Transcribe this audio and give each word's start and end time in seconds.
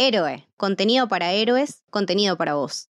Héroe, 0.00 0.46
contenido 0.56 1.08
para 1.08 1.32
héroes, 1.32 1.82
contenido 1.90 2.36
para 2.36 2.54
vos. 2.54 2.88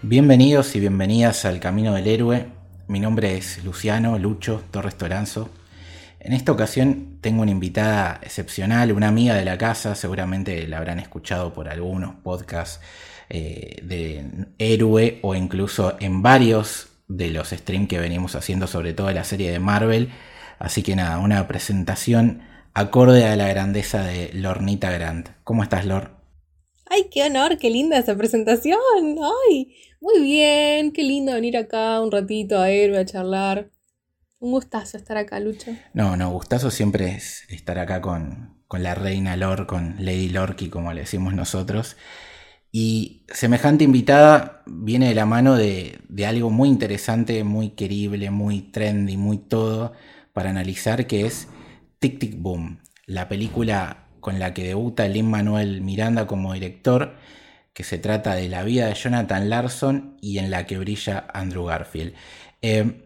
Bienvenidos 0.00 0.74
y 0.74 0.80
bienvenidas 0.80 1.44
al 1.44 1.60
Camino 1.60 1.92
del 1.92 2.06
Héroe. 2.06 2.46
Mi 2.88 2.98
nombre 2.98 3.36
es 3.36 3.62
Luciano 3.62 4.18
Lucho 4.18 4.62
Torres 4.70 4.96
Toranzo. 4.96 5.50
En 6.24 6.32
esta 6.32 6.52
ocasión 6.52 7.18
tengo 7.20 7.42
una 7.42 7.50
invitada 7.50 8.18
excepcional, 8.22 8.92
una 8.92 9.08
amiga 9.08 9.34
de 9.34 9.44
la 9.44 9.58
casa, 9.58 9.94
seguramente 9.94 10.66
la 10.66 10.78
habrán 10.78 10.98
escuchado 10.98 11.52
por 11.52 11.68
algunos 11.68 12.14
podcasts 12.14 12.80
eh, 13.28 13.76
de 13.82 14.24
Héroe 14.58 15.18
o 15.20 15.34
incluso 15.34 15.98
en 16.00 16.22
varios 16.22 16.88
de 17.08 17.28
los 17.28 17.50
streams 17.50 17.88
que 17.88 17.98
venimos 17.98 18.36
haciendo 18.36 18.66
sobre 18.66 18.94
todo 18.94 19.10
la 19.10 19.24
serie 19.24 19.52
de 19.52 19.58
Marvel. 19.58 20.12
Así 20.58 20.82
que 20.82 20.96
nada, 20.96 21.18
una 21.18 21.46
presentación 21.46 22.40
acorde 22.72 23.26
a 23.26 23.36
la 23.36 23.48
grandeza 23.48 24.02
de 24.02 24.30
Lornita 24.32 24.90
Grant. 24.90 25.28
¿Cómo 25.44 25.62
estás, 25.62 25.84
Lor? 25.84 26.12
¡Ay, 26.86 27.10
qué 27.10 27.24
honor! 27.24 27.58
¡Qué 27.58 27.68
linda 27.68 27.98
esa 27.98 28.16
presentación! 28.16 28.78
¡Ay! 29.50 29.76
Muy 30.00 30.22
bien, 30.22 30.90
qué 30.92 31.02
lindo 31.02 31.34
venir 31.34 31.58
acá 31.58 32.00
un 32.00 32.10
ratito 32.10 32.58
a 32.58 32.70
Héroe 32.70 32.98
a 32.98 33.04
charlar. 33.04 33.73
Un 34.44 34.50
gustazo 34.50 34.98
estar 34.98 35.16
acá, 35.16 35.40
Lucho. 35.40 35.74
No, 35.94 36.18
no, 36.18 36.30
gustazo 36.30 36.70
siempre 36.70 37.12
es 37.12 37.46
estar 37.48 37.78
acá 37.78 38.02
con, 38.02 38.58
con 38.68 38.82
la 38.82 38.94
reina 38.94 39.38
Lor, 39.38 39.66
con 39.66 39.94
Lady 40.00 40.28
Lorky, 40.28 40.68
como 40.68 40.92
le 40.92 41.00
decimos 41.00 41.32
nosotros. 41.32 41.96
Y 42.70 43.24
semejante 43.32 43.84
invitada 43.84 44.62
viene 44.66 45.08
de 45.08 45.14
la 45.14 45.24
mano 45.24 45.56
de, 45.56 45.98
de, 46.10 46.26
algo 46.26 46.50
muy 46.50 46.68
interesante, 46.68 47.42
muy 47.42 47.70
querible, 47.70 48.30
muy 48.30 48.60
trendy, 48.60 49.16
muy 49.16 49.38
todo 49.38 49.94
para 50.34 50.50
analizar, 50.50 51.06
que 51.06 51.24
es 51.24 51.48
Tic 51.98 52.18
Tic 52.18 52.36
Boom, 52.36 52.82
la 53.06 53.30
película 53.30 54.08
con 54.20 54.38
la 54.38 54.52
que 54.52 54.64
debuta 54.64 55.08
Lin 55.08 55.30
Manuel 55.30 55.80
Miranda 55.80 56.26
como 56.26 56.52
director 56.52 57.14
que 57.72 57.82
se 57.82 57.96
trata 57.96 58.34
de 58.34 58.50
la 58.50 58.62
vida 58.62 58.88
de 58.88 58.94
Jonathan 58.94 59.48
Larson 59.48 60.18
y 60.20 60.36
en 60.36 60.50
la 60.50 60.66
que 60.66 60.76
brilla 60.76 61.28
Andrew 61.32 61.64
Garfield. 61.64 62.12
Eh, 62.60 63.03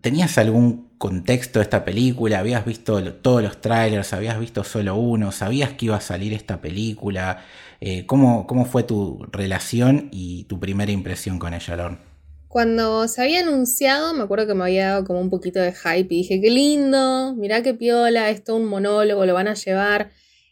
¿Tenías 0.00 0.38
algún 0.38 0.90
contexto 0.98 1.58
de 1.58 1.64
esta 1.64 1.84
película? 1.84 2.38
¿Habías 2.38 2.64
visto 2.64 3.02
todos 3.14 3.42
los 3.42 3.60
trailers? 3.60 4.12
¿Habías 4.12 4.38
visto 4.38 4.62
solo 4.62 4.96
uno? 4.96 5.32
¿Sabías 5.32 5.72
que 5.72 5.86
iba 5.86 5.96
a 5.96 6.00
salir 6.00 6.32
esta 6.32 6.60
película? 6.60 7.44
Eh, 7.80 8.06
¿cómo, 8.06 8.46
¿cómo, 8.46 8.64
fue 8.64 8.84
tu 8.84 9.24
relación 9.32 10.08
y 10.12 10.44
tu 10.44 10.60
primera 10.60 10.92
impresión 10.92 11.38
con 11.38 11.52
ella, 11.52 11.76
Lorne? 11.76 11.98
Cuando 12.46 13.06
se 13.08 13.22
había 13.22 13.40
anunciado, 13.40 14.14
me 14.14 14.22
acuerdo 14.22 14.46
que 14.46 14.54
me 14.54 14.64
había 14.64 14.88
dado 14.88 15.04
como 15.04 15.20
un 15.20 15.30
poquito 15.30 15.60
de 15.60 15.72
hype 15.72 16.14
y 16.14 16.18
dije, 16.18 16.40
qué 16.40 16.50
lindo, 16.50 17.34
mirá 17.34 17.62
qué 17.62 17.74
piola, 17.74 18.30
esto 18.30 18.56
es 18.56 18.62
un 18.62 18.68
monólogo, 18.68 19.26
lo 19.26 19.34
van 19.34 19.48
a 19.48 19.54
llevar. 19.54 20.10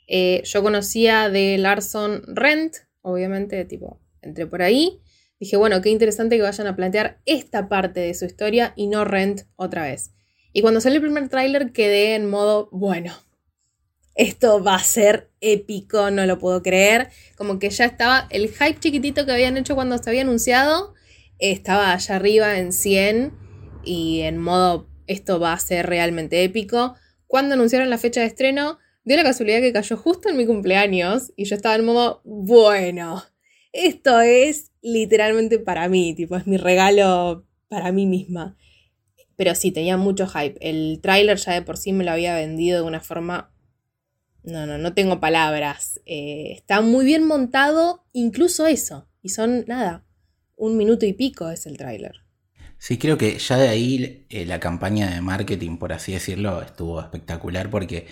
Eh, 0.08 0.42
yo 0.44 0.62
conocía 0.62 1.30
de 1.30 1.56
Larson 1.56 2.22
Rent, 2.26 2.74
obviamente, 3.00 3.64
tipo, 3.64 4.00
entré 4.22 4.46
por 4.46 4.62
ahí. 4.62 5.00
Dije, 5.38 5.56
bueno, 5.56 5.82
qué 5.82 5.90
interesante 5.90 6.36
que 6.36 6.42
vayan 6.42 6.66
a 6.66 6.76
plantear 6.76 7.20
esta 7.26 7.68
parte 7.68 8.00
de 8.00 8.14
su 8.14 8.24
historia 8.24 8.72
y 8.74 8.86
no 8.86 9.04
Rent 9.04 9.42
otra 9.56 9.82
vez. 9.82 10.12
Y 10.52 10.62
cuando 10.62 10.80
salió 10.80 10.96
el 10.96 11.02
primer 11.02 11.28
tráiler 11.28 11.72
quedé 11.72 12.14
en 12.14 12.30
modo, 12.30 12.70
bueno, 12.72 13.12
esto 14.14 14.64
va 14.64 14.76
a 14.76 14.82
ser 14.82 15.30
épico, 15.42 16.10
no 16.10 16.24
lo 16.24 16.38
puedo 16.38 16.62
creer. 16.62 17.10
Como 17.36 17.58
que 17.58 17.68
ya 17.68 17.84
estaba 17.84 18.26
el 18.30 18.48
hype 18.48 18.80
chiquitito 18.80 19.26
que 19.26 19.32
habían 19.32 19.58
hecho 19.58 19.74
cuando 19.74 19.98
se 19.98 20.08
había 20.08 20.22
anunciado, 20.22 20.94
estaba 21.38 21.92
allá 21.92 22.16
arriba 22.16 22.58
en 22.58 22.72
100 22.72 23.34
y 23.84 24.22
en 24.22 24.38
modo, 24.38 24.88
esto 25.06 25.38
va 25.38 25.52
a 25.52 25.58
ser 25.58 25.86
realmente 25.86 26.42
épico. 26.42 26.94
Cuando 27.26 27.54
anunciaron 27.54 27.90
la 27.90 27.98
fecha 27.98 28.20
de 28.20 28.26
estreno, 28.26 28.78
dio 29.04 29.16
la 29.16 29.22
casualidad 29.22 29.60
que 29.60 29.74
cayó 29.74 29.98
justo 29.98 30.30
en 30.30 30.38
mi 30.38 30.46
cumpleaños 30.46 31.32
y 31.36 31.44
yo 31.44 31.54
estaba 31.54 31.74
en 31.74 31.84
modo, 31.84 32.22
bueno, 32.24 33.22
esto 33.84 34.20
es 34.20 34.72
literalmente 34.82 35.58
para 35.58 35.88
mí, 35.88 36.14
tipo, 36.14 36.36
es 36.36 36.46
mi 36.46 36.56
regalo 36.56 37.46
para 37.68 37.92
mí 37.92 38.06
misma. 38.06 38.56
Pero 39.36 39.54
sí, 39.54 39.70
tenía 39.70 39.96
mucho 39.96 40.26
hype. 40.26 40.56
El 40.60 41.00
tráiler 41.02 41.36
ya 41.38 41.52
de 41.52 41.62
por 41.62 41.76
sí 41.76 41.92
me 41.92 42.04
lo 42.04 42.10
había 42.10 42.34
vendido 42.34 42.80
de 42.80 42.86
una 42.86 43.00
forma... 43.00 43.52
No, 44.42 44.64
no, 44.64 44.78
no 44.78 44.94
tengo 44.94 45.18
palabras. 45.18 46.00
Eh, 46.06 46.52
está 46.52 46.80
muy 46.80 47.04
bien 47.04 47.24
montado, 47.24 48.04
incluso 48.12 48.66
eso. 48.66 49.08
Y 49.20 49.30
son, 49.30 49.64
nada, 49.66 50.06
un 50.56 50.76
minuto 50.76 51.04
y 51.04 51.12
pico 51.12 51.50
es 51.50 51.66
el 51.66 51.76
tráiler. 51.76 52.26
Sí, 52.78 52.98
creo 52.98 53.16
que 53.18 53.38
ya 53.38 53.56
de 53.56 53.68
ahí 53.68 54.26
eh, 54.28 54.44
la 54.44 54.60
campaña 54.60 55.10
de 55.10 55.20
marketing, 55.20 55.78
por 55.78 55.92
así 55.92 56.12
decirlo, 56.12 56.62
estuvo 56.62 57.00
espectacular 57.00 57.70
porque 57.70 58.06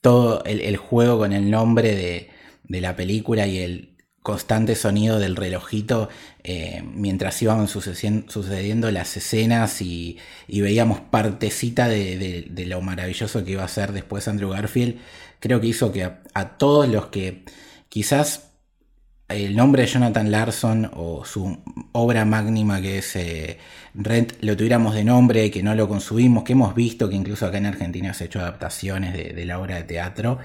todo 0.00 0.44
el, 0.44 0.76
juego 0.76 1.18
con 1.18 1.32
el 1.32 1.50
nombre 1.50 1.94
de, 1.94 2.80
la 2.80 2.96
película 2.96 3.46
y 3.46 3.58
el 3.58 3.96
constante 4.30 4.76
sonido 4.76 5.18
del 5.18 5.34
relojito 5.34 6.08
eh, 6.44 6.84
mientras 6.94 7.42
iban 7.42 7.66
sucediendo, 7.66 8.90
las 8.92 9.16
escenas 9.16 9.82
y, 9.82 10.18
veíamos 10.48 11.00
partecita 11.00 11.88
de, 11.88 12.48
lo 12.66 12.80
maravilloso 12.80 13.44
que 13.44 13.52
iba 13.52 13.64
a 13.64 13.68
ser 13.68 13.92
después 13.92 14.28
Andrew 14.28 14.50
Garfield, 14.50 14.98
creo 15.40 15.60
que 15.60 15.66
hizo 15.66 15.90
que 15.90 16.04
a 16.04 16.48
todos 16.58 16.88
los 16.88 17.06
que 17.06 17.42
quizás 17.88 18.49
el 19.30 19.54
nombre 19.56 19.82
de 19.82 19.88
Jonathan 19.88 20.30
Larson 20.30 20.90
o 20.94 21.24
su 21.24 21.58
obra 21.92 22.24
máxima 22.24 22.80
que 22.80 22.98
es 22.98 23.16
eh, 23.16 23.58
Rent 23.94 24.34
lo 24.40 24.56
tuviéramos 24.56 24.94
de 24.94 25.04
nombre, 25.04 25.50
que 25.50 25.62
no 25.62 25.74
lo 25.74 25.88
consumimos, 25.88 26.44
que 26.44 26.52
hemos 26.52 26.74
visto 26.74 27.08
que 27.08 27.16
incluso 27.16 27.46
acá 27.46 27.58
en 27.58 27.66
Argentina 27.66 28.14
se 28.14 28.24
ha 28.24 28.26
hecho 28.26 28.40
adaptaciones 28.40 29.14
de, 29.14 29.44
la 29.44 29.58
obra 29.58 29.76
de 29.76 29.82
teatro, 29.84 30.38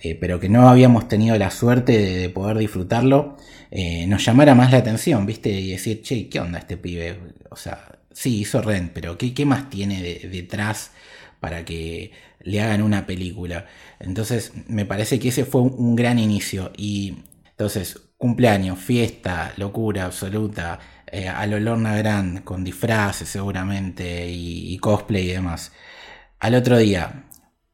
eh, 0.00 0.14
pero 0.14 0.38
que 0.38 0.48
no 0.48 0.68
habíamos 0.68 1.08
tenido 1.08 1.36
la 1.38 1.50
suerte 1.50 1.98
de, 1.98 2.28
poder 2.28 2.58
disfrutarlo, 2.58 3.36
eh, 3.70 4.06
nos 4.06 4.24
llamara 4.24 4.54
más 4.54 4.70
la 4.70 4.78
atención, 4.78 5.24
¿viste? 5.26 5.50
Y 5.50 5.70
decir, 5.70 6.02
che, 6.02 6.28
¿qué 6.28 6.40
onda 6.40 6.58
este 6.58 6.76
pibe? 6.76 7.18
O 7.50 7.56
sea, 7.56 7.98
sí, 8.12 8.40
hizo 8.40 8.60
Rent, 8.60 8.92
pero 8.92 9.16
¿qué, 9.16 9.32
qué 9.32 9.46
más 9.46 9.70
tiene 9.70 10.02
detrás 10.02 10.92
para 11.40 11.64
que 11.64 12.12
le 12.42 12.60
hagan 12.60 12.82
una 12.82 13.06
película? 13.06 13.66
Entonces, 13.98 14.52
me 14.68 14.84
parece 14.84 15.18
que 15.18 15.28
ese 15.28 15.44
fue 15.44 15.62
un 15.62 15.96
gran 15.96 16.18
inicio 16.18 16.72
y 16.76 17.16
entonces 17.50 18.09
cumpleaños, 18.20 18.78
fiesta, 18.78 19.54
locura 19.56 20.04
absoluta, 20.04 20.78
eh, 21.10 21.26
al 21.26 21.58
Lorna 21.64 21.96
Grand, 21.96 22.44
con 22.44 22.62
disfraces 22.62 23.26
seguramente 23.30 24.28
y, 24.28 24.76
cosplay 24.76 25.30
y 25.30 25.32
demás. 25.32 25.72
Al 26.38 26.54
otro 26.54 26.76
día, 26.76 27.24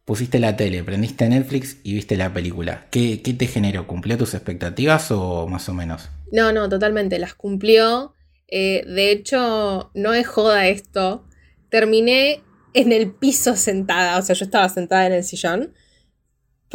pusiste 0.04 0.38
la 0.38 0.56
tele, 0.56 0.84
prendiste 0.84 1.28
Netflix 1.28 1.78
y 1.82 1.94
viste 1.94 2.16
la 2.16 2.32
película. 2.32 2.86
¿Qué, 2.92 3.16
te 3.16 3.46
generó? 3.48 3.88
¿Cumplió 3.88 4.16
tus 4.16 4.34
expectativas 4.34 5.10
o 5.10 5.48
más 5.48 5.68
o 5.68 5.74
menos? 5.74 6.10
No, 6.30 6.52
no, 6.52 6.68
totalmente, 6.68 7.18
las 7.18 7.34
cumplió. 7.34 8.14
Eh, 8.46 8.84
de 8.86 9.10
hecho, 9.10 9.90
no 9.94 10.14
es 10.14 10.28
joda 10.28 10.68
esto. 10.68 11.26
Terminé 11.70 12.44
en 12.72 12.92
el 12.92 13.10
piso 13.10 13.56
sentada, 13.56 14.16
o 14.16 14.22
sea, 14.22 14.36
yo 14.36 14.44
estaba 14.44 14.68
sentada 14.68 15.08
en 15.08 15.12
el 15.12 15.24
sillón 15.24 15.74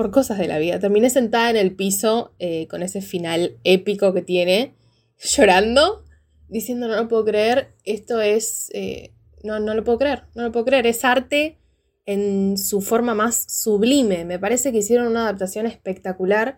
por 0.01 0.09
cosas 0.09 0.39
de 0.39 0.47
la 0.47 0.57
vida. 0.57 0.79
Terminé 0.79 1.11
sentada 1.11 1.51
en 1.51 1.57
el 1.57 1.75
piso 1.75 2.33
eh, 2.39 2.65
con 2.69 2.81
ese 2.81 3.03
final 3.03 3.59
épico 3.63 4.15
que 4.15 4.23
tiene, 4.23 4.73
llorando, 5.19 6.03
diciendo 6.49 6.87
no 6.87 6.95
lo 6.95 7.07
puedo 7.07 7.23
creer, 7.23 7.75
esto 7.83 8.19
es... 8.19 8.71
Eh, 8.73 9.13
no, 9.43 9.59
no 9.59 9.75
lo 9.75 9.83
puedo 9.83 9.99
creer, 9.99 10.23
no 10.33 10.41
lo 10.41 10.51
puedo 10.51 10.65
creer, 10.65 10.87
es 10.87 11.05
arte 11.05 11.59
en 12.07 12.57
su 12.57 12.81
forma 12.81 13.13
más 13.13 13.45
sublime. 13.47 14.25
Me 14.25 14.39
parece 14.39 14.71
que 14.71 14.79
hicieron 14.79 15.05
una 15.05 15.25
adaptación 15.25 15.67
espectacular 15.67 16.57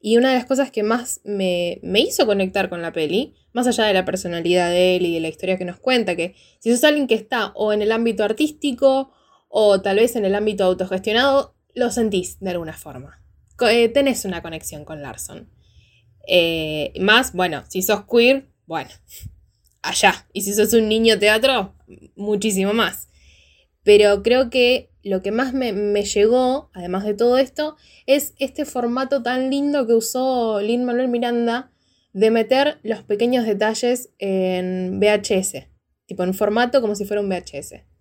y 0.00 0.16
una 0.16 0.28
de 0.28 0.36
las 0.36 0.46
cosas 0.46 0.70
que 0.70 0.84
más 0.84 1.20
me, 1.24 1.80
me, 1.82 1.98
hizo 1.98 2.26
conectar 2.26 2.68
con 2.68 2.80
la 2.80 2.92
peli, 2.92 3.34
más 3.52 3.66
allá 3.66 3.86
de 3.86 3.94
la 3.94 4.04
personalidad 4.04 4.70
de 4.70 4.94
él 4.94 5.06
y 5.06 5.14
de 5.14 5.20
la 5.20 5.28
historia 5.28 5.58
que 5.58 5.64
nos 5.64 5.80
cuenta, 5.80 6.14
que 6.14 6.36
si 6.60 6.70
sos 6.70 6.84
alguien 6.84 7.08
que 7.08 7.16
está 7.16 7.50
o 7.56 7.72
en 7.72 7.82
el 7.82 7.90
ámbito 7.90 8.22
artístico 8.22 9.10
o 9.48 9.80
tal 9.80 9.96
vez 9.96 10.14
en 10.14 10.24
el 10.24 10.36
ámbito 10.36 10.62
autogestionado, 10.62 11.54
lo 11.74 11.90
sentís 11.90 12.38
de 12.40 12.50
alguna 12.50 12.72
forma. 12.72 13.20
Eh, 13.68 13.88
tenés 13.88 14.24
una 14.24 14.42
conexión 14.42 14.84
con 14.84 15.02
Larson. 15.02 15.48
Eh, 16.26 16.92
más, 17.00 17.32
bueno, 17.32 17.64
si 17.68 17.82
sos 17.82 18.04
queer, 18.10 18.48
bueno, 18.66 18.90
allá. 19.82 20.26
Y 20.32 20.42
si 20.42 20.54
sos 20.54 20.72
un 20.72 20.88
niño 20.88 21.18
teatro, 21.18 21.74
muchísimo 22.16 22.72
más. 22.72 23.08
Pero 23.82 24.22
creo 24.22 24.50
que 24.50 24.90
lo 25.02 25.20
que 25.20 25.30
más 25.30 25.52
me, 25.52 25.72
me, 25.72 26.04
llegó, 26.04 26.70
además 26.72 27.04
de 27.04 27.14
todo 27.14 27.36
esto, 27.36 27.76
es 28.06 28.34
este 28.38 28.64
formato 28.64 29.22
tan 29.22 29.50
lindo 29.50 29.86
que 29.86 29.92
usó 29.92 30.60
Lin 30.60 30.84
Manuel 30.84 31.08
Miranda 31.08 31.70
de 32.14 32.30
meter 32.30 32.78
los 32.82 33.02
pequeños 33.02 33.44
detalles 33.44 34.10
en 34.18 34.98
VHS. 34.98 35.66
Tipo 36.06 36.22
en 36.22 36.32
formato 36.32 36.80
como 36.80 36.94
si 36.94 37.04
fuera 37.04 37.20
un 37.20 37.28
VHS 37.28 37.93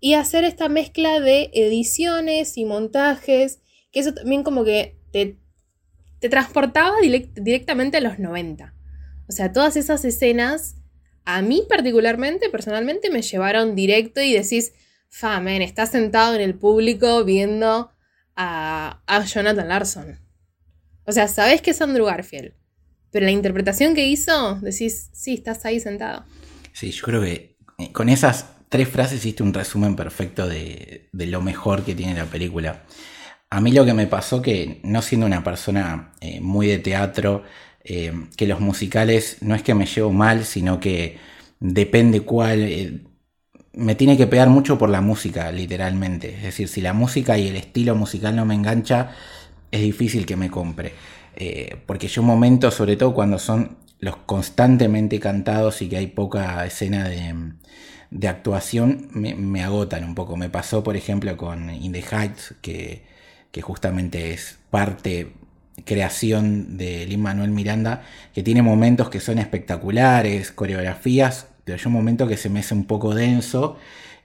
y 0.00 0.14
hacer 0.14 0.44
esta 0.44 0.68
mezcla 0.68 1.20
de 1.20 1.50
ediciones 1.52 2.56
y 2.56 2.64
montajes, 2.64 3.60
que 3.90 4.00
eso 4.00 4.14
también 4.14 4.42
como 4.42 4.64
que 4.64 4.96
te 5.12 5.38
te 6.20 6.28
transportaba 6.28 6.96
directamente 7.00 7.98
a 7.98 8.00
los 8.00 8.18
90. 8.18 8.74
O 9.28 9.32
sea, 9.32 9.52
todas 9.52 9.76
esas 9.76 10.04
escenas, 10.04 10.76
a 11.24 11.42
mí 11.42 11.64
particularmente, 11.68 12.48
personalmente, 12.48 13.10
me 13.10 13.22
llevaron 13.22 13.74
directo 13.74 14.20
y 14.20 14.32
decís, 14.32 14.72
fa, 15.08 15.40
man, 15.40 15.62
estás 15.62 15.90
sentado 15.90 16.34
en 16.34 16.40
el 16.40 16.54
público 16.54 17.24
viendo 17.24 17.90
a, 18.34 19.02
a 19.06 19.24
Jonathan 19.24 19.68
Larson. 19.68 20.18
O 21.04 21.12
sea, 21.12 21.28
sabes 21.28 21.62
que 21.62 21.70
es 21.70 21.80
Andrew 21.80 22.06
Garfield, 22.06 22.52
pero 23.10 23.26
la 23.26 23.32
interpretación 23.32 23.94
que 23.94 24.06
hizo, 24.06 24.56
decís, 24.56 25.10
sí, 25.12 25.34
estás 25.34 25.64
ahí 25.64 25.80
sentado. 25.80 26.24
Sí, 26.72 26.90
yo 26.90 27.04
creo 27.04 27.22
que 27.22 27.56
eh, 27.78 27.92
con 27.92 28.08
esas 28.08 28.46
tres 28.68 28.88
frases 28.88 29.18
hiciste 29.18 29.42
un 29.42 29.54
resumen 29.54 29.96
perfecto 29.96 30.46
de, 30.46 31.08
lo 31.12 31.40
mejor 31.40 31.84
que 31.84 31.94
tiene 31.94 32.14
la 32.14 32.26
película. 32.26 32.84
A 33.50 33.60
mí 33.60 33.72
lo 33.72 33.84
que 33.84 33.94
me 33.94 34.06
pasó 34.06 34.42
que, 34.42 34.80
no 34.84 35.02
siendo 35.02 35.26
una 35.26 35.42
persona 35.42 36.12
eh, 36.20 36.40
muy 36.40 36.66
de 36.66 36.78
teatro, 36.78 37.44
eh, 37.82 38.12
que 38.36 38.46
los 38.46 38.60
musicales 38.60 39.38
no 39.40 39.54
es 39.54 39.62
que 39.62 39.74
me 39.74 39.86
llevo 39.86 40.12
mal, 40.12 40.44
sino 40.44 40.80
que 40.80 41.18
depende 41.60 42.20
cuál... 42.20 43.08
me 43.72 43.94
tiene 43.94 44.16
que 44.16 44.26
pegar 44.26 44.48
mucho 44.48 44.78
por 44.78 44.90
la 44.90 45.00
música, 45.00 45.50
literalmente. 45.52 46.34
Es 46.36 46.42
decir, 46.42 46.68
si 46.68 46.80
la 46.80 46.92
música 46.92 47.38
y 47.38 47.48
el 47.48 47.56
estilo 47.56 47.94
musical 47.94 48.36
no 48.36 48.44
me 48.44 48.54
engancha, 48.54 49.12
es 49.70 49.80
difícil 49.82 50.26
que 50.26 50.36
me 50.36 50.50
compre. 50.50 50.94
porque 51.86 52.08
yo 52.08 52.22
un 52.22 52.28
momento, 52.28 52.70
sobre 52.70 52.96
todo 52.96 53.14
cuando 53.14 53.38
son 53.38 53.78
los 54.00 54.16
constantemente 54.18 55.20
cantados 55.20 55.82
y 55.82 55.88
que 55.88 55.96
hay 55.98 56.08
poca 56.08 56.64
escena 56.66 57.08
de, 57.08 57.34
actuación, 58.26 59.08
me, 59.12 59.62
agotan 59.62 60.04
un 60.04 60.14
poco. 60.14 60.36
Me 60.36 60.48
pasó, 60.48 60.82
por 60.82 60.96
ejemplo, 60.96 61.36
con 61.36 61.70
In 61.70 61.92
the 61.92 62.02
Heights, 62.02 62.54
que, 62.62 63.06
justamente 63.60 64.32
es 64.32 64.58
parte 64.70 65.32
creación 65.84 66.76
de 66.76 67.06
Lin 67.06 67.20
Manuel 67.20 67.50
Miranda, 67.50 68.02
que 68.32 68.44
tiene 68.44 68.62
momentos 68.62 69.10
que 69.10 69.18
son 69.18 69.38
espectaculares, 69.38 70.52
coreografías, 70.52 71.48
pero 71.64 71.76
hay 71.76 71.86
un 71.86 71.92
momento 71.92 72.28
que 72.28 72.36
se 72.36 72.48
me 72.48 72.60
hace 72.60 72.74
un 72.74 72.84
poco 72.84 73.16
denso 73.16 73.76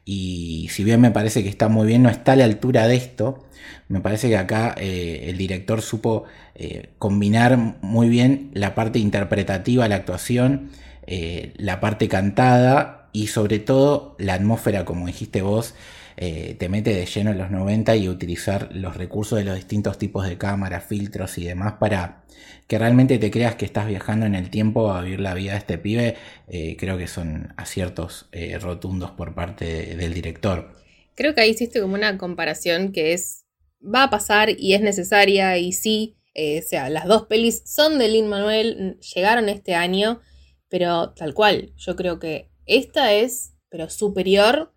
y 0.06 0.68
si 0.70 0.84
bien 0.84 1.02
me 1.02 1.12
parece 1.12 1.44
que 1.44 1.50
está 1.50 1.70
muy 1.70 1.88
bien, 1.88 2.04
no 2.04 2.10
está 2.10 2.34
a 2.34 2.36
la 2.36 2.44
altura 2.46 2.88
de 2.88 2.96
esto. 2.96 3.46
Me 3.88 4.02
parece 4.02 4.30
que 4.30 4.38
acá 4.38 4.76
eh, 4.78 5.26
el 5.30 5.38
director 5.38 5.82
supo 5.82 6.26
eh, 6.56 6.90
combinar 7.00 7.58
muy 7.82 8.10
bien 8.10 8.52
la 8.54 8.76
parte 8.76 9.00
interpretativa, 9.00 9.88
la 9.88 9.96
actuación, 9.96 10.70
eh, 11.08 11.54
la 11.58 11.80
parte 11.80 12.08
cantada 12.08 13.03
y 13.14 13.28
sobre 13.28 13.60
todo 13.60 14.16
la 14.20 14.34
atmósfera, 14.34 14.84
como 14.84 15.08
dijiste 15.08 15.42
vos, 15.42 15.76
te 16.16 16.70
mete 16.70 16.94
de 16.94 17.06
lleno 17.06 17.32
en 17.32 17.38
los 17.40 17.50
90 17.50 17.96
y 17.96 18.08
utilizar 18.08 18.70
los 18.72 18.98
recursos 18.98 19.40
de 19.40 19.46
los 19.46 19.56
distintos 19.56 19.98
tipos 19.98 20.28
de 20.28 20.38
cámara, 20.38 20.80
filtros 20.80 21.38
y 21.38 21.46
demás 21.46 21.74
para 21.80 22.24
que 22.68 22.78
realmente 22.78 23.18
te 23.18 23.32
creas 23.32 23.56
que 23.56 23.66
estás 23.66 23.88
viajando 23.88 24.26
en 24.26 24.36
el 24.36 24.50
tiempo 24.50 24.92
a 24.92 25.02
vivir 25.02 25.20
la 25.20 25.34
vida 25.34 25.52
de 25.54 25.58
este 25.58 25.78
pibe, 25.78 26.16
eh, 26.48 26.78
creo 26.78 26.98
que 26.98 27.08
son 27.08 27.54
aciertos 27.58 28.28
eh, 28.32 28.58
rotundos 28.60 29.12
por 29.12 29.36
parte 29.36 29.96
del 29.96 30.14
director. 30.14 30.72
Creo 31.16 31.36
que 31.36 31.42
ahí 31.42 31.52
hiciste 31.52 31.82
como 31.82 31.94
una 31.94 32.18
comparación 32.18 32.92
que 32.92 33.14
es, 33.14 33.46
va 33.84 34.04
a 34.04 34.10
pasar 34.10 34.50
y 34.58 34.74
es 34.74 34.82
necesaria 34.82 35.58
y 35.58 35.74
sí, 35.74 36.18
eh, 36.34 36.62
o 36.66 36.68
sea, 36.68 36.90
las 36.90 37.06
dos 37.06 37.28
pelis 37.28 37.62
son 37.66 38.00
de 38.00 38.08
Lin 38.08 38.28
Manuel, 38.28 38.98
llegaron 39.14 39.50
este 39.50 39.76
año, 39.76 40.22
pero 40.70 41.12
tal 41.12 41.34
cual, 41.34 41.74
yo 41.78 41.96
creo 41.96 42.18
que 42.18 42.50
esta 42.66 43.14
es, 43.14 43.54
pero 43.70 43.90
superior 43.90 44.74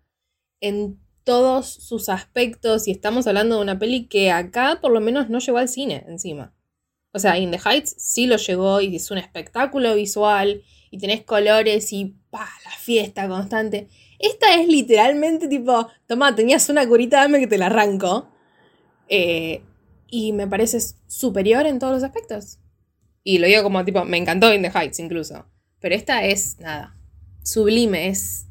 en 0.59 0.99
todos 1.23 1.67
sus 1.67 2.09
aspectos 2.09 2.87
y 2.87 2.91
estamos 2.91 3.27
hablando 3.27 3.57
de 3.57 3.61
una 3.61 3.77
peli 3.77 4.07
que 4.07 4.31
acá 4.31 4.79
por 4.81 4.91
lo 4.91 5.01
menos 5.01 5.29
no 5.29 5.39
llegó 5.39 5.57
al 5.57 5.69
cine 5.69 6.05
encima. 6.07 6.53
O 7.11 7.19
sea, 7.19 7.37
In 7.37 7.51
the 7.51 7.59
Heights 7.63 7.95
sí 7.97 8.27
lo 8.27 8.37
llegó 8.37 8.81
y 8.81 8.95
es 8.95 9.11
un 9.11 9.17
espectáculo 9.17 9.95
visual 9.95 10.63
y 10.91 10.97
tenés 10.99 11.23
colores 11.23 11.91
y 11.93 12.15
pa, 12.29 12.47
la 12.63 12.71
fiesta 12.71 13.27
constante. 13.27 13.87
Esta 14.19 14.55
es 14.55 14.67
literalmente 14.67 15.47
tipo, 15.47 15.87
toma, 16.07 16.35
tenías 16.35 16.69
una 16.69 16.87
curita, 16.87 17.21
dame 17.21 17.39
que 17.39 17.47
te 17.47 17.57
la 17.57 17.67
arranco. 17.67 18.29
Eh, 19.09 19.61
y 20.09 20.33
me 20.33 20.47
parece 20.47 20.79
superior 21.07 21.65
en 21.65 21.79
todos 21.79 21.93
los 21.93 22.03
aspectos. 22.03 22.59
Y 23.23 23.39
lo 23.39 23.47
digo 23.47 23.63
como 23.63 23.83
tipo, 23.83 24.05
me 24.05 24.17
encantó 24.17 24.53
In 24.53 24.61
the 24.61 24.71
Heights 24.73 24.99
incluso. 24.99 25.45
Pero 25.79 25.95
esta 25.95 26.25
es 26.25 26.59
nada, 26.59 26.96
sublime, 27.47 28.09
es... 28.09 28.45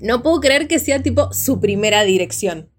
No 0.00 0.22
puedo 0.22 0.40
creer 0.40 0.68
que 0.68 0.78
sea 0.78 1.02
tipo 1.02 1.32
su 1.32 1.60
primera 1.60 2.04
dirección. 2.04 2.70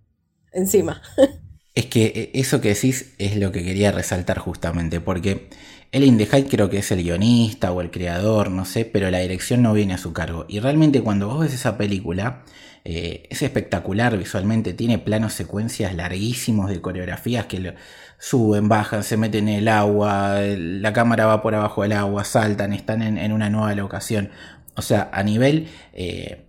Encima. 0.52 1.02
Es 1.76 1.86
que 1.86 2.06
eh, 2.08 2.32
eso 2.34 2.60
que 2.60 2.70
decís 2.70 3.14
es 3.20 3.38
lo 3.38 3.54
que 3.54 3.64
quería 3.64 3.92
resaltar 3.94 4.40
justamente, 4.40 5.00
porque 5.00 5.50
Ellen 5.94 6.18
DeHaye 6.18 6.50
creo 6.50 6.70
que 6.70 6.80
es 6.80 6.92
el 6.92 7.04
guionista 7.04 7.72
o 7.72 7.80
el 7.80 7.90
creador, 7.90 8.52
no 8.52 8.66
sé, 8.66 8.86
pero 8.86 9.10
la 9.12 9.20
dirección 9.20 9.62
no 9.62 9.72
viene 9.74 9.94
a 9.94 9.98
su 9.98 10.12
cargo. 10.12 10.46
Y 10.50 10.60
realmente 10.60 11.02
cuando 11.02 11.28
vos 11.28 11.40
ves 11.40 11.54
esa 11.54 11.78
película, 11.78 12.44
eh, 12.86 13.28
es 13.30 13.42
espectacular 13.42 14.18
visualmente, 14.18 14.74
tiene 14.74 15.00
planos 15.00 15.34
secuencias 15.34 15.94
larguísimos 15.96 16.70
de 16.70 16.82
coreografías 16.82 17.46
que 17.46 17.76
suben, 18.18 18.70
bajan, 18.70 19.04
se 19.04 19.18
meten 19.18 19.48
en 19.50 19.60
el 19.60 19.68
agua, 19.68 20.40
la 20.42 20.94
cámara 20.94 21.26
va 21.26 21.42
por 21.42 21.56
abajo 21.56 21.84
del 21.84 21.94
agua, 21.94 22.24
saltan, 22.24 22.74
están 22.74 23.02
en, 23.02 23.32
una 23.32 23.50
nueva 23.50 23.74
locación. 23.76 24.32
O 24.80 24.82
sea, 24.82 25.10
a 25.14 25.24
nivel... 25.24 25.68
Eh, 25.94 26.46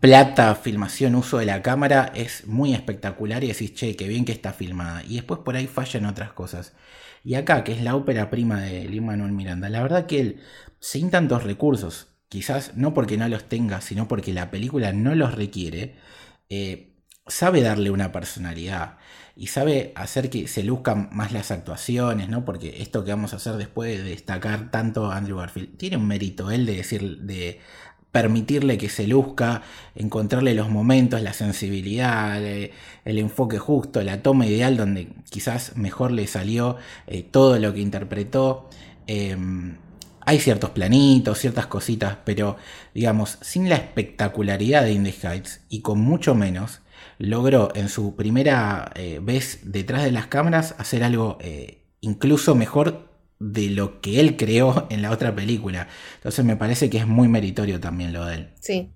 plata, 0.00 0.54
filmación, 0.54 1.14
uso 1.14 1.38
de 1.38 1.46
la 1.46 1.62
cámara 1.62 2.12
es 2.14 2.46
muy 2.46 2.74
espectacular 2.74 3.42
y 3.42 3.48
decís, 3.48 3.74
che, 3.74 3.96
qué 3.96 4.06
bien 4.06 4.24
que 4.24 4.32
está 4.32 4.52
filmada. 4.52 5.02
Y 5.02 5.14
después 5.14 5.40
por 5.40 5.56
ahí 5.56 5.66
fallan 5.66 6.06
otras 6.06 6.32
cosas. 6.32 6.74
Y 7.24 7.34
acá, 7.34 7.64
que 7.64 7.72
es 7.72 7.82
la 7.82 7.96
ópera 7.96 8.30
prima 8.30 8.60
de 8.60 8.84
Lin 8.84 9.06
Manuel 9.06 9.32
Miranda, 9.32 9.68
la 9.68 9.82
verdad 9.82 10.06
que 10.06 10.20
él, 10.20 10.40
sin 10.78 11.10
tantos 11.10 11.42
recursos, 11.42 12.08
quizás 12.28 12.76
no 12.76 12.94
porque 12.94 13.16
no 13.16 13.28
los 13.28 13.48
tenga, 13.48 13.80
sino 13.80 14.06
porque 14.06 14.32
la 14.32 14.50
película 14.50 14.92
no 14.92 15.14
los 15.14 15.34
requiere, 15.34 15.96
eh, 16.50 16.94
sabe 17.26 17.62
darle 17.62 17.90
una 17.90 18.12
personalidad 18.12 18.98
y 19.36 19.48
sabe 19.48 19.92
hacer 19.94 20.30
que 20.30 20.48
se 20.48 20.62
luzcan 20.62 21.10
más 21.12 21.30
las 21.30 21.50
actuaciones, 21.50 22.30
¿no? 22.30 22.44
Porque 22.46 22.80
esto 22.80 23.04
que 23.04 23.10
vamos 23.10 23.34
a 23.34 23.36
hacer 23.36 23.56
después 23.56 23.98
de 23.98 24.02
destacar 24.02 24.70
tanto 24.70 25.10
a 25.12 25.16
Andrew 25.18 25.36
Garfield, 25.36 25.76
tiene 25.76 25.98
un 25.98 26.08
mérito 26.08 26.50
él 26.50 26.64
de 26.64 26.76
decir, 26.76 27.18
de 27.20 27.60
permitirle 28.12 28.78
que 28.78 28.88
se 28.88 29.06
luzca, 29.06 29.60
encontrarle 29.94 30.54
los 30.54 30.70
momentos, 30.70 31.20
la 31.20 31.34
sensibilidad, 31.34 32.42
eh, 32.42 32.72
el 33.04 33.18
enfoque 33.18 33.58
justo, 33.58 34.02
la 34.02 34.22
toma 34.22 34.46
ideal 34.46 34.78
donde 34.78 35.08
quizás 35.28 35.76
mejor 35.76 36.12
le 36.12 36.26
salió 36.26 36.78
eh, 37.06 37.22
todo 37.22 37.58
lo 37.58 37.74
que 37.74 37.80
interpretó. 37.80 38.70
Em, 39.06 39.76
hay 40.22 40.40
ciertos 40.40 40.70
planitos, 40.70 41.38
ciertas 41.38 41.66
cositas, 41.66 42.16
pero 42.24 42.56
digamos, 42.94 43.36
sin 43.42 43.68
la 43.68 43.76
espectacularidad 43.76 44.82
de 44.82 44.92
Indie 44.92 45.14
Heights 45.22 45.60
y 45.68 45.82
con 45.82 46.00
mucho 46.00 46.34
menos, 46.34 46.80
logró 47.18 47.72
en 47.74 47.88
su 47.88 48.16
primera 48.16 48.92
eh, 48.94 49.20
vez 49.22 49.60
detrás 49.64 50.04
de 50.04 50.12
las 50.12 50.26
cámaras 50.26 50.74
hacer 50.78 51.02
algo 51.02 51.38
incluso 52.00 52.54
mejor 52.54 53.08
de 53.38 53.68
lo 53.68 54.00
que 54.00 54.20
él 54.20 54.36
creó 54.36 54.86
en 54.90 55.02
la 55.02 55.10
otra 55.10 55.34
película. 55.34 55.88
Entonces 56.16 56.44
me 56.44 56.56
parece 56.56 56.90
que 56.90 56.98
es 56.98 57.06
muy 57.06 57.28
meritorio 57.28 57.80
también 57.80 58.12
lo 58.12 58.24
de 58.24 58.34
él. 58.34 58.48
Sí. 58.60 58.90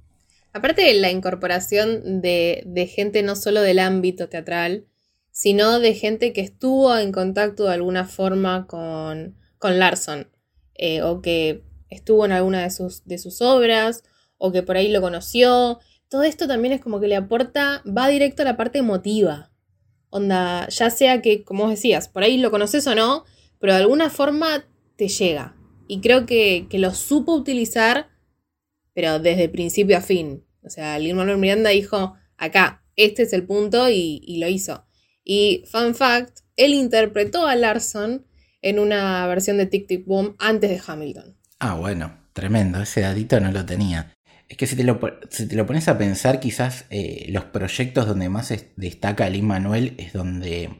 Aparte 0.53 0.83
de 0.83 0.95
la 0.95 1.11
incorporación 1.11 2.21
de, 2.23 2.65
de 2.67 2.87
gente 2.87 3.23
no 3.23 3.37
solo 3.37 3.62
del 3.62 3.79
ámbito 3.79 4.29
teatral, 4.29 4.87
sino 5.31 5.79
de 5.79 5.95
gente 5.95 6.33
que 6.33 6.41
estuvo 6.41 6.97
en 6.97 7.12
contacto 7.12 7.65
de 7.65 7.75
alguna 7.75 8.05
forma 8.05 8.67
con, 8.67 9.37
con 9.59 9.79
Larson, 9.79 10.29
eh, 10.75 11.03
o 11.03 11.23
que 11.23 11.62
estuvo 11.89 12.25
en 12.25 12.33
alguna 12.33 12.62
de 12.62 12.71
sus, 12.71 13.05
de 13.05 13.19
sus 13.19 13.41
obras, 13.43 14.03
o 14.39 14.50
que 14.50 14.62
por 14.62 14.77
ahí 14.77 14.89
lo 14.89 15.00
conoció. 15.00 15.79
Todo 16.11 16.25
esto 16.25 16.49
también 16.49 16.75
es 16.75 16.81
como 16.81 16.99
que 16.99 17.07
le 17.07 17.14
aporta, 17.14 17.85
va 17.87 18.09
directo 18.09 18.43
a 18.43 18.45
la 18.45 18.57
parte 18.57 18.81
emotiva. 18.81 19.52
Onda, 20.11 20.69
ya 20.69 20.90
sea 20.90 21.23
que, 21.23 21.45
como 21.45 21.62
vos 21.62 21.71
decías, 21.71 22.09
por 22.09 22.25
ahí 22.25 22.37
lo 22.37 22.50
conoces 22.50 22.85
o 22.88 22.97
no, 22.97 23.25
pero 23.61 23.75
de 23.75 23.79
alguna 23.79 24.11
forma 24.11 24.64
te 24.97 25.07
llega. 25.07 25.55
Y 25.87 26.00
creo 26.00 26.26
que, 26.26 26.67
lo 26.73 26.93
supo 26.95 27.33
utilizar, 27.33 28.09
pero 28.93 29.21
desde 29.21 29.49
principio 29.49 29.97
a 29.97 30.00
fin. 30.00 30.45
O 30.64 30.69
sea, 30.69 30.99
Lin 30.99 31.14
Manuel 31.14 31.38
Miranda 31.38 31.71
dijo, 31.71 32.14
acá, 32.37 32.83
este 32.97 33.23
es 33.23 33.33
el 33.33 33.47
punto 33.47 33.88
y, 33.88 34.37
lo 34.40 34.49
hizo. 34.49 34.85
Y 35.25 35.62
fun 35.71 35.95
fact, 35.95 36.40
él 36.57 36.75
interpretó 36.75 37.47
a 37.47 37.55
Larson 37.55 38.26
en 38.62 38.81
una 38.81 39.25
versión 39.29 39.59
de 39.59 39.67
Tic 39.67 39.87
Tic 39.87 40.05
Boom 40.07 40.35
antes 40.40 40.71
de 40.71 40.83
Hamilton. 40.85 41.37
Ah, 41.61 41.75
bueno, 41.75 42.19
tremendo, 42.33 42.83
ese 42.83 43.02
dadito 43.02 43.38
no 43.38 43.52
lo 43.52 43.64
tenía. 43.64 44.12
Es 44.50 44.57
que 44.57 44.66
si 44.66 44.75
te 44.75 44.83
lo, 44.83 44.99
te 44.99 45.54
lo 45.54 45.64
pones 45.64 45.87
a 45.87 45.97
pensar, 45.97 46.40
quizás 46.40 46.85
eh, 46.90 47.26
los 47.28 47.45
proyectos 47.45 48.09
donde 48.09 48.28
más 48.28 48.52
destaca 48.75 49.30
Lin 49.30 49.47
Manuel 49.47 49.95
es 49.97 50.12
donde 50.12 50.71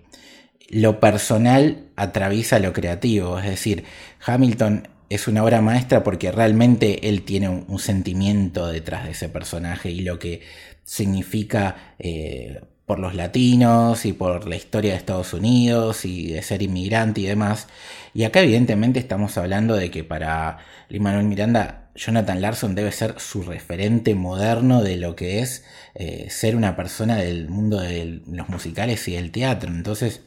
lo 0.69 0.99
personal 0.99 1.87
atraviesa 1.95 2.59
lo 2.59 2.73
creativo. 2.73 3.39
Es 3.39 3.47
decir, 3.47 3.85
Hamilton 4.27 4.89
es 5.09 5.29
una 5.29 5.45
obra 5.45 5.61
maestra 5.61 6.03
porque 6.03 6.33
realmente 6.33 7.09
él 7.09 7.23
tiene 7.23 7.49
un, 7.49 7.79
sentimiento 7.79 8.67
detrás 8.67 9.05
de 9.05 9.13
ese 9.13 9.29
personaje 9.29 9.89
y 9.89 10.01
lo 10.01 10.19
que 10.19 10.41
significa 10.83 11.95
eh, 12.01 12.61
por 12.91 12.99
los 12.99 13.15
latinos 13.15 14.05
y 14.05 14.13
por 14.13 14.49
la 14.49 14.57
historia 14.57 14.91
de 14.91 14.97
Estados 14.97 15.33
Unidos 15.33 16.05
y 16.05 16.33
de 16.33 16.43
ser 16.43 16.61
inmigrante 16.61 17.21
y 17.21 17.27
demás. 17.27 17.69
Y 18.15 18.25
acá 18.25 18.41
evidentemente 18.41 18.99
estamos 18.99 19.39
hablando 19.39 19.77
de 19.77 19.93
que 19.93 20.03
para 20.03 20.59
Lin 20.89 21.05
Manuel 21.05 21.27
Miranda, 21.27 21.93
Jonathan 21.95 22.43
Larson 22.43 22.75
debe 22.75 22.91
ser 22.91 23.15
su 23.21 23.45
referente 23.45 24.17
moderno 24.17 24.83
de 24.83 24.97
lo 24.97 25.15
que 25.15 25.39
es 25.39 25.65
eh, 25.95 26.27
ser 26.31 26.57
una 26.57 26.75
persona 26.75 27.15
del 27.19 27.49
mundo 27.49 27.79
de 27.79 28.23
los 28.27 28.49
musicales 28.49 29.07
y 29.07 29.13
del 29.13 29.31
teatro. 29.31 29.71
Entonces 29.71 30.23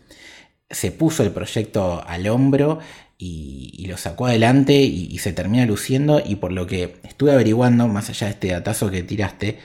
se 0.69 0.91
puso 0.91 1.21
el 1.23 1.31
proyecto 1.31 2.01
al 2.07 2.29
hombro 2.29 2.79
y, 3.17 3.85
lo 3.89 3.97
sacó 3.97 4.27
adelante 4.27 4.75
y, 4.75 5.09
y, 5.11 5.17
se 5.17 5.33
termina 5.33 5.65
luciendo. 5.65 6.21
Y 6.25 6.37
por 6.37 6.53
lo 6.53 6.65
que 6.65 6.95
estuve 7.03 7.33
averiguando, 7.33 7.89
más 7.89 8.09
allá 8.09 8.27
de 8.27 8.33
este 8.33 8.47
datazo 8.51 8.89
que 8.89 9.03
tiraste, 9.03 9.59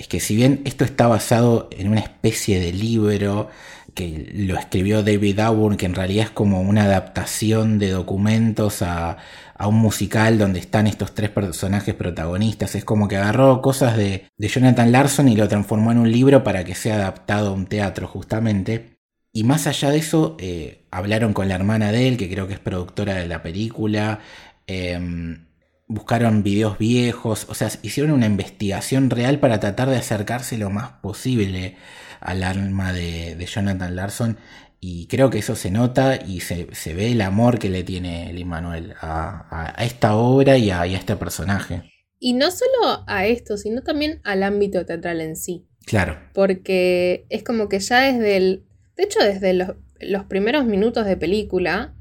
es 0.00 0.08
que 0.08 0.18
si 0.18 0.34
bien 0.34 0.62
esto 0.64 0.82
está 0.82 1.08
basado 1.08 1.68
en 1.72 1.88
una 1.88 2.00
especie 2.00 2.58
de 2.58 2.72
libro 2.72 3.50
que 3.94 4.32
lo 4.34 4.56
escribió 4.58 5.02
David 5.02 5.40
Auburn, 5.40 5.76
que 5.76 5.84
en 5.84 5.94
realidad 5.94 6.24
es 6.24 6.30
como 6.30 6.62
una 6.62 6.84
adaptación 6.84 7.78
de 7.78 7.90
documentos 7.90 8.80
a, 8.80 9.18
un 9.62 9.74
musical 9.74 10.38
donde 10.38 10.58
están 10.58 10.86
estos 10.86 11.14
tres 11.14 11.28
personajes 11.28 11.94
protagonistas. 11.94 12.76
Es 12.76 12.84
como 12.86 13.08
que 13.08 13.18
agarró 13.18 13.60
cosas 13.60 13.94
de, 13.98 14.26
Jonathan 14.38 14.90
Larson 14.90 15.28
y 15.28 15.36
lo 15.36 15.48
transformó 15.48 15.92
en 15.92 15.98
un 15.98 16.10
libro 16.10 16.42
para 16.42 16.64
que 16.64 16.74
sea 16.74 16.94
adaptado 16.94 17.50
a 17.50 17.52
un 17.52 17.66
teatro 17.66 18.08
justamente. 18.08 18.96
Y 19.34 19.44
más 19.44 19.66
allá 19.66 19.90
de 19.90 19.98
eso, 19.98 20.34
eh, 20.40 20.86
hablaron 20.90 21.34
con 21.34 21.46
la 21.46 21.56
hermana 21.56 21.92
de 21.92 22.08
él, 22.08 22.16
que 22.16 22.30
creo 22.30 22.48
que 22.48 22.54
es 22.54 22.58
productora 22.58 23.16
de 23.16 23.28
la 23.28 23.42
película. 23.42 24.20
Em, 24.66 25.44
buscaron 25.90 26.44
videos 26.44 26.78
viejos, 26.78 27.46
o 27.48 27.54
sea, 27.54 27.68
hicieron 27.82 28.12
una 28.12 28.26
investigación 28.26 29.10
real 29.10 29.40
para 29.40 29.58
tratar 29.58 29.90
de 29.90 29.96
acercarse 29.96 30.56
lo 30.56 30.70
más 30.70 30.92
posible 31.02 31.76
al 32.20 32.44
alma 32.44 32.92
de, 32.92 33.44
Jonathan 33.44 33.96
Larson. 33.96 34.38
Y 34.78 35.08
creo 35.08 35.30
que 35.30 35.38
eso 35.38 35.56
se 35.56 35.72
nota 35.72 36.16
y 36.16 36.40
se, 36.40 36.94
ve 36.94 37.10
el 37.10 37.20
amor 37.20 37.58
que 37.58 37.68
le 37.68 37.82
tiene 37.82 38.30
el 38.30 38.46
Manuel 38.46 38.94
a, 39.00 39.74
esta 39.80 40.14
obra 40.14 40.56
y 40.56 40.70
a, 40.70 40.86
este 40.86 41.16
personaje. 41.16 41.82
Y 42.20 42.34
no 42.34 42.52
solo 42.52 43.02
a 43.08 43.26
esto, 43.26 43.56
sino 43.56 43.82
también 43.82 44.20
al 44.22 44.44
ámbito 44.44 44.86
teatral 44.86 45.20
en 45.20 45.34
sí. 45.34 45.66
Claro. 45.86 46.18
Porque 46.32 47.26
es 47.30 47.42
como 47.42 47.68
que 47.68 47.80
ya 47.80 48.00
desde 48.00 48.36
el. 48.36 48.64
De 48.96 49.04
hecho, 49.04 49.18
desde 49.24 49.54
los, 49.54 49.70
los 49.98 50.24
primeros 50.26 50.66
minutos 50.66 51.04
de 51.04 51.16
película, 51.16 51.94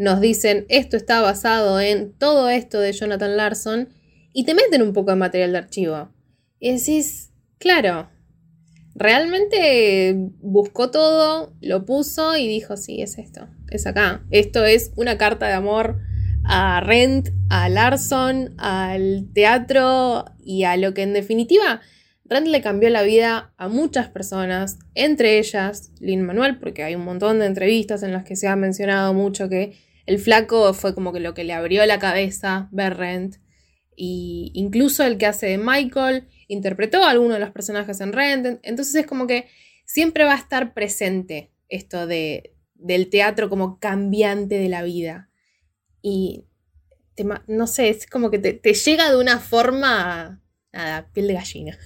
nos 0.00 0.18
dicen 0.22 0.64
esto 0.70 0.96
está 0.96 1.20
basado 1.20 1.78
en 1.78 2.14
todo 2.14 2.48
esto 2.48 2.80
de 2.80 2.94
Jonathan 2.94 3.36
Larson 3.36 3.90
y 4.32 4.44
te 4.44 4.54
meten 4.54 4.80
un 4.80 4.94
poco 4.94 5.10
de 5.10 5.16
material 5.16 5.52
de 5.52 5.58
archivo. 5.58 6.08
Y 6.58 6.72
decís, 6.72 7.32
claro, 7.58 8.08
realmente 8.94 10.14
buscó 10.40 10.90
todo, 10.90 11.52
lo 11.60 11.84
puso 11.84 12.34
y 12.38 12.48
dijo, 12.48 12.78
sí, 12.78 13.02
es 13.02 13.18
esto, 13.18 13.46
es 13.68 13.86
acá. 13.86 14.24
Esto 14.30 14.64
es 14.64 14.90
una 14.96 15.18
carta 15.18 15.48
de 15.48 15.52
amor 15.52 15.98
a 16.44 16.80
Rent, 16.80 17.28
a 17.50 17.68
Larson, 17.68 18.54
al 18.56 19.28
teatro 19.34 20.24
y 20.42 20.64
a 20.64 20.78
lo 20.78 20.94
que 20.94 21.02
en 21.02 21.12
definitiva 21.12 21.82
Rent 22.24 22.46
le 22.46 22.62
cambió 22.62 22.88
la 22.88 23.02
vida 23.02 23.52
a 23.58 23.68
muchas 23.68 24.08
personas, 24.08 24.78
entre 24.94 25.38
ellas 25.38 25.92
Lin 26.00 26.22
Manuel, 26.22 26.58
porque 26.58 26.84
hay 26.84 26.94
un 26.94 27.04
montón 27.04 27.40
de 27.40 27.44
entrevistas 27.44 28.02
en 28.02 28.12
las 28.12 28.24
que 28.24 28.36
se 28.36 28.48
ha 28.48 28.56
mencionado 28.56 29.12
mucho 29.12 29.50
que 29.50 29.89
el 30.10 30.18
flaco 30.18 30.74
fue 30.74 30.92
como 30.92 31.12
que 31.12 31.20
lo 31.20 31.34
que 31.34 31.44
le 31.44 31.52
abrió 31.52 31.86
la 31.86 32.00
cabeza 32.00 32.68
ver 32.72 32.96
Rent. 32.96 33.36
Y 33.94 34.50
incluso 34.54 35.04
el 35.04 35.18
que 35.18 35.26
hace 35.26 35.46
de 35.46 35.56
Michael 35.56 36.26
interpretó 36.48 37.04
a 37.04 37.10
alguno 37.10 37.34
de 37.34 37.38
los 37.38 37.52
personajes 37.52 38.00
en 38.00 38.12
Rent. 38.12 38.58
Entonces 38.64 38.92
es 38.96 39.06
como 39.06 39.28
que 39.28 39.46
siempre 39.84 40.24
va 40.24 40.34
a 40.34 40.38
estar 40.38 40.74
presente 40.74 41.52
esto 41.68 42.08
de, 42.08 42.56
del 42.74 43.08
teatro 43.08 43.48
como 43.48 43.78
cambiante 43.78 44.56
de 44.56 44.68
la 44.68 44.82
vida. 44.82 45.30
Y 46.02 46.44
no 47.46 47.68
sé, 47.68 47.90
es 47.90 48.08
como 48.08 48.32
que 48.32 48.40
te, 48.40 48.74
llega 48.74 49.12
de 49.12 49.16
una 49.16 49.38
forma, 49.38 50.42
nada, 50.72 51.08
piel 51.12 51.28
de 51.28 51.34
gallina. 51.34 51.78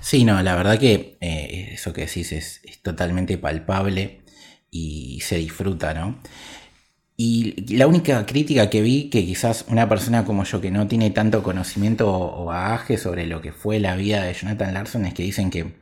Sí, 0.00 0.24
no, 0.24 0.40
la 0.44 0.54
verdad 0.54 0.78
que 0.78 1.18
eh, 1.20 1.70
eso 1.72 1.92
que 1.92 2.02
decís 2.02 2.30
es, 2.30 2.62
totalmente 2.82 3.36
palpable 3.36 4.20
y 4.70 5.20
se 5.22 5.38
disfruta, 5.38 5.92
¿no? 5.92 6.22
Y 7.20 7.74
la 7.74 7.88
única 7.88 8.24
crítica 8.26 8.70
que 8.70 8.80
vi, 8.80 9.10
que 9.10 9.26
quizás 9.26 9.64
una 9.68 9.88
persona 9.88 10.24
como 10.24 10.44
yo 10.44 10.60
que 10.60 10.70
no 10.70 10.86
tiene 10.86 11.10
tanto 11.10 11.42
conocimiento 11.42 12.08
o 12.08 12.44
bagaje 12.44 12.96
sobre 12.96 13.26
lo 13.26 13.40
que 13.42 13.50
fue 13.50 13.80
la 13.80 13.96
vida 13.96 14.22
de 14.22 14.34
Jonathan 14.34 14.72
Larson, 14.72 15.04
es 15.04 15.14
que 15.14 15.24
dicen 15.24 15.50
que 15.50 15.74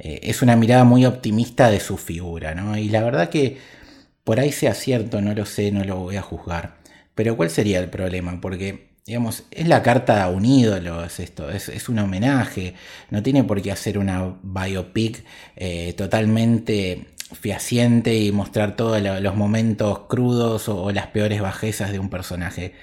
eh, 0.00 0.18
es 0.24 0.42
una 0.42 0.56
mirada 0.56 0.82
muy 0.82 1.06
optimista 1.06 1.70
de 1.70 1.78
su 1.78 1.96
figura, 1.96 2.56
¿no? 2.56 2.76
Y 2.76 2.88
la 2.88 3.04
verdad 3.04 3.30
que 3.30 3.58
por 4.24 4.40
ahí 4.40 4.50
sea 4.50 4.74
cierto, 4.74 5.20
no 5.20 5.32
lo 5.32 5.46
sé, 5.46 5.70
no 5.70 5.84
lo 5.84 5.96
voy 5.98 6.16
a 6.16 6.22
juzgar. 6.22 6.78
Pero 7.14 7.36
¿cuál 7.36 7.50
sería 7.50 7.78
el 7.78 7.88
problema? 7.88 8.40
Porque, 8.40 8.90
digamos, 9.06 9.44
es 9.52 9.68
la 9.68 9.84
carta 9.84 10.24
a 10.24 10.28
un 10.28 10.44
ídolo, 10.44 11.04
es 11.04 11.20
esto, 11.20 11.50
es, 11.50 11.88
un 11.88 12.00
homenaje, 12.00 12.74
no 13.10 13.22
tiene 13.22 13.44
por 13.44 13.62
qué 13.62 13.70
hacer 13.70 13.96
una 13.96 14.38
biopic 14.42 15.24
eh, 15.54 15.94
totalmente 15.96 17.09
fiaciente 17.32 18.16
y 18.16 18.32
mostrar 18.32 18.76
todos 18.76 19.00
los 19.02 19.36
momentos 19.36 20.00
crudos 20.08 20.68
o, 20.68 20.90
las 20.92 21.08
peores 21.08 21.40
bajezas 21.40 21.92
de 21.92 21.98
un 21.98 22.10
personaje. 22.10 22.74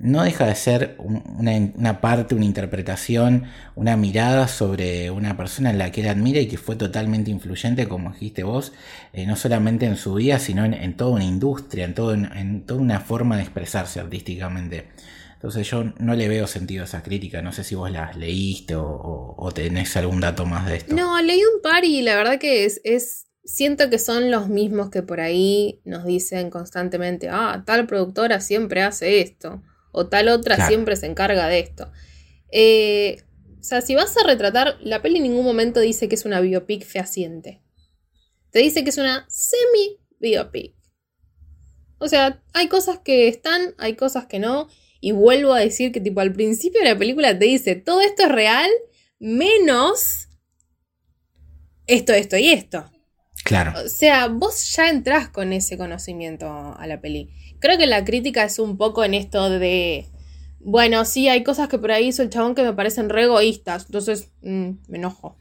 No 0.00 0.22
deja 0.22 0.46
de 0.46 0.54
ser 0.54 0.96
una, 0.98 2.00
parte, 2.00 2.36
una 2.36 2.44
interpretación, 2.44 3.46
una 3.74 3.96
mirada 3.96 4.46
sobre 4.46 5.10
una 5.10 5.36
persona 5.36 5.70
en 5.70 5.78
la 5.78 5.90
que 5.90 6.02
él 6.02 6.08
admira 6.08 6.40
y 6.40 6.46
que 6.46 6.56
fue 6.56 6.76
totalmente 6.76 7.32
influyente, 7.32 7.88
como 7.88 8.12
dijiste 8.12 8.44
vos, 8.44 8.72
eh, 9.12 9.26
no 9.26 9.34
solamente 9.34 9.86
en 9.86 9.96
su 9.96 10.14
vida, 10.14 10.38
sino 10.38 10.64
en, 10.64 10.96
toda 10.96 11.10
una 11.10 11.24
industria, 11.24 11.84
en, 11.84 11.94
todo, 11.94 12.14
en, 12.14 12.62
toda 12.64 12.80
una 12.80 13.00
forma 13.00 13.36
de 13.36 13.42
expresarse 13.42 13.98
artísticamente. 13.98 14.86
Entonces 15.34 15.68
yo 15.68 15.84
no 15.98 16.14
le 16.14 16.28
veo 16.28 16.46
sentido 16.46 16.82
a 16.82 16.84
esa 16.84 17.02
crítica, 17.02 17.42
no 17.42 17.52
sé 17.52 17.64
si 17.64 17.74
vos 17.74 17.90
las 17.90 18.16
leíste 18.16 18.74
o, 18.76 19.50
tenés 19.52 19.96
algún 19.96 20.20
dato 20.20 20.46
más 20.46 20.66
de 20.66 20.76
esto. 20.76 20.94
No, 20.94 21.20
leí 21.20 21.40
un 21.42 21.60
par 21.60 21.84
y 21.84 22.02
la 22.02 22.14
verdad 22.14 22.38
que 22.38 22.64
es 22.64 23.27
siento 23.48 23.88
que 23.88 23.98
son 23.98 24.30
los 24.30 24.48
mismos 24.48 24.90
que 24.90 25.02
por 25.02 25.20
ahí 25.20 25.80
nos 25.84 26.04
dicen 26.04 26.50
constantemente, 26.50 27.30
ah, 27.30 27.62
tal 27.66 27.86
productora 27.86 28.40
siempre 28.40 28.82
hace 28.82 29.22
esto, 29.22 29.62
o 29.90 30.06
tal 30.06 30.28
otra 30.28 30.68
siempre 30.68 30.96
se 30.96 31.06
encarga 31.06 31.48
de 31.48 31.60
esto. 31.60 31.90
Eh, 32.52 33.22
o 33.58 33.62
sea, 33.62 33.80
si 33.80 33.94
vas 33.94 34.14
a 34.18 34.26
retratar, 34.26 34.76
la 34.82 35.00
peli 35.00 35.16
en 35.16 35.22
ningún 35.22 35.46
momento 35.46 35.80
dice 35.80 36.08
que 36.08 36.14
es 36.14 36.26
una 36.26 36.40
biopic 36.40 36.84
fehaciente. 36.84 37.62
Te 38.50 38.58
dice 38.58 38.84
que 38.84 38.90
es 38.90 38.98
una 38.98 39.26
semi-biopic. 39.30 40.74
O 41.98 42.06
sea, 42.06 42.42
hay 42.52 42.68
cosas 42.68 42.98
que 42.98 43.28
están, 43.28 43.74
hay 43.78 43.94
cosas 43.96 44.26
que 44.26 44.38
no. 44.38 44.68
Y 45.00 45.12
vuelvo 45.12 45.54
a 45.54 45.60
decir 45.60 45.90
que 45.90 46.00
tipo 46.00 46.20
al 46.20 46.34
principio 46.34 46.82
de 46.82 46.88
la 46.90 46.98
película 46.98 47.38
te 47.38 47.46
dice, 47.46 47.76
todo 47.76 48.02
esto 48.02 48.24
es 48.24 48.28
real, 48.28 48.70
menos 49.18 50.28
esto, 51.86 52.12
esto 52.12 52.36
y 52.36 52.50
esto. 52.50 52.90
Claro. 53.48 53.72
O 53.82 53.88
sea, 53.88 54.26
vos 54.28 54.76
ya 54.76 54.90
entrás 54.90 55.30
con 55.30 55.54
ese 55.54 55.78
conocimiento 55.78 56.76
a 56.78 56.86
la 56.86 57.00
peli. 57.00 57.30
Creo 57.60 57.78
que 57.78 57.86
la 57.86 58.04
crítica 58.04 58.44
es 58.44 58.58
un 58.58 58.76
poco 58.76 59.04
en 59.04 59.14
esto 59.14 59.48
de. 59.48 60.04
Bueno, 60.60 61.06
sí, 61.06 61.30
hay 61.30 61.44
cosas 61.44 61.68
que 61.68 61.78
por 61.78 61.90
ahí 61.90 62.08
hizo 62.08 62.22
el 62.22 62.28
chabón 62.28 62.54
que 62.54 62.62
me 62.62 62.74
parecen 62.74 63.08
re 63.08 63.22
egoístas. 63.22 63.86
Entonces, 63.86 64.28
mm, 64.42 64.70
me 64.88 64.98
enojo. 64.98 65.38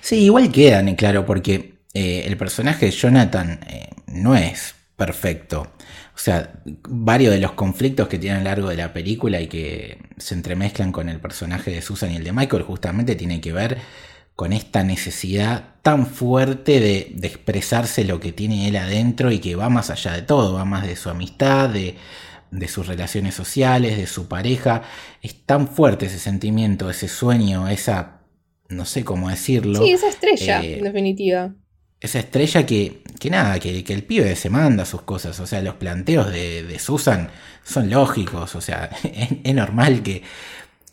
Sí, 0.00 0.24
igual 0.24 0.50
quedan, 0.50 0.88
eh, 0.88 0.96
claro, 0.96 1.26
porque 1.26 1.74
eh, 1.92 2.24
el 2.26 2.38
personaje 2.38 2.86
de 2.86 2.92
Jonathan 2.92 3.60
eh, 3.68 3.90
no 4.06 4.34
es 4.34 4.74
perfecto. 4.96 5.70
O 6.14 6.18
sea, 6.18 6.62
varios 6.88 7.34
de 7.34 7.40
los 7.40 7.52
conflictos 7.52 8.08
que 8.08 8.18
tiene 8.18 8.36
a 8.36 8.38
lo 8.38 8.44
largo 8.44 8.68
de 8.70 8.76
la 8.76 8.94
película 8.94 9.38
y 9.38 9.48
que 9.48 9.98
se 10.16 10.34
entremezclan 10.34 10.92
con 10.92 11.10
el 11.10 11.20
personaje 11.20 11.72
de 11.72 11.82
Susan 11.82 12.10
y 12.10 12.16
el 12.16 12.24
de 12.24 12.32
Michael 12.32 12.62
justamente 12.62 13.16
tienen 13.16 13.42
que 13.42 13.52
ver 13.52 13.78
con 14.36 14.52
esta 14.52 14.82
necesidad 14.82 15.74
tan 15.82 16.06
fuerte 16.06 16.80
de, 16.80 17.14
expresarse 17.22 18.04
lo 18.04 18.20
que 18.20 18.32
tiene 18.32 18.68
él 18.68 18.76
adentro 18.76 19.30
y 19.30 19.38
que 19.38 19.54
va 19.54 19.68
más 19.68 19.90
allá 19.90 20.12
de 20.12 20.22
todo, 20.22 20.54
va 20.54 20.64
más 20.64 20.86
de 20.86 20.96
su 20.96 21.10
amistad, 21.10 21.68
de, 21.68 21.96
sus 22.68 22.86
relaciones 22.86 23.34
sociales, 23.34 23.96
de 23.96 24.06
su 24.06 24.26
pareja. 24.26 24.82
Es 25.22 25.44
tan 25.44 25.68
fuerte 25.68 26.06
ese 26.06 26.18
sentimiento, 26.18 26.90
ese 26.90 27.08
sueño, 27.08 27.68
esa, 27.68 28.20
no 28.68 28.86
sé 28.86 29.04
cómo 29.04 29.28
decirlo. 29.28 29.82
Sí, 29.82 29.90
esa 29.90 30.08
estrella, 30.08 30.62
eh, 30.62 30.78
en 30.78 30.84
definitiva. 30.84 31.54
Esa 32.00 32.18
estrella 32.18 32.66
que, 32.66 33.02
que 33.20 33.30
nada, 33.30 33.58
que, 33.58 33.84
el 33.86 34.02
pibe 34.04 34.34
se 34.36 34.50
manda 34.50 34.84
sus 34.84 35.02
cosas, 35.02 35.38
o 35.38 35.46
sea, 35.46 35.60
los 35.62 35.74
planteos 35.74 36.32
de, 36.32 36.76
Susan 36.78 37.28
son 37.62 37.90
lógicos, 37.90 38.54
o 38.54 38.60
sea, 38.60 38.90
es 39.44 39.54
normal 39.54 40.02
que 40.02 40.22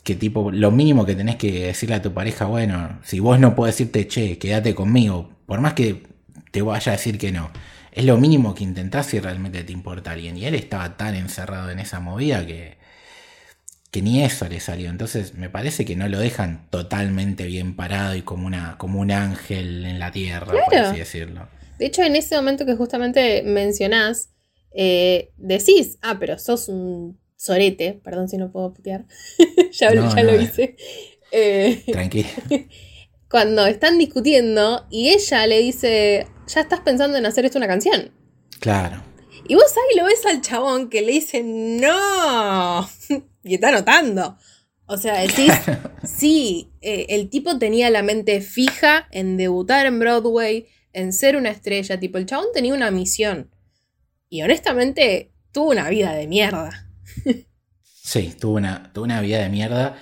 que 0.03 0.15
tipo, 0.15 0.51
lo 0.51 0.72
mínimo 0.72 1.05
que 1.05 1.15
tenés 1.15 1.36
que 1.36 1.67
decirle 1.67 1.96
a 1.96 2.01
tu 2.01 2.13
pareja, 2.13 2.46
bueno, 2.46 3.00
si 3.03 3.20
vos 3.20 3.39
no 3.39 3.55
podés 3.55 3.75
decirte, 3.77 4.08
che, 4.08 4.38
quédate 4.38 4.74
conmigo, 4.74 5.29
por 5.46 5.62
más 5.62 5.74
que 5.74 6.03
te 6.51 6.62
vaya 6.62 6.91
a 6.91 6.96
decir 6.96 7.17
que 7.17 7.31
no, 7.31 7.51
es 7.91 8.05
lo 8.05 8.17
mínimo 8.17 8.55
que 8.55 8.63
intentás 8.63 9.08
si 9.08 9.20
realmente 9.20 9.63
te 9.63 9.74
importa 9.74 10.12
alguien. 10.12 10.38
Y 10.38 10.46
él 10.46 10.55
estaba 10.55 10.98
tan 10.98 11.15
encerrado 11.15 11.70
en 11.70 11.79
esa 11.79 12.00
movida 12.00 12.46
que 12.46 12.81
que 13.91 14.01
ni 14.01 14.24
eso 14.24 14.48
le 14.48 14.60
salió. 14.60 14.89
Entonces 14.89 15.36
me 15.36 15.50
parece 15.50 15.86
que 15.86 15.96
no 15.96 16.08
lo 16.08 16.17
dejan 16.17 16.67
totalmente 16.70 17.46
bien 17.46 17.75
parado 17.75 18.15
y 18.15 18.22
como, 18.22 18.48
una, 18.48 18.77
como 18.77 19.00
un 19.00 19.12
ángel 19.12 19.86
en 19.86 20.00
la 20.00 20.12
tierra, 20.12 20.53
por 20.65 20.75
así 20.75 20.98
decirlo. 20.98 21.48
De 21.77 21.88
hecho, 21.88 22.01
en 22.03 22.15
ese 22.15 22.36
momento 22.36 22.65
que 22.65 22.75
justamente 22.75 23.43
mencionás, 23.43 24.29
eh, 24.74 25.31
decís, 25.36 25.98
ah, 26.01 26.17
pero 26.20 26.39
sos 26.39 26.70
un 26.70 27.20
sorete, 27.41 28.00
perdón 28.03 28.29
si 28.29 28.38
no 28.38 28.51
puedo 28.51 28.71
putear, 28.71 29.05
ya, 29.71 29.93
lo 29.93 30.39
hice. 30.39 30.75
Eh, 31.31 31.83
Tranquilo. 31.91 32.29
Cuando 33.29 33.65
están 33.65 33.98
discutiendo 33.98 34.86
y 34.91 35.10
ella 35.10 35.48
le 35.48 35.60
dice, 35.60 36.27
ya 36.48 36.62
estás 36.62 36.81
pensando 36.81 37.17
en 37.17 37.25
hacer 37.25 37.45
esto 37.45 37.57
una 37.57 37.67
canción. 37.67 38.12
Claro. 38.60 39.01
Y 39.48 39.55
vos 39.55 39.74
ahí 39.75 39.98
lo 39.98 40.05
ves 40.05 40.24
al 40.25 40.41
chabón 40.41 40.89
que 40.89 41.01
le 41.01 41.13
dice, 41.13 41.41
no, 41.43 42.88
y 43.43 43.55
está 43.55 43.69
anotando. 43.69 44.38
O 44.86 44.98
sea, 44.98 45.21
decís, 45.21 45.53
sí, 46.03 46.69
eh, 46.81 47.07
el 47.10 47.29
tipo 47.29 47.57
tenía 47.57 47.89
la 47.89 48.03
mente 48.03 48.41
fija 48.41 49.07
en 49.10 49.38
debutar 49.38 49.88
en 49.88 49.98
Broadway, 50.00 50.67
en 50.93 51.12
ser 51.13 51.38
una 51.38 51.50
estrella, 51.50 52.00
tipo, 52.00 52.19
el 52.19 52.25
chabón 52.27 52.48
tenía 52.53 52.74
una 52.74 52.91
misión. 52.91 53.50
Y 54.29 54.43
honestamente, 54.43 55.31
tuvo 55.51 55.71
una 55.71 55.89
vida 55.89 56.13
de 56.13 56.27
mierda. 56.27 56.90
Sí, 57.84 58.36
tuvo 58.39 58.58
una, 58.58 58.91
tuvo 58.94 59.06
una 59.06 59.22
vida 59.22 59.39
de 59.39 59.50
mierda. 59.50 59.98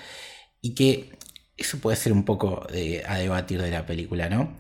Y 0.62 0.76
que 0.76 1.12
eso 1.58 1.80
puede 1.80 1.98
ser 1.98 2.14
un 2.14 2.24
poco 2.26 2.68
a 2.68 3.18
debatir 3.18 3.62
de 3.62 3.72
la 3.72 3.86
película, 3.86 4.30
¿no? 4.30 4.58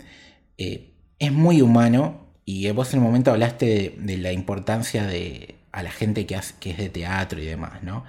Eh, 0.58 0.94
es 1.20 1.32
muy 1.32 1.62
humano 1.62 2.34
y 2.46 2.70
vos 2.72 2.94
en 2.94 3.00
un 3.00 3.06
momento 3.06 3.32
hablaste 3.32 3.96
de, 3.98 4.18
la 4.18 4.32
importancia 4.32 5.06
de 5.06 5.56
a 5.72 5.84
la 5.84 5.91
gente 5.91 6.25
que, 6.25 6.39
que 6.60 6.72
es 6.72 6.77
de 6.77 6.89
teatro 6.89 7.41
y 7.41 7.46
demás, 7.46 7.84
¿no? 7.84 8.06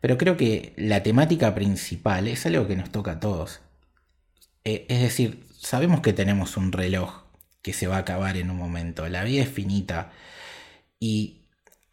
Pero 0.00 0.18
creo 0.18 0.36
que 0.36 0.74
la 0.76 1.02
temática 1.02 1.54
principal 1.54 2.28
es 2.28 2.46
algo 2.46 2.66
que 2.68 2.76
nos 2.76 2.90
toca 2.90 3.12
a 3.12 3.20
todos. 3.20 3.60
Eh, 4.64 4.86
es 4.88 5.00
decir, 5.02 5.46
sabemos 5.58 6.00
que 6.00 6.12
tenemos 6.12 6.56
un 6.56 6.72
reloj 6.72 7.24
que 7.62 7.72
se 7.72 7.86
va 7.86 7.96
a 7.96 8.00
acabar 8.00 8.36
en 8.36 8.50
un 8.50 8.56
momento. 8.56 9.08
La 9.08 9.24
vida 9.24 9.42
es 9.42 9.48
finita. 9.48 10.12
Y 11.00 11.43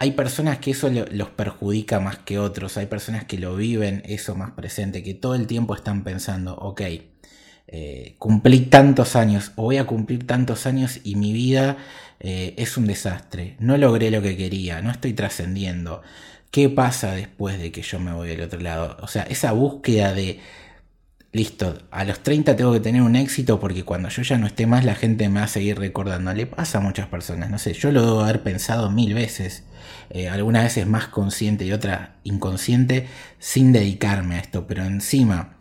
hay 0.01 0.13
personas 0.13 0.58
que 0.58 0.72
eso 0.72 0.89
los 0.89 1.29
perjudica 1.29 2.00
más 2.00 2.17
que 2.17 2.39
otros. 2.39 2.75
Hay 2.77 2.88
personas 2.88 3.25
que 3.25 3.38
lo 3.38 3.55
viven 3.55 4.01
eso 4.08 4.34
más 4.34 4.50
presente, 4.50 5.03
que 5.03 5.13
todo 5.13 5.36
el 5.36 5.46
tiempo 5.46 5.75
están 5.75 6.03
pensando, 6.03 6.55
ok, 6.55 6.81
eh, 7.67 8.15
cumplí 8.17 8.62
tantos 8.62 9.15
años 9.15 9.51
o 9.58 9.65
voy 9.65 9.77
a 9.77 9.86
cumplir 9.86 10.25
tantos 10.25 10.65
años 10.65 11.01
y 11.03 11.17
mi 11.17 11.34
vida 11.34 11.77
eh, 12.20 12.55
es 12.58 12.77
un 12.77 12.88
desastre, 12.88 13.58
no 13.60 13.77
logré 13.77 14.10
lo 14.10 14.24
que 14.24 14.36
quería, 14.36 14.81
no 14.81 14.89
estoy 14.89 15.13
trascendiendo. 15.13 16.01
¿Qué 16.50 16.67
pasa 16.67 17.13
después 17.13 17.60
de 17.60 17.72
que 17.72 17.84
yo 17.84 18.00
me 18.00 18.12
voy 18.12 18.31
al 18.31 18.41
otro 18.41 18.60
lado? 18.60 18.98
O 19.01 19.08
sea, 19.08 19.22
esa 19.22 19.51
búsqueda 19.51 20.15
de, 20.15 20.39
listo, 21.33 21.77
a 21.91 22.03
los 22.03 22.21
30 22.21 22.55
tengo 22.55 22.73
que 22.73 22.79
tener 22.79 23.01
un 23.01 23.15
éxito 23.15 23.59
porque 23.59 23.83
cuando 23.83 24.09
yo 24.09 24.21
ya 24.21 24.38
no 24.38 24.47
esté 24.47 24.67
más 24.67 24.83
la 24.83 24.95
gente 24.95 25.29
me 25.29 25.39
va 25.39 25.45
a 25.45 25.50
seguir 25.50 25.79
recordando. 25.79 26.33
Le 26.33 26.45
pasa 26.45 26.79
a 26.79 26.81
muchas 26.81 27.07
personas, 27.07 27.50
no 27.50 27.57
sé, 27.57 27.73
yo 27.73 27.91
lo 27.91 28.05
debo 28.05 28.21
haber 28.21 28.43
pensado 28.43 28.91
mil 28.91 29.13
veces, 29.13 29.63
eh, 30.09 30.29
algunas 30.29 30.63
veces 30.63 30.88
más 30.88 31.07
consciente 31.07 31.65
y 31.65 31.73
otras 31.73 32.09
inconsciente, 32.23 33.07
sin 33.39 33.71
dedicarme 33.71 34.35
a 34.35 34.39
esto, 34.39 34.67
pero 34.67 34.83
encima 34.83 35.57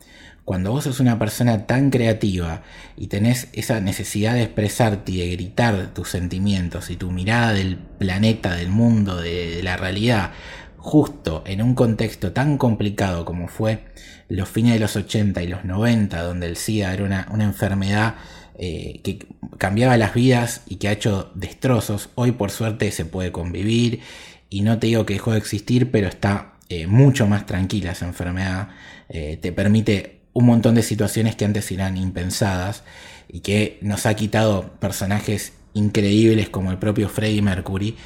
cuando 0.50 0.72
vos 0.72 0.82
sos 0.82 0.98
una 0.98 1.16
persona 1.16 1.68
tan 1.68 1.90
creativa 1.90 2.62
y 2.96 3.06
tenés 3.06 3.46
esa 3.52 3.80
necesidad 3.80 4.34
de 4.34 4.42
expresarte 4.42 5.12
y 5.12 5.18
de 5.18 5.30
gritar 5.30 5.94
tus 5.94 6.08
sentimientos 6.08 6.90
y 6.90 6.96
tu 6.96 7.12
mirada 7.12 7.52
del 7.52 7.76
planeta, 7.76 8.56
del 8.56 8.68
mundo, 8.68 9.20
de, 9.20 9.62
la 9.62 9.76
realidad, 9.76 10.32
justo 10.80 11.42
en 11.46 11.62
un 11.62 11.74
contexto 11.74 12.32
tan 12.32 12.56
complicado 12.56 13.24
como 13.24 13.48
fue 13.48 13.84
los 14.28 14.48
fines 14.48 14.74
de 14.74 14.80
los 14.80 14.96
80 14.96 15.42
y 15.42 15.48
los 15.48 15.64
90, 15.64 16.22
donde 16.22 16.46
el 16.46 16.56
SIDA 16.56 16.94
era 16.94 17.04
una, 17.04 17.44
enfermedad 17.44 18.14
eh, 18.58 19.00
que 19.02 19.26
cambiaba 19.58 19.96
las 19.96 20.14
vidas 20.14 20.62
y 20.66 20.76
que 20.76 20.88
ha 20.88 20.92
hecho 20.92 21.30
destrozos, 21.34 22.10
hoy 22.14 22.32
por 22.32 22.50
suerte 22.50 22.90
se 22.92 23.04
puede 23.04 23.32
convivir 23.32 24.00
y 24.48 24.62
no 24.62 24.78
te 24.78 24.86
digo 24.86 25.04
que 25.04 25.14
dejó 25.14 25.32
de 25.32 25.38
existir, 25.38 25.90
pero 25.90 26.08
está 26.08 26.54
eh, 26.68 26.86
mucho 26.86 27.26
más 27.26 27.44
tranquila 27.44 27.92
esa 27.92 28.06
enfermedad, 28.06 28.68
eh, 29.08 29.38
te 29.40 29.52
permite 29.52 30.20
un 30.32 30.46
montón 30.46 30.76
de 30.76 30.82
situaciones 30.82 31.36
que 31.36 31.44
antes 31.44 31.70
eran 31.72 31.96
impensadas 31.96 32.84
y 33.28 33.40
que 33.40 33.78
nos 33.82 34.06
ha 34.06 34.14
quitado 34.14 34.74
personajes 34.78 35.52
increíbles 35.74 36.48
como 36.48 36.70
el 36.70 36.78
propio 36.78 37.08
Freddie 37.08 37.42
Mercury. 37.42 37.96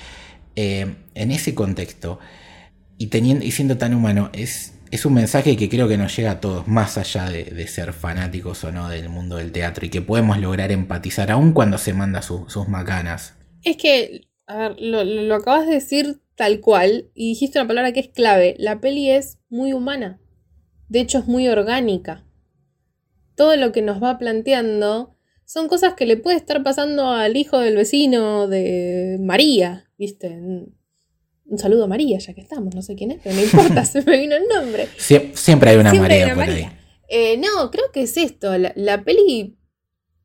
En 0.57 0.97
ese 1.33 1.55
contexto 1.55 2.21
y, 2.99 3.51
siendo 3.51 3.77
tan 3.77 3.95
humano, 3.95 4.31
es, 4.33 4.75
es 4.91 5.05
un 5.05 5.15
mensaje 5.15 5.57
que 5.57 5.69
creo 5.69 5.89
que 5.89 5.99
nos 5.99 6.17
llega 6.17 6.33
a 6.33 6.41
todos, 6.41 6.69
más 6.69 6.97
allá 6.99 7.29
de, 7.29 7.67
ser 7.67 7.93
fanáticos 7.93 8.65
o 8.65 8.73
no 8.73 8.89
del 8.89 9.09
mundo 9.09 9.37
del 9.37 9.53
teatro 9.53 9.87
y 9.87 9.91
que 9.91 10.03
podemos 10.03 10.39
lograr 10.39 10.73
empatizar 10.73 11.31
aun 11.31 11.53
cuando 11.53 11.79
se 11.79 11.93
manda 11.93 12.23
sus 12.23 12.69
macanas. 12.69 13.35
Es 13.63 13.77
que, 13.77 14.29
a 14.47 14.57
ver, 14.57 14.77
lo, 14.79 15.05
lo 15.05 15.35
acabas 15.35 15.67
de 15.67 15.75
decir 15.75 16.21
tal 16.37 16.61
cual 16.61 17.11
y 17.15 17.29
dijiste 17.31 17.59
una 17.59 17.69
palabra 17.69 17.93
que 17.93 18.01
es 18.01 18.09
clave. 18.09 18.55
La 18.59 18.81
peli 18.81 19.11
es 19.11 19.39
muy 19.49 19.73
humana. 19.73 20.21
De 20.89 21.01
hecho, 21.01 21.19
es 21.19 21.27
muy 21.27 21.49
orgánica. 21.49 22.25
Todo 23.35 23.57
lo 23.57 23.73
que 23.73 23.83
nos 23.83 24.03
va 24.03 24.19
planteando 24.19 25.17
son 25.45 25.69
cosas 25.69 25.95
que 25.95 26.07
le 26.07 26.17
puede 26.17 26.37
estar 26.37 26.63
pasando 26.63 27.09
al 27.09 27.37
hijo 27.37 27.59
del 27.59 27.77
vecino 27.77 28.49
de 28.49 29.19
María, 29.21 29.91
¿viste? 29.99 30.41
Un 31.55 31.59
saludo 31.61 31.85
a 31.85 31.87
María, 31.87 32.19
ya 32.19 32.35
que 32.35 32.41
estamos, 32.41 32.75
no 32.75 32.83
sé 32.83 32.97
quién 32.97 33.13
es, 33.13 33.21
pero 33.23 33.37
no 33.37 33.41
importa, 33.41 33.85
se 33.85 34.03
me 34.03 34.19
vino 34.19 34.35
el 34.35 34.49
nombre. 34.49 34.89
siempre 34.97 35.71
hay 35.71 35.77
una 35.77 35.95
María 35.95 36.35
por 36.35 36.43
ahí. 36.43 36.69
Eh, 37.09 37.37
no, 37.37 37.71
creo 37.71 37.93
que 37.93 38.03
es 38.03 38.17
esto. 38.17 38.59
La, 38.59 39.05
peli 39.05 39.57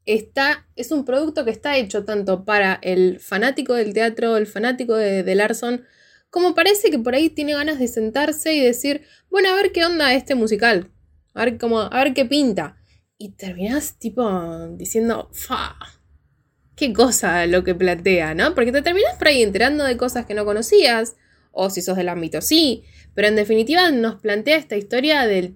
está, 0.07 0.67
es 0.75 0.89
un 0.89 1.05
producto 1.05 1.45
que 1.45 1.51
está 1.51 1.77
hecho 1.77 2.03
tanto 2.03 2.45
para 2.45 2.79
el 2.81 3.19
fanático 3.19 3.75
del 3.75 3.93
teatro, 3.93 4.37
el 4.37 4.47
fanático 4.47 4.95
de, 4.95 5.21
de 5.21 5.35
Larson, 5.35 5.83
como 6.31 6.55
parece 6.55 6.89
que 6.89 6.97
por 6.97 7.13
ahí 7.13 7.29
tiene 7.29 7.53
ganas 7.53 7.77
de 7.77 7.87
sentarse 7.87 8.55
y 8.55 8.59
decir, 8.59 9.03
bueno, 9.29 9.49
a 9.49 9.53
ver 9.53 9.71
qué 9.71 9.85
onda 9.85 10.15
este 10.15 10.33
musical, 10.33 10.89
a 11.35 11.45
ver, 11.45 11.59
cómo, 11.59 11.81
a 11.81 12.03
ver 12.03 12.15
qué 12.15 12.25
pinta. 12.25 12.77
Y 13.19 13.33
terminás 13.33 13.99
tipo 13.99 14.67
diciendo, 14.69 15.29
fa, 15.31 15.77
qué 16.79 16.93
cosa 16.93 17.45
lo 17.45 17.63
que 17.65 17.75
plantea, 17.75 18.33
¿no? 18.33 18.55
Porque 18.55 18.71
te 18.71 18.81
terminás 18.81 19.15
por 19.17 19.27
ahí 19.27 19.43
enterando 19.43 19.83
de 19.83 19.97
cosas 19.97 20.25
que 20.25 20.33
no 20.33 20.45
conocías, 20.45 21.17
o 21.51 21.69
si 21.69 21.81
sos 21.81 21.97
del 21.97 22.07
ámbito 22.07 22.41
sí, 22.41 22.83
pero 23.13 23.27
en 23.27 23.35
definitiva 23.35 23.91
nos 23.91 24.15
plantea 24.21 24.55
esta 24.57 24.77
historia 24.77 25.27
del 25.27 25.55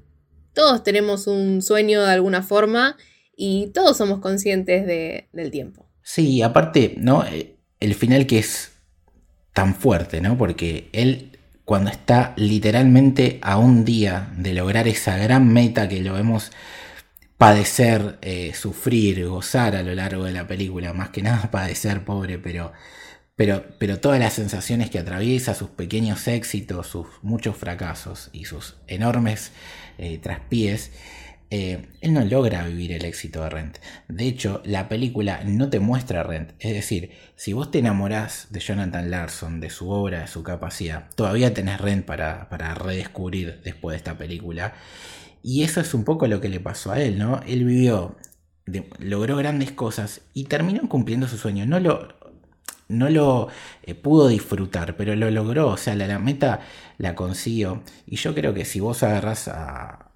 todos 0.53 0.83
tenemos 0.83 1.25
un 1.27 1.61
sueño 1.61 2.03
de 2.03 2.11
alguna 2.11 2.43
forma 2.43 2.97
y 3.35 3.67
todos 3.73 3.97
somos 3.97 4.19
conscientes 4.19 4.85
del 4.85 5.51
tiempo. 5.51 5.87
Sí, 6.03 6.41
aparte, 6.41 6.93
¿no? 6.97 7.25
Eh, 7.25 7.55
el 7.79 7.95
final 7.95 8.27
que 8.27 8.39
es 8.39 8.73
tan 9.53 9.73
fuerte, 9.73 10.21
¿no? 10.21 10.37
Porque 10.37 10.89
él, 10.91 11.39
cuando 11.65 11.89
está 11.89 12.33
literalmente 12.35 13.39
a 13.41 13.57
un 13.57 13.83
día 13.85 14.31
de 14.37 14.53
lograr 14.53 14.87
esa 14.87 15.17
gran 15.17 15.51
meta 15.51 15.89
que 15.89 16.01
lo 16.01 16.13
vemos 16.13 16.51
padecer, 17.43 18.19
eh, 18.21 18.53
sufrir, 18.53 19.27
gozar 19.27 19.75
a 19.75 19.83
lo 19.83 19.93
largo 19.93 20.23
de 20.23 20.31
la 20.31 20.47
película, 20.47 20.93
más 20.93 21.09
que 21.09 21.21
nada 21.21 21.51
padecer, 21.51 22.05
pobre, 22.05 22.39
pero, 22.39 22.71
pero, 23.35 23.65
pero 23.79 23.99
todas 23.99 24.19
las 24.19 24.33
sensaciones 24.33 24.89
que 24.89 24.99
atraviesa, 24.99 25.53
sus 25.53 25.69
pequeños 25.69 26.27
éxitos, 26.27 26.87
sus 26.87 27.07
muchos 27.21 27.57
fracasos 27.57 28.29
y 28.31 28.45
sus 28.45 28.77
enormes 28.87 29.51
eh, 29.97 30.19
traspiés, 30.19 30.91
eh, 31.55 31.85
él 32.01 32.13
no 32.13 32.25
logra 32.25 32.65
vivir 32.65 32.93
el 32.93 33.05
éxito 33.05 33.43
de 33.43 33.49
Rent. 33.51 33.77
De 34.07 34.25
hecho, 34.25 34.63
la 34.65 34.89
película 34.89 35.41
no 35.45 35.69
te 35.69 35.79
muestra 35.79 36.23
Rent. 36.23 36.53
Es 36.57 36.73
decir, 36.73 37.11
si 37.35 37.53
vos 37.53 37.69
te 37.69 37.77
enamorás 37.77 38.47
de 38.49 38.59
Jonathan 38.59 39.11
Larson, 39.11 39.59
de 39.59 39.69
su 39.69 39.87
obra, 39.91 40.21
de 40.21 40.27
su 40.27 40.41
capacidad, 40.41 41.09
todavía 41.13 41.53
tenés 41.53 41.79
Rent 41.79 42.05
para, 42.05 42.47
redescubrir 42.73 43.61
después 43.63 43.93
de 43.93 43.97
esta 43.97 44.17
película. 44.17 44.73
Y 45.43 45.63
eso 45.63 45.81
es 45.81 45.93
un 45.93 46.05
poco 46.05 46.25
lo 46.27 46.39
que 46.41 46.49
le 46.49 46.61
pasó 46.61 46.91
a 46.93 47.01
él, 47.01 47.19
¿no? 47.19 47.41
Él 47.45 47.65
vivió, 47.65 48.15
logró 48.99 49.35
grandes 49.35 49.71
cosas 49.73 50.21
y 50.33 50.45
terminó 50.45 50.87
cumpliendo 50.87 51.27
su 51.27 51.37
sueño. 51.37 51.65
No 51.65 51.81
lo, 51.81 52.07
no 52.87 53.09
lo 53.09 53.49
eh, 53.83 53.93
pudo 53.93 54.29
disfrutar, 54.29 54.95
pero 54.95 55.15
lo 55.15 55.29
logró. 55.29 55.67
O 55.69 55.77
sea, 55.77 55.95
la, 55.95 56.07
la, 56.07 56.17
meta 56.17 56.61
la 56.97 57.13
consiguió. 57.13 57.83
Y 58.07 58.15
yo 58.15 58.33
creo 58.33 58.53
que 58.53 58.63
si 58.63 58.79
vos 58.79 59.03
agarrás 59.03 59.49
a, 59.49 60.11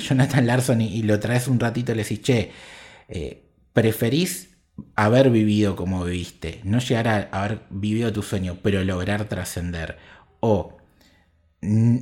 Jonathan 0.00 0.46
Larson 0.46 0.80
y, 0.80 1.02
lo 1.02 1.20
traes 1.20 1.46
un 1.46 1.60
ratito 1.60 1.92
y 1.92 1.94
le 1.94 2.02
decís, 2.02 2.22
che, 2.22 2.50
eh, 3.08 3.44
preferís 3.72 4.56
haber 4.96 5.30
vivido 5.30 5.76
como 5.76 6.04
viviste, 6.04 6.60
no 6.64 6.78
llegar 6.80 7.06
a 7.08 7.44
haber 7.44 7.62
vivido 7.70 8.12
tu 8.12 8.22
sueño, 8.22 8.58
pero 8.62 8.82
lograr 8.82 9.26
trascender, 9.26 9.98
o 10.40 10.73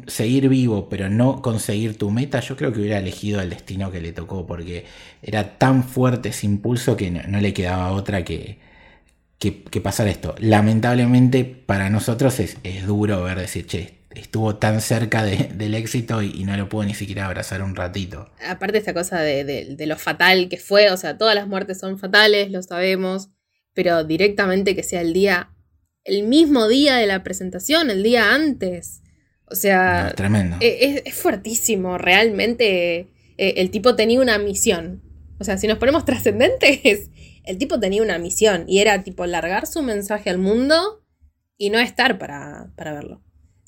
seguir 0.06 0.48
vivo 0.48 0.88
pero 0.88 1.08
no 1.08 1.42
conseguir 1.42 1.96
tu 1.96 2.10
meta, 2.10 2.40
yo 2.40 2.56
creo 2.56 2.72
que 2.72 2.80
hubiera 2.80 2.98
elegido 2.98 3.40
el 3.40 3.50
destino 3.50 3.90
que 3.90 4.00
le 4.00 4.12
tocó 4.12 4.46
porque 4.46 4.84
era 5.22 5.58
tan 5.58 5.84
fuerte 5.84 6.30
ese 6.30 6.46
impulso 6.46 6.96
que 6.96 7.10
no, 7.10 7.40
le 7.40 7.52
quedaba 7.52 7.92
otra 7.92 8.24
que, 8.24 8.58
que, 9.38 9.80
pasar 9.80 10.08
esto. 10.08 10.34
Lamentablemente 10.38 11.44
para 11.44 11.90
nosotros 11.90 12.38
es, 12.40 12.56
es, 12.62 12.86
duro 12.86 13.22
ver 13.22 13.38
decir, 13.38 13.66
che, 13.66 13.98
estuvo 14.14 14.56
tan 14.56 14.80
cerca 14.80 15.24
del 15.24 15.74
éxito 15.74 16.22
y, 16.22 16.44
no 16.44 16.56
lo 16.56 16.68
pudo 16.68 16.84
ni 16.84 16.94
siquiera 16.94 17.26
abrazar 17.26 17.62
un 17.62 17.74
ratito. 17.74 18.30
Aparte 18.46 18.78
esta 18.78 18.94
cosa 18.94 19.20
de, 19.20 19.44
de, 19.44 19.86
lo 19.86 19.96
fatal 19.96 20.48
que 20.48 20.58
fue, 20.58 20.90
o 20.90 20.96
sea, 20.96 21.18
todas 21.18 21.34
las 21.34 21.48
muertes 21.48 21.78
son 21.78 21.98
fatales, 21.98 22.50
lo 22.50 22.62
sabemos, 22.62 23.30
pero 23.74 24.04
directamente 24.04 24.76
que 24.76 24.82
sea 24.82 25.00
el 25.00 25.12
día, 25.12 25.50
el 26.04 26.24
mismo 26.24 26.68
día 26.68 26.96
de 26.96 27.06
la 27.06 27.22
presentación, 27.22 27.90
el 27.90 28.02
día 28.02 28.34
antes. 28.34 29.02
O 29.52 29.54
sea, 29.54 30.12
tremendo. 30.16 30.56
E, 30.60 31.02
es, 31.04 31.14
fuertísimo, 31.14 31.98
realmente 31.98 33.08
eh, 33.36 33.54
el 33.56 33.70
tipo 33.70 33.94
tenía 33.94 34.20
una 34.20 34.38
misión. 34.38 35.02
O 35.38 35.44
sea, 35.44 35.58
si 35.58 35.66
nos 35.66 35.78
ponemos 35.78 36.04
trascendentes, 36.06 37.10
el 37.44 37.58
tipo 37.58 37.78
tenía 37.78 38.02
una 38.02 38.18
misión 38.18 38.64
y 38.66 38.80
era 38.80 39.04
tipo 39.04 39.26
largar 39.26 39.66
su 39.66 39.82
mensaje 39.82 40.30
al 40.30 40.38
mundo 40.38 41.04
y 41.56 41.70
no 41.70 41.78
estar 41.78 42.18
para, 42.18 42.72
para 42.76 42.92
verlo 42.92 43.22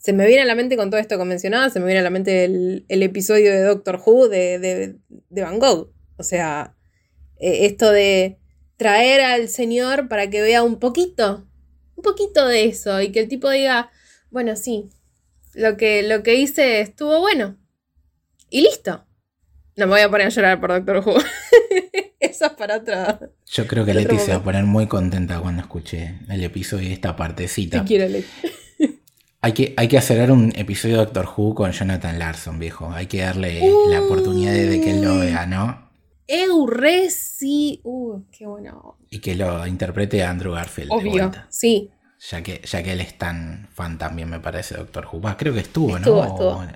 se 0.04 0.12
me 0.12 0.26
viene 0.26 0.42
a 0.42 0.44
la 0.44 0.54
mente 0.54 0.76
con 0.76 0.90
todo 0.90 1.00
esto 1.00 1.16
que 1.16 1.24
mencionaba, 1.24 1.70
se 1.70 1.80
me 1.80 1.86
viene 1.86 2.00
a 2.00 2.02
la 2.02 2.10
mente 2.10 2.44
el, 2.44 2.84
episodio 2.88 3.50
de 3.50 3.62
Doctor 3.62 4.02
Who 4.04 4.28
de, 4.28 4.98
Van 5.30 5.58
Gogh. 5.58 5.94
O 6.18 6.22
sea, 6.22 6.76
e, 7.38 7.64
esto 7.64 7.90
de 7.90 8.38
traer 8.76 9.22
al 9.22 9.48
señor 9.48 10.08
para 10.08 10.28
que 10.28 10.42
vea 10.42 10.62
un 10.62 10.78
poquito, 10.78 11.48
un 11.96 12.02
poquito 12.02 12.46
de 12.46 12.66
eso 12.66 13.00
y 13.00 13.12
que 13.12 13.20
el 13.20 13.28
tipo 13.28 13.48
diga, 13.48 13.90
bueno, 14.30 14.56
sí, 14.56 14.90
lo 15.54 15.76
que, 15.76 16.02
lo 16.02 16.22
que 16.22 16.34
hice 16.34 16.80
estuvo 16.80 17.20
bueno. 17.20 17.56
Y 18.50 18.62
listo. 18.62 19.04
No 19.76 19.86
me 19.86 19.92
voy 19.92 20.00
a 20.02 20.08
poner 20.08 20.28
a 20.28 20.30
llorar 20.30 20.60
por 20.60 20.70
Doctor 20.70 20.98
Who. 20.98 21.16
Eso 22.20 22.46
es 22.46 22.52
para 22.52 22.76
otro. 22.76 23.32
Yo 23.46 23.66
creo 23.66 23.84
que 23.84 23.92
Leti 23.92 24.18
se 24.18 24.30
va 24.30 24.38
a 24.38 24.42
poner 24.42 24.64
muy 24.64 24.86
contenta 24.86 25.40
cuando 25.40 25.62
escuche 25.62 26.20
el 26.28 26.44
episodio 26.44 26.88
y 26.88 26.92
esta 26.92 27.16
partecita. 27.16 27.80
Te 27.80 27.86
quiero, 27.86 28.08
Leti. 28.08 28.28
Hay 29.40 29.52
que, 29.52 29.74
hay 29.76 29.88
que 29.88 29.98
hacer 29.98 30.30
un 30.30 30.54
episodio 30.56 30.96
de 30.96 31.04
Doctor 31.04 31.28
Who 31.36 31.54
con 31.54 31.70
Jonathan 31.70 32.18
Larson, 32.18 32.58
viejo. 32.58 32.90
Hay 32.90 33.08
que 33.08 33.20
darle 33.20 33.60
la 33.90 34.00
oportunidad 34.00 34.54
de 34.54 34.80
que 34.80 34.92
él 34.92 35.04
lo 35.04 35.18
vea, 35.18 35.44
¿no? 35.44 35.90
Eure 36.26 37.10
sí. 37.10 37.78
Uh, 37.84 38.22
qué 38.30 38.46
bueno. 38.46 38.96
Y 39.10 39.18
que 39.18 39.34
lo 39.34 39.66
interprete 39.66 40.24
Andrew 40.24 40.54
Garfield. 40.54 40.90
Obvio, 40.90 41.30
sí. 41.50 41.90
Ya 42.30 42.42
que, 42.42 42.62
ya 42.64 42.82
que 42.82 42.92
él 42.92 43.00
es 43.00 43.18
tan 43.18 43.68
fan 43.74 43.98
también, 43.98 44.30
me 44.30 44.40
parece, 44.40 44.76
Doctor 44.76 45.06
Who. 45.12 45.20
creo 45.36 45.52
que 45.52 45.60
estuvo, 45.60 45.98
¿no? 45.98 46.66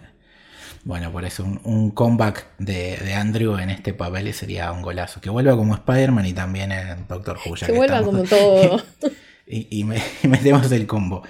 Bueno, 0.84 1.10
por 1.10 1.24
eso 1.24 1.44
un, 1.44 1.90
comeback 1.90 2.46
de, 2.58 3.14
Andrew 3.14 3.58
en 3.58 3.70
este 3.70 3.92
papel 3.94 4.32
sería 4.34 4.70
un 4.72 4.82
golazo. 4.82 5.20
Que 5.20 5.30
vuelva 5.30 5.56
como 5.56 5.74
Spider-Man 5.74 6.26
y 6.26 6.32
también 6.32 6.72
en 6.72 7.06
Doctor 7.08 7.38
Who. 7.44 7.54
que, 7.54 7.72
vuelva 7.72 8.02
como 8.02 8.22
todo. 8.24 8.82
y, 9.46 9.80
y 9.80 9.84
metemos 9.84 10.70
el 10.70 10.86
combo. 10.86 11.22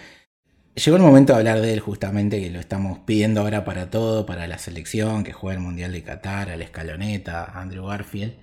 Llegó 0.74 0.96
el 0.96 1.02
momento 1.02 1.33
de 1.33 1.38
hablar 1.40 1.61
de 1.61 1.72
él 1.72 1.81
justamente, 1.81 2.40
que 2.40 2.50
lo 2.50 2.61
estamos 2.61 3.00
pidiendo 3.00 3.40
ahora 3.40 3.64
para 3.64 3.90
todo, 3.90 4.26
para 4.26 4.46
la 4.46 4.59
selección, 4.59 5.24
que 5.24 5.33
juega 5.33 5.57
el 5.57 5.62
Mundial 5.62 5.92
de 5.92 6.02
Qatar, 6.02 6.50
a 6.50 6.57
la 6.57 6.64
escaloneta, 6.64 7.44
Andrew 7.44 7.87
Garfield. 7.87 8.35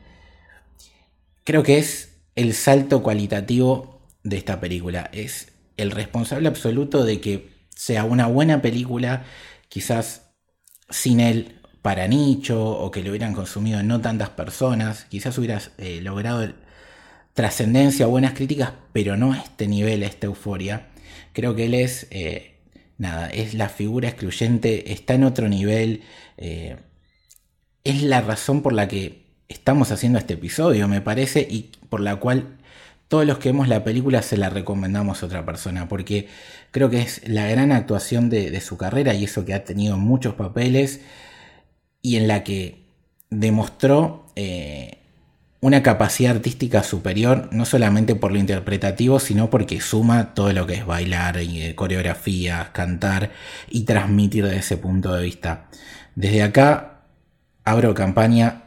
Creo 1.46 1.64
que 1.64 1.78
es 1.78 2.18
el 2.36 2.54
salto 2.54 3.04
cualitativo 3.04 4.02
de 4.24 4.38
esta 4.38 4.60
película. 4.60 5.10
Es 5.14 5.55
el 5.78 5.92
responsable 5.92 6.48
absoluto 6.48 7.04
de 7.04 7.22
que 7.22 7.50
sea 7.76 8.04
una 8.04 8.28
buena 8.28 8.62
película, 8.62 9.26
quizás 9.70 10.32
sin 10.90 11.20
él 11.20 11.60
para 11.82 12.08
nicho, 12.08 12.66
o 12.66 12.90
que 12.90 13.04
lo 13.04 13.12
hubieran 13.12 13.34
consumido 13.34 13.84
no 13.84 14.02
tantas 14.02 14.30
personas, 14.30 15.06
quizás 15.06 15.38
hubieras 15.38 15.72
eh, 15.78 16.02
logrado 16.02 16.52
trascendencia, 17.34 18.08
buenas 18.08 18.34
críticas, 18.34 18.72
pero 18.94 19.18
no 19.18 19.34
a 19.34 19.38
este 19.38 19.68
nivel, 19.68 20.04
a 20.04 20.08
esta 20.08 20.26
euforia. 20.26 20.88
Creo 21.34 21.54
que 21.54 21.66
él 21.66 21.74
es, 21.74 22.08
eh, 22.12 22.62
nada, 22.98 23.28
es 23.30 23.54
la 23.54 23.70
figura 23.70 24.08
excluyente, 24.10 24.94
está 24.94 25.16
en 25.16 25.26
otro 25.26 25.50
nivel. 25.50 26.04
Eh, 26.38 26.78
es 27.84 28.02
la 28.04 28.22
razón 28.22 28.62
por 28.62 28.74
la 28.74 28.88
que 28.88 29.26
estamos 29.50 29.92
haciendo 29.92 30.18
este 30.18 30.36
episodio, 30.36 30.88
me 30.88 31.02
parece, 31.02 31.46
y 31.48 31.72
por 31.90 32.00
la 32.00 32.16
cual 32.16 32.55
todos 33.08 33.26
los 33.26 33.38
que 33.38 33.50
vemos 33.50 33.68
la 33.68 33.84
película 33.84 34.22
se 34.22 34.38
la 34.38 34.50
recomendamos 34.50 35.22
a 35.22 35.26
otra 35.28 35.46
persona, 35.46 35.88
porque 35.88 36.28
creo 36.72 36.90
que 36.90 37.02
es 37.02 37.28
la 37.28 37.48
gran 37.48 37.72
actuación 37.72 38.30
de, 38.30 38.60
su 38.62 38.78
carrera 38.78 39.14
y 39.14 39.26
eso 39.26 39.46
que 39.46 39.54
ha 39.54 39.64
tenido 39.64 39.98
muchos 39.98 40.34
papeles 40.34 41.02
y 42.02 42.18
en 42.18 42.28
la 42.28 42.44
que 42.44 42.86
demostró 43.30 44.28
eh, 44.36 45.00
una 45.62 45.82
capacidad 45.82 46.36
artística 46.36 46.84
superior, 46.84 47.50
no 47.52 47.66
solamente 47.66 48.16
por 48.16 48.32
lo 48.32 48.38
interpretativo, 48.38 49.20
sino 49.20 49.50
porque 49.50 49.82
suma 49.82 50.34
todo 50.34 50.54
lo 50.54 50.68
que 50.68 50.76
es 50.76 50.86
bailar, 50.86 51.42
y 51.42 51.62
eh, 51.62 51.76
coreografías, 51.76 52.70
cantar 52.70 53.32
y 53.70 53.84
transmitir 53.84 54.46
desde 54.46 54.60
ese 54.60 54.78
punto 54.78 55.14
de 55.14 55.24
vista. 55.24 55.68
Desde 56.16 56.44
acá 56.44 57.02
abro 57.64 57.94
campaña 57.96 58.65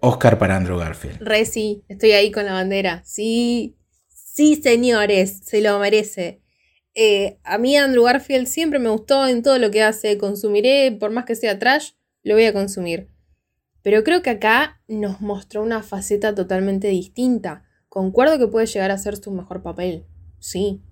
Oscar 0.00 0.38
para 0.38 0.56
Andrew 0.56 0.78
Garfield. 0.78 1.20
Re 1.20 1.44
sí, 1.44 1.84
estoy 1.88 2.12
ahí 2.12 2.30
con 2.30 2.46
la 2.46 2.52
bandera. 2.52 3.02
Sí, 3.04 3.76
sí, 4.08 4.56
señores, 4.56 5.40
se 5.44 5.60
lo 5.60 5.78
merece. 5.78 6.40
Eh, 6.94 7.38
a 7.44 7.58
mí 7.58 7.76
Andrew 7.76 8.04
Garfield 8.04 8.46
siempre 8.46 8.78
me 8.78 8.90
gustó 8.90 9.26
en 9.26 9.42
todo 9.42 9.58
lo 9.58 9.70
que 9.70 9.82
hace. 9.82 10.18
Consumiré, 10.18 10.92
por 10.92 11.10
más 11.10 11.24
que 11.24 11.34
sea 11.34 11.58
trash, 11.58 11.90
lo 12.22 12.34
voy 12.34 12.44
a 12.44 12.52
consumir. 12.52 13.08
Pero 13.82 14.04
creo 14.04 14.22
que 14.22 14.30
acá 14.30 14.80
nos 14.88 15.20
mostró 15.20 15.62
una 15.62 15.82
faceta 15.82 16.34
totalmente 16.34 16.88
distinta. 16.88 17.64
Concuerdo 17.88 18.38
que 18.38 18.48
puede 18.48 18.66
llegar 18.66 18.90
a 18.90 18.98
ser 18.98 19.16
su 19.16 19.30
mejor 19.30 19.62
papel, 19.62 20.06
sí. 20.38 20.82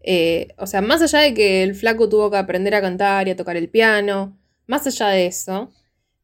Eh, 0.00 0.48
o 0.56 0.66
sea, 0.66 0.80
más 0.80 1.02
allá 1.02 1.20
de 1.20 1.34
que 1.34 1.62
el 1.62 1.74
flaco 1.74 2.08
tuvo 2.08 2.30
que 2.30 2.36
aprender 2.36 2.74
a 2.74 2.80
cantar 2.80 3.28
y 3.28 3.32
a 3.32 3.36
tocar 3.36 3.56
el 3.56 3.68
piano, 3.68 4.38
más 4.66 4.86
allá 4.86 5.08
de 5.08 5.26
eso, 5.26 5.70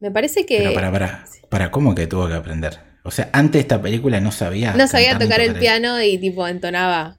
me 0.00 0.10
parece 0.10 0.46
que... 0.46 0.58
Pero 0.58 0.74
para, 0.74 0.92
para, 0.92 1.24
para, 1.48 1.70
¿cómo 1.70 1.94
que 1.94 2.06
tuvo 2.06 2.28
que 2.28 2.34
aprender? 2.34 2.78
O 3.04 3.10
sea, 3.10 3.30
antes 3.32 3.52
de 3.52 3.60
esta 3.60 3.82
película 3.82 4.20
no 4.20 4.32
sabía... 4.32 4.74
No 4.74 4.88
sabía 4.88 5.18
tocar, 5.18 5.40
el 5.40 5.58
piano 5.58 6.00
y 6.02 6.18
tipo 6.18 6.46
entonaba. 6.48 7.18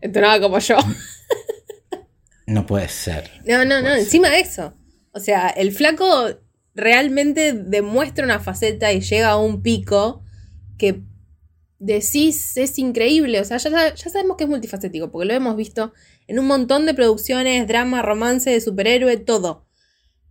Entonaba 0.00 0.40
como 0.40 0.58
yo. 0.58 0.76
No 2.48 2.64
puede 2.64 2.88
ser. 2.88 3.28
No, 3.44 3.64
no, 3.64 3.82
no, 3.82 3.92
encima 3.92 4.30
de 4.30 4.38
eso. 4.38 4.72
O 5.10 5.18
sea, 5.18 5.48
el 5.48 5.72
flaco 5.72 6.28
realmente 6.76 7.52
demuestra 7.52 8.24
una 8.24 8.38
faceta 8.38 8.92
y 8.92 9.00
llega 9.00 9.30
a 9.30 9.36
un 9.36 9.62
pico 9.62 10.22
que 10.78 11.02
decís 11.78 12.56
es 12.56 12.78
increíble. 12.78 13.40
O 13.40 13.44
sea, 13.44 13.58
ya, 13.58 13.96
sabemos 13.96 14.36
que 14.36 14.44
es 14.44 14.50
multifacético, 14.50 15.10
porque 15.10 15.26
lo 15.26 15.34
hemos 15.34 15.56
visto 15.56 15.92
en 16.28 16.38
un 16.38 16.46
montón 16.46 16.86
de 16.86 16.94
producciones, 16.94 17.66
drama, 17.66 18.02
romance, 18.02 18.50
de 18.50 18.60
superhéroe, 18.60 19.16
todo. 19.16 19.65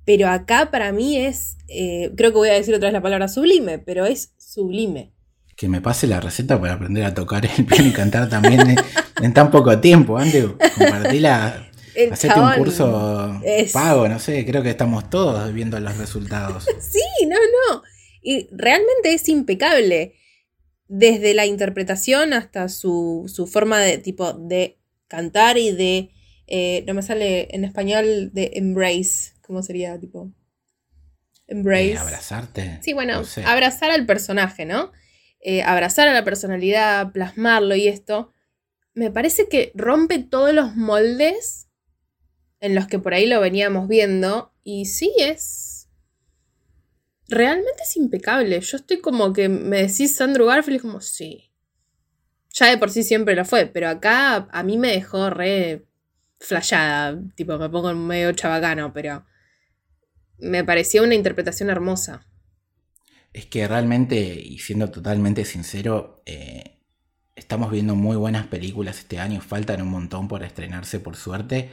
Pero 0.06 0.28
acá 0.30 0.70
para 0.72 0.92
mí 0.92 1.18
es, 1.18 1.58
eh, 1.68 2.12
creo 2.16 2.32
que 2.32 2.38
voy 2.38 2.50
a 2.50 2.54
decir 2.54 2.76
otra 2.76 2.88
vez 2.88 2.94
la 2.94 3.02
palabra 3.02 3.28
sublime, 3.28 3.80
pero 3.80 4.06
es 4.06 4.34
sublime. 4.38 5.12
Que 5.56 5.68
me 5.68 5.82
pase 5.82 6.06
la 6.06 6.20
receta 6.20 6.60
para 6.60 6.74
aprender 6.74 7.04
a 7.06 7.14
tocar 7.14 7.46
el 7.46 7.66
piano 7.66 7.90
y 7.90 7.94
cantar 7.94 8.30
también 8.30 8.76
en, 9.22 9.34
tan 9.34 9.50
poco 9.50 9.80
tiempo, 9.80 10.18
Andrew. 10.18 10.58
Compartila 10.78 11.66
Hacete 12.12 12.40
un 12.40 12.54
curso 12.58 13.42
pago, 13.74 14.08
no 14.10 14.20
sé, 14.20 14.46
creo 14.46 14.62
que 14.62 14.70
estamos 14.70 15.10
todos 15.10 15.54
viendo 15.54 15.80
los 15.80 15.98
resultados. 15.98 16.66
sí, 16.80 17.26
no, 17.28 17.38
no. 17.38 17.84
Y 18.22 18.48
realmente 18.52 19.14
es 19.14 19.30
impecable. 19.30 20.16
Desde 20.88 21.34
la 21.34 21.46
interpretación 21.46 22.34
hasta 22.34 22.70
su, 22.70 23.26
forma 23.52 23.80
de 23.80 23.98
tipo 23.98 24.34
de 24.34 24.78
cantar 25.08 25.58
y 25.58 25.72
de. 25.72 26.12
Eh, 26.48 26.84
no 26.86 26.94
me 26.94 27.02
sale 27.02 27.48
en 27.56 27.64
español 27.64 28.32
de 28.34 28.52
embrace. 28.56 29.34
¿Cómo 29.46 29.62
sería? 29.62 30.00
Tipo. 30.00 30.32
Embrace. 31.48 31.92
Eh, 31.92 31.98
abrazarte. 31.98 32.80
Sí, 32.82 32.94
bueno, 32.94 33.22
abrazar 33.46 33.92
al 33.92 34.06
personaje, 34.06 34.66
¿no? 34.66 34.92
Eh, 35.40 35.62
abrazar 35.62 36.08
a 36.08 36.14
la 36.14 36.24
personalidad, 36.24 37.12
plasmarlo 37.12 37.76
y 37.76 37.88
esto. 37.88 38.34
Me 38.94 39.12
parece 39.12 39.48
que 39.48 39.72
rompe 39.76 40.20
todos 40.20 40.54
los 40.54 40.76
moldes 40.76 41.68
en 42.60 42.74
los 42.74 42.88
que 42.88 42.98
por 42.98 43.14
ahí 43.14 43.28
lo 43.28 43.40
veníamos 43.40 43.88
viendo. 43.88 44.54
Y 44.64 44.86
sí, 44.86 45.14
es. 45.20 45.88
Realmente 47.28 47.84
es 47.84 47.96
impecable. 47.98 48.60
Yo 48.60 48.78
estoy 48.78 49.00
como 49.02 49.34
que 49.34 49.50
me 49.50 49.84
decís 49.84 50.20
Andrew 50.22 50.48
Garfield 50.48 50.78
y 50.78 50.82
como, 50.82 51.02
sí. 51.02 51.52
Ya 52.52 52.68
de 52.68 52.78
por 52.78 52.90
sí 52.90 53.04
siempre 53.04 53.36
lo 53.36 53.46
fue, 53.46 53.66
pero 53.66 53.90
acá 53.90 54.48
a 54.50 54.64
mí 54.64 54.78
me 54.78 54.92
dejó 54.92 55.30
re 55.30 55.86
flashada. 56.40 57.20
Tipo, 57.36 57.58
me 57.58 57.70
pongo 57.70 57.94
medio 57.94 58.32
chabacano, 58.32 58.94
pero. 58.94 59.26
Me 60.38 60.64
pareció 60.64 61.04
una 61.04 61.16
interpretación 61.16 61.70
hermosa. 61.70 62.26
Es 63.34 63.46
que 63.46 63.68
realmente, 63.68 64.18
y 64.18 64.60
siendo 64.60 64.90
totalmente 64.92 65.46
sincero, 65.46 66.22
eh, 66.26 66.80
estamos 67.36 67.72
viendo 67.72 67.96
muy 67.96 68.16
buenas 68.16 68.48
películas 68.48 69.00
este 69.00 69.20
año. 69.20 69.42
Faltan 69.42 69.82
un 69.82 69.90
montón 69.90 70.28
por 70.28 70.44
estrenarse, 70.44 71.00
por 71.00 71.16
suerte 71.16 71.70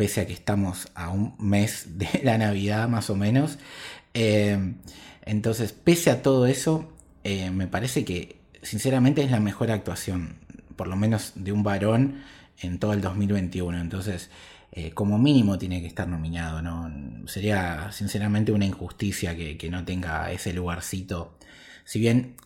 pese 0.00 0.22
a 0.22 0.26
que 0.26 0.32
estamos 0.32 0.88
a 0.94 1.10
un 1.10 1.34
mes 1.38 1.98
de 1.98 2.22
la 2.22 2.38
Navidad 2.38 2.88
más 2.88 3.10
o 3.10 3.16
menos. 3.16 3.58
Eh, 4.14 4.72
entonces, 5.26 5.74
pese 5.74 6.10
a 6.10 6.22
todo 6.22 6.46
eso, 6.46 6.90
eh, 7.22 7.50
me 7.50 7.66
parece 7.66 8.06
que 8.06 8.40
sinceramente 8.62 9.22
es 9.22 9.30
la 9.30 9.40
mejor 9.40 9.70
actuación, 9.70 10.38
por 10.74 10.88
lo 10.88 10.96
menos 10.96 11.32
de 11.34 11.52
un 11.52 11.62
varón 11.62 12.22
en 12.62 12.78
todo 12.78 12.94
el 12.94 13.02
2021. 13.02 13.78
Entonces, 13.78 14.30
eh, 14.72 14.92
como 14.92 15.18
mínimo 15.18 15.58
tiene 15.58 15.80
que 15.80 15.86
estar 15.86 16.08
nominado. 16.08 16.62
¿no? 16.62 17.26
Sería 17.26 17.90
sinceramente 17.92 18.52
una 18.52 18.66
injusticia 18.66 19.36
que, 19.36 19.70
no 19.70 19.84
tenga 19.84 20.30
ese 20.32 20.52
lugarcito. 20.52 21.36
Si 21.84 21.98
bien 22.00 22.36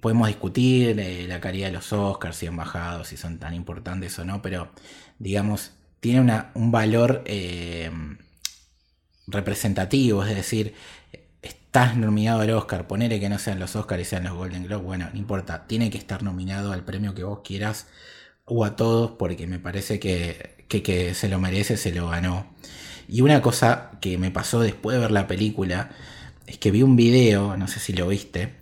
podemos 0.00 0.28
discutir 0.28 0.98
eh, 1.00 1.26
la 1.26 1.40
calidad 1.40 1.68
de 1.68 1.72
los 1.74 1.92
Oscars, 1.92 2.36
si 2.36 2.46
han 2.46 2.56
bajado, 2.56 3.04
si 3.04 3.16
son 3.16 3.38
tan 3.38 3.54
importantes 3.54 4.18
o 4.18 4.24
no, 4.24 4.42
pero 4.42 4.72
digamos, 5.18 5.72
tiene 6.00 6.20
una, 6.20 6.50
un 6.54 6.70
valor 6.72 7.22
eh, 7.26 7.90
representativo, 9.26 10.24
es 10.24 10.34
decir, 10.34 10.74
estás 11.42 11.96
nominado 11.96 12.40
al 12.40 12.50
Oscar, 12.50 12.86
ponele 12.86 13.20
que 13.20 13.28
no 13.28 13.38
sean 13.38 13.58
los 13.60 13.76
Oscars 13.76 14.02
y 14.02 14.04
sean 14.04 14.24
los 14.24 14.34
Golden 14.34 14.64
Globes, 14.64 14.84
bueno, 14.84 15.08
no 15.12 15.18
importa, 15.18 15.66
tiene 15.66 15.90
que 15.90 15.98
estar 15.98 16.22
nominado 16.22 16.72
al 16.72 16.84
premio 16.84 17.14
que 17.14 17.24
vos 17.24 17.40
quieras 17.44 17.86
o 18.44 18.64
a 18.64 18.76
todos 18.76 19.12
porque 19.12 19.46
me 19.46 19.58
parece 19.58 20.00
que, 20.00 20.59
que, 20.70 21.14
se 21.14 21.28
lo 21.28 21.38
merece, 21.40 21.76
se 21.76 21.92
lo 21.92 22.08
ganó. 22.08 22.46
Y 23.08 23.22
una 23.22 23.42
cosa 23.42 23.90
que 24.00 24.18
me 24.18 24.30
pasó 24.30 24.60
después 24.60 24.94
de 24.96 25.00
ver 25.00 25.10
la 25.10 25.26
película 25.26 25.90
es 26.46 26.58
que 26.58 26.70
vi 26.70 26.82
un 26.82 26.96
video, 26.96 27.56
no 27.56 27.68
sé 27.68 27.80
si 27.80 27.92
lo 27.92 28.08
viste, 28.08 28.54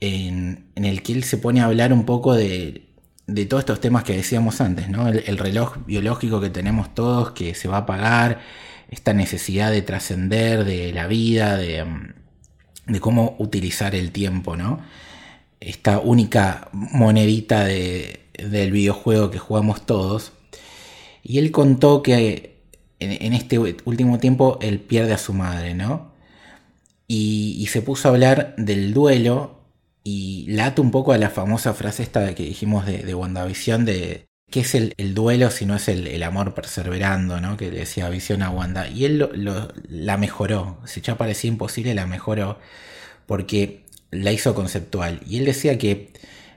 en, 0.00 0.66
el 0.74 1.02
que 1.02 1.12
él 1.12 1.24
se 1.24 1.38
pone 1.38 1.60
a 1.60 1.66
hablar 1.66 1.92
un 1.92 2.04
poco 2.04 2.34
de, 2.34 2.86
de 3.26 3.46
todos 3.46 3.62
estos 3.62 3.80
temas 3.80 4.04
que 4.04 4.16
decíamos 4.16 4.60
antes, 4.60 4.88
¿no? 4.88 5.08
El, 5.08 5.38
reloj 5.38 5.76
biológico 5.86 6.40
que 6.40 6.50
tenemos 6.50 6.94
todos, 6.94 7.30
que 7.32 7.54
se 7.54 7.68
va 7.68 7.76
a 7.76 7.80
apagar, 7.80 8.40
esta 8.90 9.14
necesidad 9.14 9.70
de 9.70 9.82
trascender, 9.82 10.64
de 10.64 10.92
la 10.92 11.06
vida, 11.06 11.56
de, 11.56 11.84
de, 12.86 13.00
cómo 13.00 13.36
utilizar 13.38 13.94
el 13.94 14.12
tiempo, 14.12 14.56
¿no? 14.56 14.80
Esta 15.60 15.98
única 15.98 16.68
monedita 16.72 17.64
de, 17.64 18.26
del 18.38 18.70
videojuego 18.72 19.30
que 19.30 19.38
jugamos 19.38 19.86
todos. 19.86 20.32
Y 21.28 21.38
él 21.38 21.50
contó 21.50 22.02
que 22.04 22.62
en, 23.00 23.32
este 23.32 23.58
último 23.58 24.18
tiempo 24.20 24.58
él 24.62 24.78
pierde 24.80 25.12
a 25.12 25.18
su 25.18 25.32
madre, 25.32 25.74
¿no? 25.74 26.12
Y, 27.08 27.66
se 27.70 27.82
puso 27.82 28.08
a 28.08 28.12
hablar 28.12 28.54
del 28.56 28.94
duelo 28.94 29.60
y 30.04 30.46
lata 30.48 30.82
un 30.82 30.92
poco 30.92 31.12
a 31.12 31.18
la 31.18 31.30
famosa 31.30 31.74
frase 31.74 32.04
esta 32.04 32.34
que 32.34 32.44
dijimos 32.44 32.86
de, 32.86 32.98
de 32.98 33.14
WandaVision 33.14 33.84
de 33.84 34.26
qué 34.50 34.60
es 34.60 34.74
el, 34.76 34.94
duelo 35.14 35.50
si 35.50 35.66
no 35.66 35.74
es 35.74 35.88
el, 35.88 36.22
amor 36.22 36.54
perseverando, 36.54 37.40
¿no? 37.40 37.56
Que 37.56 37.70
decía 37.72 38.08
Visión 38.08 38.42
a 38.42 38.50
Wanda. 38.50 38.88
Y 38.88 39.04
él 39.04 39.28
la 39.88 40.16
mejoró, 40.16 40.78
si 40.86 41.00
ya 41.00 41.18
parecía 41.18 41.48
imposible, 41.48 41.94
la 41.94 42.06
mejoró 42.06 42.58
porque 43.26 43.84
la 44.12 44.32
hizo 44.32 44.54
conceptual. 44.54 45.20
Y 45.26 45.38
él 45.38 45.44
decía 45.46 45.78
que 45.78 46.12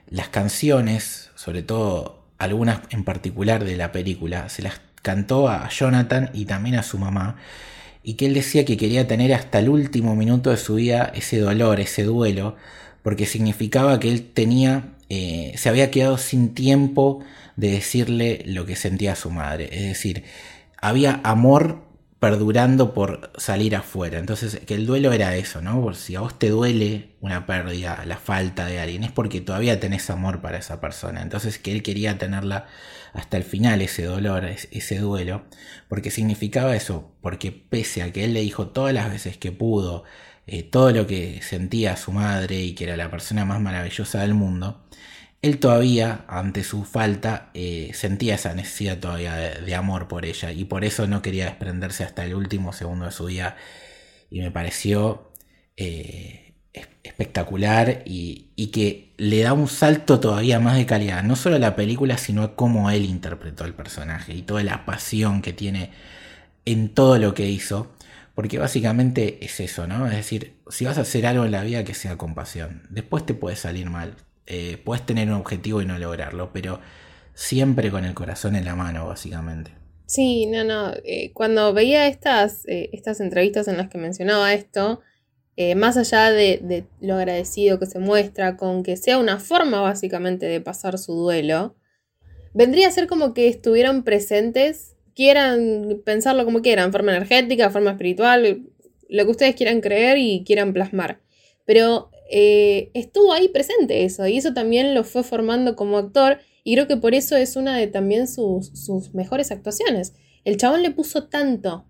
las 0.08 0.28
canciones, 0.28 1.30
sobre 1.34 1.62
todo 1.62 2.19
algunas 2.40 2.80
en 2.90 3.04
particular 3.04 3.64
de 3.64 3.76
la 3.76 3.92
película, 3.92 4.48
se 4.48 4.62
las 4.62 4.80
cantó 5.02 5.48
a 5.48 5.68
Jonathan 5.68 6.30
y 6.32 6.46
también 6.46 6.74
a 6.76 6.82
su 6.82 6.98
mamá, 6.98 7.36
y 8.02 8.14
que 8.14 8.26
él 8.26 8.34
decía 8.34 8.64
que 8.64 8.76
quería 8.76 9.06
tener 9.06 9.32
hasta 9.34 9.58
el 9.58 9.68
último 9.68 10.16
minuto 10.16 10.50
de 10.50 10.56
su 10.56 10.76
vida 10.76 11.12
ese 11.14 11.38
dolor, 11.38 11.80
ese 11.80 12.04
duelo, 12.04 12.56
porque 13.02 13.26
significaba 13.26 14.00
que 14.00 14.10
él 14.10 14.30
tenía, 14.32 14.94
eh, 15.10 15.52
se 15.56 15.68
había 15.68 15.90
quedado 15.90 16.18
sin 16.18 16.54
tiempo 16.54 17.20
de 17.56 17.72
decirle 17.72 18.42
lo 18.46 18.64
que 18.64 18.74
sentía 18.74 19.16
su 19.16 19.30
madre, 19.30 19.68
es 19.72 19.82
decir, 19.82 20.24
había 20.80 21.20
amor 21.24 21.89
perdurando 22.20 22.92
por 22.92 23.32
salir 23.38 23.74
afuera. 23.74 24.18
Entonces, 24.18 24.60
que 24.66 24.74
el 24.74 24.86
duelo 24.86 25.12
era 25.12 25.34
eso, 25.36 25.62
¿no? 25.62 25.80
Por 25.80 25.96
si 25.96 26.14
a 26.16 26.20
vos 26.20 26.38
te 26.38 26.50
duele 26.50 27.16
una 27.20 27.46
pérdida, 27.46 28.04
la 28.06 28.18
falta 28.18 28.66
de 28.66 28.78
alguien, 28.78 29.04
es 29.04 29.10
porque 29.10 29.40
todavía 29.40 29.80
tenés 29.80 30.10
amor 30.10 30.42
para 30.42 30.58
esa 30.58 30.80
persona. 30.82 31.22
Entonces, 31.22 31.58
que 31.58 31.72
él 31.72 31.82
quería 31.82 32.18
tenerla 32.18 32.66
hasta 33.14 33.38
el 33.38 33.42
final, 33.42 33.80
ese 33.80 34.04
dolor, 34.04 34.44
ese 34.44 34.98
duelo, 34.98 35.44
porque 35.88 36.10
significaba 36.10 36.76
eso, 36.76 37.10
porque 37.22 37.52
pese 37.52 38.02
a 38.02 38.12
que 38.12 38.24
él 38.24 38.34
le 38.34 38.40
dijo 38.42 38.68
todas 38.68 38.92
las 38.94 39.10
veces 39.10 39.38
que 39.38 39.50
pudo, 39.50 40.04
eh, 40.46 40.62
todo 40.62 40.90
lo 40.92 41.06
que 41.06 41.40
sentía 41.42 41.96
su 41.96 42.12
madre 42.12 42.60
y 42.60 42.74
que 42.74 42.84
era 42.84 42.96
la 42.96 43.10
persona 43.10 43.44
más 43.46 43.60
maravillosa 43.60 44.20
del 44.20 44.34
mundo, 44.34 44.84
él 45.42 45.58
todavía, 45.58 46.24
ante 46.28 46.64
su 46.64 46.84
falta, 46.84 47.50
eh, 47.54 47.92
sentía 47.94 48.34
esa 48.34 48.54
necesidad 48.54 48.98
todavía 48.98 49.34
de, 49.36 49.74
amor 49.74 50.06
por 50.08 50.26
ella 50.26 50.52
y 50.52 50.64
por 50.64 50.84
eso 50.84 51.06
no 51.06 51.22
quería 51.22 51.46
desprenderse 51.46 52.04
hasta 52.04 52.24
el 52.24 52.34
último 52.34 52.72
segundo 52.72 53.06
de 53.06 53.12
su 53.12 53.26
vida. 53.26 53.56
Y 54.30 54.40
me 54.40 54.50
pareció 54.50 55.32
eh, 55.76 56.54
espectacular 57.02 58.02
y, 58.04 58.48
que 58.72 59.14
le 59.16 59.42
da 59.42 59.52
un 59.52 59.68
salto 59.68 60.20
todavía 60.20 60.60
más 60.60 60.76
de 60.76 60.86
calidad, 60.86 61.22
no 61.24 61.36
solo 61.36 61.56
a 61.56 61.58
la 61.58 61.76
película, 61.76 62.18
sino 62.18 62.42
a 62.42 62.56
cómo 62.56 62.90
él 62.90 63.04
interpretó 63.04 63.64
el 63.64 63.74
personaje 63.74 64.34
y 64.34 64.42
toda 64.42 64.62
la 64.62 64.84
pasión 64.86 65.42
que 65.42 65.52
tiene 65.52 65.90
en 66.64 66.90
todo 66.94 67.18
lo 67.18 67.34
que 67.34 67.48
hizo. 67.48 67.92
Porque 68.34 68.58
básicamente 68.58 69.44
es 69.44 69.60
eso, 69.60 69.86
¿no? 69.86 70.06
Es 70.06 70.14
decir, 70.14 70.56
si 70.70 70.84
vas 70.84 70.98
a 70.98 71.02
hacer 71.02 71.26
algo 71.26 71.44
en 71.44 71.52
la 71.52 71.62
vida 71.62 71.84
que 71.84 71.94
sea 71.94 72.16
con 72.16 72.34
pasión, 72.34 72.82
después 72.90 73.26
te 73.26 73.34
puede 73.34 73.56
salir 73.56 73.90
mal, 73.90 74.16
eh, 74.52 74.78
puedes 74.84 75.06
tener 75.06 75.28
un 75.28 75.34
objetivo 75.34 75.80
y 75.80 75.86
no 75.86 75.96
lograrlo, 75.96 76.50
pero 76.52 76.80
siempre 77.34 77.90
con 77.92 78.04
el 78.04 78.14
corazón 78.14 78.56
en 78.56 78.64
la 78.64 78.74
mano, 78.74 79.06
básicamente. 79.06 79.70
Sí, 80.06 80.46
no, 80.46 80.64
no. 80.64 80.92
Eh, 81.04 81.30
cuando 81.32 81.72
veía 81.72 82.08
estas, 82.08 82.66
eh, 82.66 82.90
estas 82.92 83.20
entrevistas 83.20 83.68
en 83.68 83.76
las 83.76 83.88
que 83.88 83.98
mencionaba 83.98 84.52
esto, 84.52 85.00
más 85.76 85.98
allá 85.98 86.30
de, 86.30 86.86
lo 87.02 87.16
agradecido 87.16 87.78
que 87.78 87.84
se 87.84 87.98
muestra 87.98 88.56
con 88.56 88.82
que 88.82 88.96
sea 88.96 89.18
una 89.18 89.38
forma 89.38 89.82
básicamente 89.82 90.46
de 90.46 90.58
pasar 90.62 90.96
su 90.96 91.12
duelo, 91.12 91.76
vendría 92.54 92.88
a 92.88 92.90
ser 92.90 93.06
como 93.06 93.34
que 93.34 93.46
estuvieran 93.48 94.02
presentes, 94.02 94.96
quieran 95.14 96.00
pensarlo 96.02 96.46
como 96.46 96.62
quieran, 96.62 96.92
forma 96.92 97.14
energética, 97.14 97.68
forma 97.68 97.90
espiritual, 97.90 98.62
lo 99.10 99.24
que 99.26 99.30
ustedes 99.30 99.54
quieran 99.54 99.82
creer 99.82 100.16
y 100.16 100.44
quieran 100.46 100.72
plasmar. 100.72 101.20
Pero 101.66 102.10
eh, 102.32 102.90
estuvo 102.94 103.32
ahí 103.32 103.48
presente 103.48 104.04
eso 104.04 104.26
y 104.26 104.38
eso 104.38 104.54
también 104.54 104.94
lo 104.94 105.02
fue 105.02 105.24
formando 105.24 105.74
como 105.74 105.98
actor 105.98 106.38
y 106.62 106.74
creo 106.74 106.86
que 106.86 106.96
por 106.96 107.14
eso 107.14 107.36
es 107.36 107.56
una 107.56 107.76
de 107.76 107.88
también 107.88 108.28
sus, 108.28 108.68
sus 108.68 109.14
mejores 109.14 109.50
actuaciones. 109.50 110.14
El 110.44 110.56
chabón 110.56 110.82
le 110.82 110.92
puso 110.92 111.28
tanto 111.28 111.86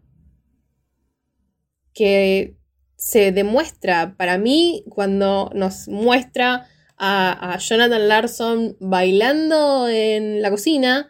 que 1.92 2.56
se 2.96 3.32
demuestra 3.32 4.16
para 4.16 4.38
mí 4.38 4.84
cuando 4.88 5.50
nos 5.54 5.88
muestra 5.88 6.66
a, 6.96 7.58
Jonathan 7.58 8.08
Larson 8.08 8.76
bailando 8.80 9.88
en 9.88 10.42
la 10.42 10.50
cocina, 10.50 11.08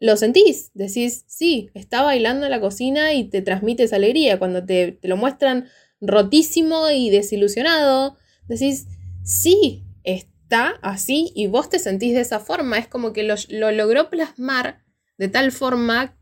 lo 0.00 0.16
sentís, 0.16 0.70
decís, 0.74 1.24
sí, 1.28 1.70
está 1.74 2.02
bailando 2.02 2.46
en 2.46 2.50
la 2.50 2.60
cocina 2.60 3.12
y 3.12 3.24
te 3.24 3.42
transmite 3.42 3.84
esa 3.84 3.96
alegría. 3.96 4.38
Cuando 4.38 4.64
te, 4.64 4.92
te 4.92 5.08
lo 5.08 5.16
muestran 5.16 5.68
rotísimo 6.00 6.90
y 6.90 7.10
desilusionado, 7.10 8.16
decís, 8.58 8.86
sí, 9.22 9.84
está 10.04 10.78
así 10.82 11.32
y 11.34 11.46
vos 11.46 11.68
te 11.68 11.78
sentís 11.78 12.14
de 12.14 12.20
esa 12.20 12.40
forma. 12.40 12.78
Es 12.78 12.86
como 12.86 13.12
que 13.12 13.22
lo, 13.22 13.36
logró 13.72 14.10
plasmar 14.10 14.82
de 15.18 15.28
tal 15.28 15.52
forma 15.52 16.16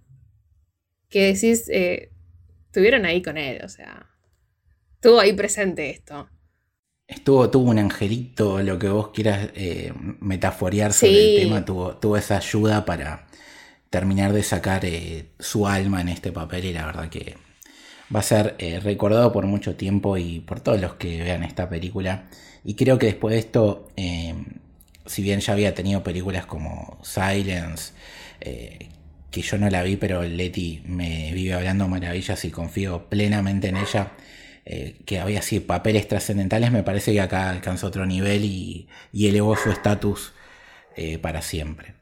que 1.08 1.32
decís, 1.32 1.68
eh, 1.68 2.12
estuvieron 2.66 3.04
ahí 3.04 3.22
con 3.22 3.36
él, 3.36 3.64
o 3.64 3.68
sea, 3.68 4.06
estuvo 4.94 5.18
ahí 5.18 5.32
presente 5.32 5.90
esto. 5.90 6.28
Estuvo, 7.08 7.50
tuvo 7.50 7.70
un 7.70 7.78
angelito, 7.80 8.62
lo 8.62 8.78
que 8.78 8.88
vos 8.88 9.08
quieras 9.08 9.48
eh, 9.54 9.92
metaforear 10.20 10.92
sobre 10.92 11.34
el 11.34 11.42
tema, 11.42 11.64
tuvo, 11.64 11.96
tuvo 11.96 12.16
esa 12.16 12.36
ayuda 12.36 12.84
para 12.84 13.26
terminar 13.90 14.32
de 14.32 14.44
sacar 14.44 14.84
eh, 14.84 15.32
su 15.40 15.66
alma 15.66 16.00
en 16.00 16.10
este 16.10 16.30
papel 16.30 16.66
y 16.66 16.72
la 16.72 16.86
verdad 16.86 17.08
que 17.08 17.36
va 18.14 18.20
a 18.20 18.22
ser 18.22 18.56
eh, 18.58 18.80
recordado 18.80 19.32
por 19.32 19.46
mucho 19.46 19.76
tiempo 19.76 20.16
y 20.16 20.40
por 20.40 20.60
todos 20.60 20.80
los 20.80 20.94
que 20.94 21.22
vean 21.22 21.44
esta 21.44 21.68
película. 21.68 22.28
Y 22.64 22.74
creo 22.74 22.98
que 22.98 23.06
después 23.06 23.34
de 23.34 23.38
esto, 23.38 23.88
eh, 23.96 24.34
si 25.06 25.22
bien 25.22 25.40
ya 25.40 25.52
había 25.52 25.74
tenido 25.74 26.02
películas 26.02 26.46
como 26.46 26.98
Silence, 27.02 27.92
eh, 28.40 28.88
que 29.30 29.42
yo 29.42 29.58
no 29.58 29.70
la 29.70 29.82
vi, 29.82 29.96
pero 29.96 30.22
Leti 30.24 30.82
me 30.86 31.32
vive 31.32 31.54
hablando 31.54 31.88
maravillas 31.88 32.44
y 32.44 32.50
confío 32.50 33.08
plenamente 33.08 33.68
en 33.68 33.76
ella. 33.76 34.12
que 35.06 35.18
había 35.18 35.40
así 35.40 35.58
papeles 35.60 36.06
trascendentales, 36.06 36.70
me 36.70 36.82
parece 36.84 37.12
que 37.12 37.20
acá 37.20 37.50
alcanzó 37.50 37.88
otro 37.88 38.06
nivel 38.06 38.44
y, 38.44 38.88
elevó 39.12 39.56
su 39.56 39.70
estatus 39.70 40.32
para 41.22 41.42
siempre. 41.42 41.94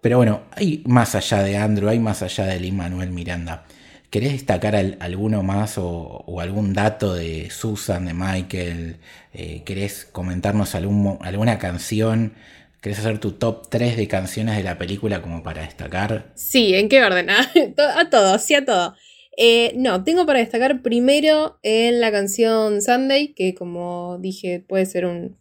Pero 0.00 0.18
bueno, 0.18 0.42
hay 0.52 0.82
más 0.86 1.14
allá 1.14 1.42
de 1.42 1.56
Andrew, 1.56 1.88
hay 1.88 1.98
más 2.00 2.22
allá 2.22 2.46
de 2.46 2.60
Lin 2.60 2.76
Manuel 2.76 3.10
Miranda. 3.10 3.66
¿Querés 4.10 4.32
destacar 4.32 4.74
alguno 4.74 5.42
más 5.42 5.76
o, 5.76 6.40
algún 6.40 6.72
dato 6.72 7.14
de 7.14 7.50
Susan, 7.50 8.06
de 8.06 8.14
Michael? 8.14 8.96
Eh, 9.34 9.62
¿Querés 9.64 10.06
comentarnos 10.06 10.74
alguna 10.74 11.58
canción? 11.58 12.32
¿Querés 12.80 13.00
hacer 13.00 13.18
tu 13.18 13.32
top 13.32 13.68
3 13.68 13.98
de 13.98 14.08
canciones 14.08 14.56
de 14.56 14.62
la 14.62 14.78
película 14.78 15.20
como 15.20 15.42
para 15.42 15.62
destacar? 15.62 16.32
Sí, 16.34 16.74
¿en 16.74 16.88
qué 16.88 17.02
orden? 17.02 17.28
a 17.98 18.10
todo, 18.10 18.38
sí 18.38 18.54
a 18.54 18.64
todo. 18.64 18.94
Eh, 19.36 19.74
no, 19.76 20.02
tengo 20.04 20.24
para 20.24 20.38
destacar 20.38 20.80
primero 20.80 21.58
en 21.62 22.00
la 22.00 22.10
canción 22.10 22.80
Sunday, 22.80 23.34
que 23.34 23.54
como 23.54 24.18
dije 24.20 24.64
puede 24.66 24.86
ser 24.86 25.04
un... 25.04 25.36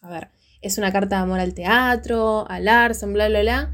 A 0.00 0.10
ver, 0.10 0.28
es 0.60 0.78
una 0.78 0.92
carta 0.92 1.16
de 1.16 1.22
amor 1.22 1.40
al 1.40 1.54
teatro, 1.54 2.48
al 2.48 2.66
Larson, 2.66 3.12
bla, 3.12 3.28
bla, 3.28 3.40
bla. 3.40 3.72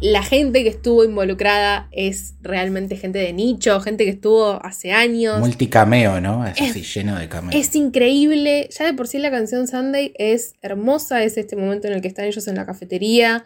La 0.00 0.22
gente 0.22 0.62
que 0.62 0.70
estuvo 0.70 1.04
involucrada 1.04 1.88
es 1.92 2.34
realmente 2.40 2.96
gente 2.96 3.18
de 3.18 3.32
nicho, 3.32 3.80
gente 3.80 4.04
que 4.04 4.10
estuvo 4.10 4.64
hace 4.64 4.92
años. 4.92 5.38
Multicameo, 5.40 6.20
¿no? 6.20 6.46
Es, 6.46 6.60
así 6.60 6.82
lleno 6.82 7.18
de 7.18 7.28
cameos. 7.28 7.54
Es 7.54 7.74
increíble. 7.76 8.68
Ya 8.76 8.86
de 8.86 8.94
por 8.94 9.08
sí 9.08 9.18
la 9.18 9.30
canción 9.30 9.68
Sunday 9.68 10.14
es 10.16 10.54
hermosa. 10.62 11.22
Es 11.22 11.36
este 11.36 11.54
momento 11.54 11.86
en 11.86 11.94
el 11.94 12.00
que 12.00 12.08
están 12.08 12.24
ellos 12.24 12.48
en 12.48 12.56
la 12.56 12.64
cafetería 12.64 13.44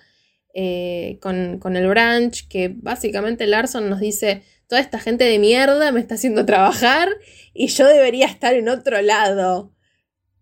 eh, 0.55 1.19
con, 1.21 1.59
con, 1.59 1.77
el 1.77 1.89
brunch. 1.89 2.47
Que 2.47 2.73
básicamente 2.75 3.49
Larson 3.49 3.91
nos 3.91 3.99
dice: 3.99 4.43
Toda 4.69 4.81
esta 4.81 5.01
gente 5.01 5.25
de 5.25 5.41
mierda 5.41 5.91
me 5.91 5.99
está 5.99 6.15
haciendo 6.15 6.47
trabajar 6.47 7.09
y 7.53 7.67
yo 7.67 7.87
debería 7.89 8.27
estar 8.27 8.55
en 8.55 8.69
otro 8.69 9.03
lado. 9.03 9.73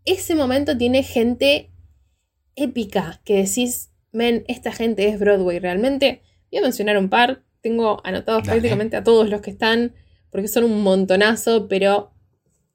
Ese 0.05 0.35
momento 0.35 0.77
tiene 0.77 1.05
gente 1.05 1.71
épica 2.55 3.23
que 3.25 3.37
decís 3.45 3.92
men, 4.13 4.45
esta 4.47 4.73
gente 4.73 5.09
es 5.09 5.19
Broadway 5.19 5.59
realmente. 5.59 6.23
Voy 6.51 6.59
a 6.61 6.63
mencionar 6.63 6.99
un 6.99 7.09
par. 7.09 7.43
Tengo 7.61 8.01
anotados 8.05 8.43
prácticamente 8.43 8.97
a 8.97 9.05
todos 9.05 9.29
los 9.29 9.41
que 9.41 9.51
están, 9.51 9.95
porque 10.31 10.49
son 10.49 10.65
un 10.65 10.83
montonazo, 10.83 11.69
pero... 11.69 12.13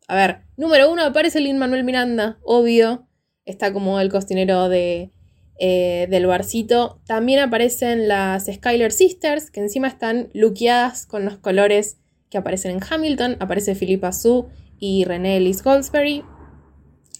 A 0.10 0.16
ver, 0.16 0.42
número 0.56 0.90
uno 0.90 1.04
aparece 1.04 1.42
Lin 1.42 1.58
Manuel 1.58 1.84
Miranda, 1.84 2.40
obvio. 2.44 3.08
Está 3.46 3.74
como 3.74 4.00
el 4.00 4.10
cocinero 4.10 4.70
de, 4.70 5.12
eh, 5.60 6.08
del 6.10 6.28
barcito. 6.28 7.02
También 7.06 7.40
aparecen 7.40 8.08
las 8.08 8.46
Skyler 8.46 8.92
Sisters, 8.92 9.52
que 9.52 9.60
encima 9.60 9.88
están 9.88 10.30
luqueadas 10.34 11.06
con 11.06 11.26
los 11.26 11.38
colores 11.38 11.98
que 12.30 12.38
aparecen 12.38 12.72
en 12.72 12.80
Hamilton. 12.88 13.38
Aparece 13.40 13.76
Philippa 13.76 14.14
Sue 14.14 14.46
y 14.80 15.04
Renee 15.04 15.38
Ellis 15.38 15.64
Goldsberry. 15.64 16.24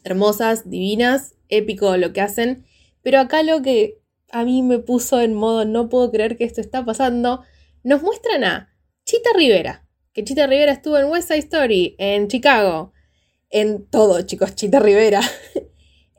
Hermosas, 0.04 0.70
divinas, 0.70 1.36
épico 1.50 1.98
lo 1.98 2.14
que 2.14 2.22
hacen. 2.22 2.66
Pero 3.02 3.20
acá 3.20 3.44
lo 3.44 3.62
que 3.62 4.00
a 4.32 4.44
mí 4.44 4.62
me 4.62 4.80
puso 4.80 5.22
en 5.22 5.34
modo 5.34 5.66
no 5.66 5.90
puedo 5.90 6.12
creer 6.12 6.38
que 6.38 6.44
esto 6.44 6.62
está 6.62 6.86
pasando, 6.86 7.44
nos 7.84 8.02
muestran 8.02 8.44
a 8.44 8.74
Chita 9.06 9.30
Rivera, 9.36 9.88
que 10.14 10.24
Chita 10.24 10.48
Rivera 10.48 10.72
estuvo 10.72 10.98
en 10.98 11.10
West 11.10 11.30
Side 11.30 11.40
Story, 11.40 11.96
en 11.98 12.28
Chicago, 12.28 12.94
en 13.50 13.88
todo, 13.88 14.22
chicos, 14.24 14.56
Chita 14.56 14.80
Rivera. 14.80 15.22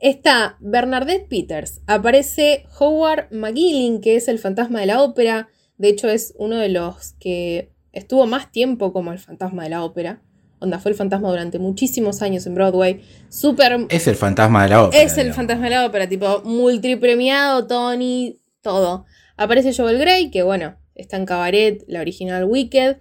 Está 0.01 0.57
Bernadette 0.61 1.27
Peters, 1.27 1.81
aparece 1.85 2.65
Howard 2.79 3.27
McGilling, 3.31 3.99
que 3.99 4.15
es 4.15 4.29
el 4.29 4.39
fantasma 4.39 4.79
de 4.79 4.85
la 4.85 5.01
ópera, 5.01 5.49
de 5.77 5.89
hecho 5.89 6.07
es 6.07 6.33
uno 6.37 6.55
de 6.55 6.69
los 6.69 7.13
que 7.19 7.73
estuvo 7.91 8.25
más 8.25 8.51
tiempo 8.51 8.93
como 8.93 9.11
el 9.11 9.19
fantasma 9.19 9.63
de 9.63 9.69
la 9.69 9.83
ópera. 9.83 10.21
Onda, 10.59 10.79
fue 10.79 10.91
el 10.91 10.97
fantasma 10.97 11.29
durante 11.29 11.57
muchísimos 11.57 12.21
años 12.21 12.45
en 12.45 12.55
Broadway. 12.55 13.01
Súper. 13.29 13.87
Es 13.89 14.07
el 14.07 14.15
fantasma 14.15 14.63
de 14.63 14.69
la 14.69 14.83
ópera. 14.83 15.03
Es 15.03 15.17
el 15.17 15.33
fantasma 15.33 15.65
de 15.65 15.69
la 15.71 15.85
ópera, 15.85 16.07
tipo 16.07 16.41
multipremiado, 16.43 17.65
Tony, 17.65 18.41
todo. 18.61 19.05
Aparece 19.37 19.73
Joel 19.73 19.97
Grey, 19.97 20.31
que 20.31 20.43
bueno, 20.43 20.75
está 20.95 21.17
en 21.17 21.25
Cabaret, 21.25 21.83
la 21.87 22.01
original 22.01 22.43
Wicked. 22.45 22.97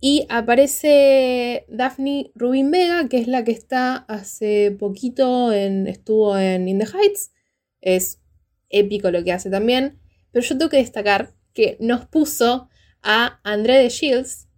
Y 0.00 0.26
aparece 0.28 1.64
Daphne 1.68 2.32
Rubin 2.34 2.70
Vega, 2.70 3.08
que 3.08 3.18
es 3.18 3.28
la 3.28 3.44
que 3.44 3.52
está 3.52 3.96
hace 4.08 4.76
poquito 4.78 5.52
en. 5.52 5.86
estuvo 5.86 6.36
en 6.36 6.68
In 6.68 6.78
the 6.78 6.86
Heights. 6.86 7.32
Es 7.80 8.20
épico 8.68 9.10
lo 9.10 9.22
que 9.22 9.32
hace 9.32 9.50
también. 9.50 10.00
Pero 10.32 10.44
yo 10.44 10.58
tengo 10.58 10.70
que 10.70 10.78
destacar 10.78 11.34
que 11.52 11.76
nos 11.80 12.06
puso 12.06 12.68
a 13.02 13.40
André 13.44 13.78
de 13.78 13.88
Shields, 13.88 14.48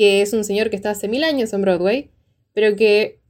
que 0.00 0.22
es 0.22 0.32
un 0.32 0.44
señor 0.44 0.70
que 0.70 0.76
está 0.76 0.92
hace 0.92 1.08
mil 1.08 1.22
años 1.24 1.52
en 1.52 1.60
Broadway, 1.60 2.10
pero 2.54 2.74
que 2.74 3.20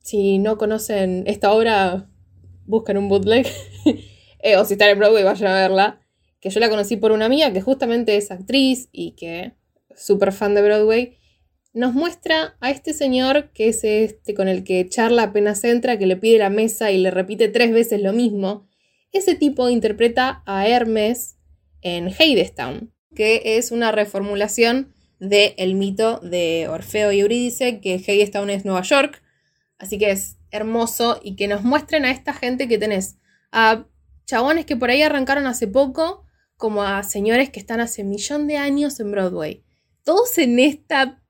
si 0.00 0.38
no 0.38 0.58
conocen 0.58 1.22
esta 1.28 1.52
obra, 1.52 2.10
buscan 2.66 2.96
un 2.96 3.08
bootleg, 3.08 3.46
eh, 4.42 4.56
o 4.56 4.64
si 4.64 4.72
están 4.72 4.88
en 4.88 4.98
Broadway, 4.98 5.22
vayan 5.22 5.52
a 5.52 5.54
verla, 5.54 6.00
que 6.40 6.50
yo 6.50 6.58
la 6.58 6.70
conocí 6.70 6.96
por 6.96 7.12
una 7.12 7.26
amiga 7.26 7.52
que 7.52 7.60
justamente 7.60 8.16
es 8.16 8.32
actriz 8.32 8.88
y 8.90 9.12
que 9.12 9.52
súper 9.94 10.32
fan 10.32 10.56
de 10.56 10.62
Broadway, 10.62 11.18
nos 11.72 11.94
muestra 11.94 12.56
a 12.58 12.72
este 12.72 12.94
señor 12.94 13.52
que 13.52 13.68
es 13.68 13.84
este 13.84 14.34
con 14.34 14.48
el 14.48 14.64
que 14.64 14.88
charla 14.88 15.22
apenas 15.22 15.62
entra, 15.62 16.00
que 16.00 16.06
le 16.06 16.16
pide 16.16 16.38
la 16.38 16.50
mesa 16.50 16.90
y 16.90 16.98
le 16.98 17.12
repite 17.12 17.46
tres 17.46 17.70
veces 17.70 18.02
lo 18.02 18.12
mismo. 18.12 18.66
Ese 19.12 19.36
tipo 19.36 19.68
interpreta 19.68 20.42
a 20.46 20.66
Hermes 20.66 21.36
en 21.80 22.08
Hadestown, 22.08 22.92
que 23.14 23.56
es 23.56 23.70
una 23.70 23.92
reformulación 23.92 24.97
del 25.20 25.54
el 25.56 25.74
mito 25.74 26.18
de 26.20 26.68
Orfeo 26.68 27.12
y 27.12 27.20
Eurídice, 27.20 27.80
que 27.80 27.94
Hadestown 27.94 28.50
es 28.50 28.64
Nueva 28.64 28.82
York. 28.82 29.22
Así 29.78 29.98
que 29.98 30.10
es 30.10 30.36
hermoso 30.50 31.20
y 31.22 31.36
que 31.36 31.48
nos 31.48 31.62
muestren 31.62 32.04
a 32.04 32.10
esta 32.10 32.32
gente 32.32 32.68
que 32.68 32.78
tenés. 32.78 33.16
A 33.52 33.86
chabones 34.26 34.66
que 34.66 34.76
por 34.76 34.90
ahí 34.90 35.02
arrancaron 35.02 35.46
hace 35.46 35.66
poco, 35.66 36.24
como 36.56 36.82
a 36.82 37.02
señores 37.02 37.50
que 37.50 37.60
están 37.60 37.80
hace 37.80 38.02
un 38.02 38.10
millón 38.10 38.46
de 38.46 38.56
años 38.56 38.98
en 39.00 39.10
Broadway. 39.10 39.64
Todos 40.02 40.36
en 40.38 40.58
esta. 40.58 41.22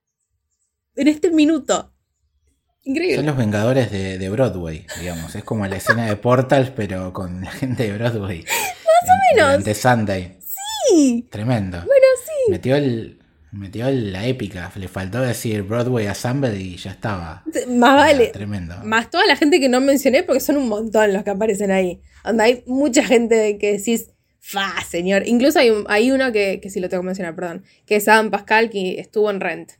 en 0.96 1.09
este 1.09 1.31
minuto. 1.31 1.94
Increíble. 2.83 3.16
Son 3.16 3.27
los 3.27 3.37
Vengadores 3.37 3.90
de, 3.90 4.29
Broadway, 4.31 4.87
digamos. 4.98 5.35
Es 5.35 5.44
como 5.44 5.66
la 5.66 5.77
escena 5.77 6.07
de 6.07 6.16
Portal, 6.16 6.72
pero 6.74 7.12
con 7.12 7.42
la 7.42 7.51
gente 7.51 7.83
de 7.85 7.98
Broadway. 7.98 8.44
Más 8.44 9.11
o 9.11 9.37
menos. 9.37 9.64
De 9.64 9.74
Sunday. 9.74 10.38
Sí. 10.88 11.29
Tremendo. 11.31 11.77
Bueno, 11.79 12.07
sí. 12.24 12.51
Metió 12.51 12.77
el, 12.77 13.17
Metió 13.51 13.91
la 13.91 14.27
épica, 14.27 14.71
le 14.77 14.89
faltó 14.89 15.21
decir 15.23 15.63
Broadway 15.63 16.07
Assembled 16.07 16.55
y 16.55 16.77
ya 16.77 16.91
estaba. 16.91 17.45
Más 17.69 17.97
vale. 17.97 18.27
Tremendo. 18.29 18.77
Más 18.85 19.11
toda 19.11 19.25
la 19.27 19.37
gente 19.37 19.59
que 19.59 19.71
no 19.71 19.81
mencioné 19.81 20.23
porque 20.23 20.41
son 20.41 20.59
un 20.59 20.69
montón 20.69 21.15
los 21.15 21.25
que 21.25 21.31
aparecen 21.31 21.71
ahí. 21.71 22.03
Donde 22.25 22.45
hay 22.45 22.65
mucha 22.67 23.03
gente 23.05 23.57
que 23.57 23.73
decís, 23.73 24.11
fa, 24.39 24.75
señor. 24.87 25.27
Incluso 25.27 25.59
hay, 25.59 25.73
hay 25.89 26.11
uno 26.11 26.31
que, 26.31 26.61
que 26.63 26.69
sí 26.69 26.79
lo 26.79 26.91
tengo 26.91 27.03
que 27.03 27.07
mencionar, 27.07 27.35
perdón, 27.35 27.65
que 27.87 27.97
es 27.97 28.07
Adam 28.07 28.31
Pascal 28.31 28.69
que 28.69 29.01
estuvo 29.01 29.31
en 29.31 29.41
Rent. 29.41 29.73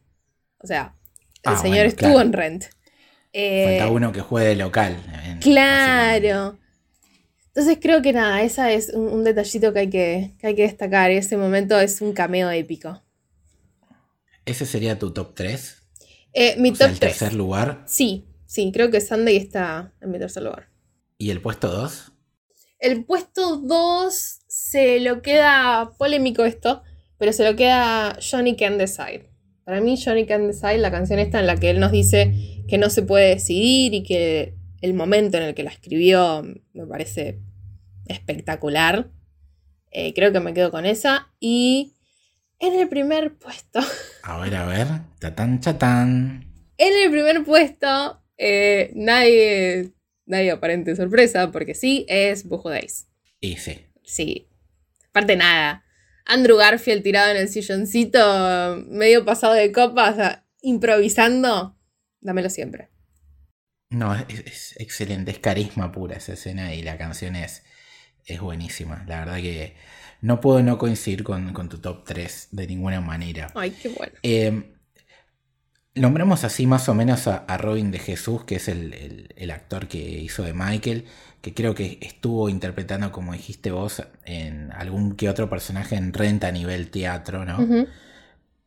O 0.59 0.67
sea, 0.67 0.95
el 1.43 1.53
ah, 1.53 1.59
señor 1.59 1.87
estuvo 1.87 2.21
en 2.21 2.33
Rent. 2.33 2.65
Eh, 3.35 3.77
Falta 3.79 3.93
uno 3.93 4.13
que 4.13 4.21
juegue 4.21 4.49
de 4.49 4.57
local. 4.57 4.97
claro. 5.43 6.59
Entonces 7.49 7.79
creo 7.83 8.03
que 8.03 8.13
nada, 8.13 8.43
esa 8.43 8.71
es 8.71 8.91
un, 8.91 9.25
detallito 9.25 9.73
que 9.73 9.79
hay 9.81 9.91
que, 9.91 10.35
que 10.39 10.47
hay 10.47 10.55
que 10.55 10.63
destacar. 10.63 11.11
Ese 11.11 11.37
momento 11.37 11.79
es 11.79 12.01
un 12.01 12.13
cameo 12.13 12.51
épico. 12.51 13.03
¿Ese 14.49 14.65
sería 14.65 14.99
tu 14.99 15.11
top 15.11 15.35
3? 15.35 15.77
Eh, 16.33 16.57
mi 16.59 16.71
top 16.71 16.89
3. 16.89 17.01
tercer 17.01 17.35
lugar? 17.35 17.85
Sí, 17.87 18.29
sí, 18.47 18.71
creo 18.73 18.91
que 18.91 19.03
Sunday 19.03 19.37
está 19.37 19.93
en 20.01 20.11
mi 20.11 20.19
tercer 20.19 20.43
lugar. 20.43 20.71
¿Y 21.19 21.29
el 21.29 21.43
puesto 21.43 21.69
2? 21.69 22.13
El 22.79 23.05
puesto 23.05 23.59
2 23.59 24.39
se 24.49 25.01
lo 25.01 25.21
queda 25.21 25.91
polémico 25.99 26.47
esto, 26.47 26.83
pero 27.19 27.35
se 27.35 27.45
lo 27.45 27.57
queda 27.57 28.19
Johnny 28.23 28.57
Can 28.57 28.79
Decide. 28.79 29.29
Para 29.65 29.83
mí, 29.83 30.01
Johnny 30.03 30.25
Can 30.25 30.47
Decide, 30.47 30.79
la 30.79 30.91
canción 30.91 31.19
esta 31.19 31.41
en 31.41 31.47
la 31.47 31.57
que 31.57 31.69
él 31.69 31.79
nos 31.79 31.93
dice 31.93 32.65
que 32.69 32.79
no 32.79 32.89
se 32.89 33.03
puede 33.03 33.35
decidir 33.35 33.93
y 33.93 34.03
que 34.03 34.55
el 34.81 34.95
momento 34.95 35.37
en 35.37 35.43
el 35.43 35.55
que 35.55 35.63
la 35.63 35.71
escribió 35.71 36.43
me 36.73 36.87
parece 36.87 37.43
espectacular. 38.07 39.11
Eh, 39.91 40.15
creo 40.15 40.33
que 40.33 40.41
me 40.41 40.55
quedo 40.55 40.71
con 40.71 40.87
esa. 40.87 41.35
Y 41.39 41.98
en 42.61 42.79
el 42.79 42.89
primer 42.89 43.37
puesto. 43.37 43.81
A 44.23 44.39
ver, 44.39 44.55
a 44.57 44.67
ver. 44.67 44.87
Tatán, 45.19 45.61
chatán. 45.61 46.53
En 46.77 47.05
el 47.05 47.11
primer 47.11 47.45
puesto, 47.45 48.23
eh, 48.37 48.93
nadie, 48.95 49.93
nadie 50.27 50.51
aparente 50.51 50.95
sorpresa, 50.97 51.51
porque 51.51 51.75
sí, 51.75 52.07
es 52.09 52.45
Bujo 52.45 52.71
Days. 52.71 53.09
Y 53.41 53.57
sí. 53.57 53.87
Sí. 54.05 54.49
Aparte 55.11 55.37
nada. 55.37 55.85
Andrew 56.25 56.57
Garfield 56.57 57.03
tirado 57.03 57.31
en 57.31 57.39
el 57.39 57.49
silloncito, 57.49 58.85
medio 58.89 59.25
pasado 59.25 59.55
de 59.55 59.73
copas, 59.73 60.41
improvisando. 60.61 61.77
Dámelo 62.21 62.51
siempre. 62.51 62.91
No, 63.91 64.15
es, 64.15 64.75
excelente, 64.79 65.31
es 65.31 65.39
carisma 65.39 65.91
pura 65.93 66.17
esa 66.17 66.35
escena 66.35 66.75
y 66.75 66.83
la 66.83 66.99
canción 66.99 67.35
es, 67.35 67.63
es 68.27 68.41
buenísima. 68.41 69.05
La 69.09 69.21
verdad 69.21 69.37
que 69.37 69.77
no 70.21 70.41
puedo 70.41 70.63
no 70.63 70.79
coincidir 70.79 71.23
con, 71.25 71.53
tu 71.69 71.79
top 71.79 72.05
3 72.05 72.49
de 72.53 72.67
ninguna 72.67 73.01
manera. 73.01 73.49
Ay, 73.55 73.71
qué 73.71 73.89
bueno. 73.89 74.13
Eh, 74.23 74.75
nombramos 75.95 76.45
así 76.45 76.67
más 76.67 76.89
o 76.89 76.95
menos 76.95 77.27
a, 77.27 77.57
Robin 77.59 77.91
de 77.91 77.99
Jesús, 77.99 78.45
que 78.45 78.57
es 78.57 78.69
el, 78.69 79.51
actor 79.53 79.89
que 79.89 79.99
hizo 79.99 80.43
de 80.43 80.53
Michael, 80.53 81.05
que 81.41 81.55
creo 81.55 81.75
que 81.75 81.99
estuvo 82.01 82.49
interpretando, 82.49 83.13
como 83.13 83.33
dijiste 83.33 83.71
vos, 83.71 84.03
en 84.25 84.73
algún 84.73 85.17
que 85.17 85.29
otro 85.29 85.49
personaje 85.49 85.97
en 85.97 86.13
renta 86.13 86.49
a 86.49 86.53
nivel 86.53 86.91
teatro, 86.91 87.45
¿no? 87.45 87.87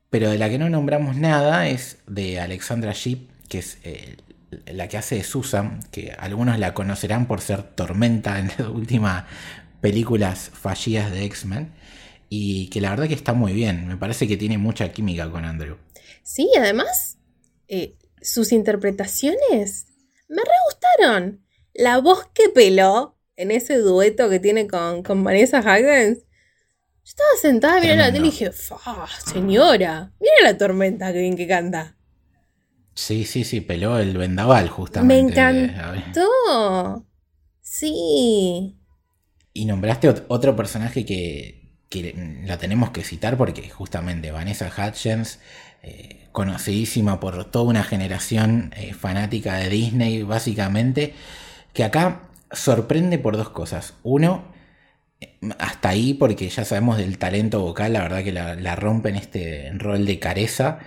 Pero 0.10 0.30
de 0.30 0.38
la 0.38 0.50
que 0.50 0.58
no 0.58 0.70
nombramos 0.70 1.16
nada 1.16 1.68
es 1.68 2.00
de 2.08 2.40
Alexandra 2.40 2.92
Sheep, 2.94 3.30
que 3.48 3.60
es 3.60 3.78
eh, 3.84 4.18
la 4.66 4.88
que 4.88 4.98
hace 4.98 5.16
de 5.16 5.24
Susan, 5.24 5.80
que 5.92 6.12
algunos 6.18 6.60
la 6.60 6.74
conocerán 6.74 7.26
por 7.28 7.42
ser 7.42 7.64
Tormenta 7.64 8.40
en 8.40 8.52
la 8.58 8.70
última 8.70 9.28
películas 9.82 10.52
fallidas 10.54 11.12
de 11.12 11.26
X-Men 11.26 11.74
y 12.30 12.70
que 12.70 12.82
la 12.82 12.92
verdad 12.92 13.08
que 13.08 13.14
está 13.14 13.34
muy 13.34 13.54
bien. 13.54 13.88
Me 13.88 13.98
parece 13.98 14.28
que 14.28 14.38
tiene 14.38 14.58
mucha 14.58 14.92
química 14.92 15.30
con 15.30 15.44
Andrew. 15.44 15.78
Sí, 16.24 16.50
además, 16.58 17.18
eh, 17.68 17.98
sus 18.22 18.52
interpretaciones 18.52 19.88
me 20.30 20.42
re 20.42 20.52
gustaron. 20.66 21.46
La 21.74 22.00
voz 22.00 22.28
que 22.34 22.50
peló 22.50 23.18
en 23.36 23.52
ese 23.52 23.78
dueto 23.78 24.30
que 24.30 24.40
tiene 24.40 24.68
con, 24.68 25.04
con 25.04 25.24
Vanessa 25.24 25.60
Hudgens, 25.60 26.20
estaba 27.04 27.30
sentada 27.42 27.80
mirando 27.82 28.04
la 28.04 28.12
tele 28.12 28.28
y 28.28 28.32
dije, 28.32 28.52
¡fa! 28.52 29.08
Señora, 29.26 30.14
mira 30.20 30.34
la 30.44 30.58
tormenta 30.58 31.12
que 31.12 31.20
bien 31.20 31.36
que 31.36 31.48
canta. 31.48 31.98
Sí, 32.94 33.26
sí, 33.26 33.44
sí, 33.44 33.62
peló 33.62 33.98
el 33.98 34.18
vendaval 34.18 34.70
justamente. 34.70 35.42
Me 35.42 35.66
encantó. 35.66 37.08
Sí. 37.62 38.78
Y 39.54 39.66
nombraste 39.66 40.10
ot- 40.10 40.26
otro 40.30 40.56
personaje 40.56 41.06
que, 41.06 41.70
que 41.90 42.16
la 42.46 42.58
tenemos 42.58 42.92
que 42.92 43.04
citar 43.04 43.38
porque 43.38 43.70
justamente 43.70 44.32
Vanessa 44.32 44.68
Hudgens, 44.76 45.40
eh, 45.84 46.28
conocidísima 46.32 47.20
por 47.20 47.46
toda 47.52 47.66
una 47.66 47.84
generación 47.84 48.74
eh, 48.78 48.94
fanática 48.94 49.56
de 49.56 49.70
Disney, 49.70 50.24
básicamente, 50.24 51.14
que 51.74 51.84
acá 51.84 52.30
sorprende 52.52 53.18
por 53.18 53.36
dos 53.36 53.50
cosas. 53.50 53.96
Uno, 54.04 54.46
eh, 55.20 55.38
hasta 55.60 55.90
ahí, 55.90 56.14
porque 56.14 56.48
ya 56.48 56.64
sabemos 56.64 56.98
del 56.98 57.18
talento 57.18 57.60
vocal, 57.62 57.94
la 57.94 58.02
verdad 58.04 58.24
que 58.24 58.32
la, 58.32 58.56
la 58.56 58.76
rompe 58.76 59.10
en 59.10 59.16
este 59.18 59.72
rol 59.74 60.06
de 60.06 60.20
careza. 60.20 60.80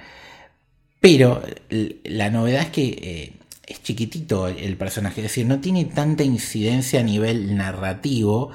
Pero 1.01 1.43
la 1.69 2.31
novedad 2.31 2.63
es 2.63 2.71
que 2.71 3.35
es 3.67 3.83
chiquitito 3.83 4.49
el, 4.49 4.77
personaje, 4.77 5.21
es 5.21 5.25
decir, 5.25 5.47
no 5.47 5.61
tiene 5.61 5.85
tanta 5.85 6.23
incidencia 6.23 7.01
a 7.01 7.03
nivel 7.03 7.57
narrativo, 7.57 8.51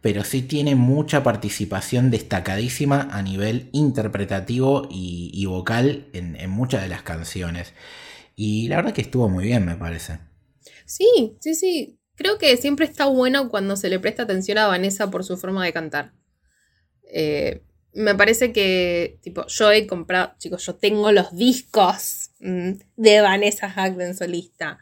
pero 0.00 0.24
sí 0.24 0.42
tiene 0.42 0.74
mucha 0.74 1.22
participación 1.22 2.10
destacadísima 2.10 3.08
a 3.10 3.22
nivel 3.22 3.68
interpretativo 3.72 4.86
y, 4.90 5.30
y 5.32 5.46
vocal 5.46 6.08
en, 6.12 6.36
en 6.36 6.50
muchas 6.50 6.82
de 6.82 6.88
las 6.88 7.02
canciones. 7.02 7.72
Y 8.36 8.68
la 8.68 8.76
verdad 8.76 8.92
que 8.92 9.02
estuvo 9.02 9.28
muy 9.28 9.44
bien, 9.44 9.64
me 9.64 9.76
parece. 9.76 10.18
Sí, 10.84 11.36
sí, 11.40 11.54
sí. 11.54 11.98
Creo 12.16 12.38
que 12.38 12.56
siempre 12.56 12.86
está 12.86 13.06
bueno 13.06 13.48
cuando 13.48 13.76
se 13.76 13.88
le 13.88 13.98
presta 13.98 14.24
atención 14.24 14.58
a 14.58 14.66
Vanessa 14.66 15.10
por 15.10 15.24
su 15.24 15.36
forma 15.36 15.64
de 15.64 15.72
cantar. 15.72 16.12
Eh, 17.12 17.62
me 17.94 18.14
parece 18.14 18.52
que, 18.52 19.18
tipo, 19.22 19.46
yo 19.46 19.70
he 19.72 19.86
comprado, 19.86 20.34
chicos, 20.38 20.64
yo 20.66 20.74
tengo 20.74 21.12
los 21.12 21.34
discos 21.36 22.30
mm, 22.40 22.72
de 22.96 23.20
Vanessa 23.20 23.66
Hudgens 23.68 24.18
solista. 24.18 24.78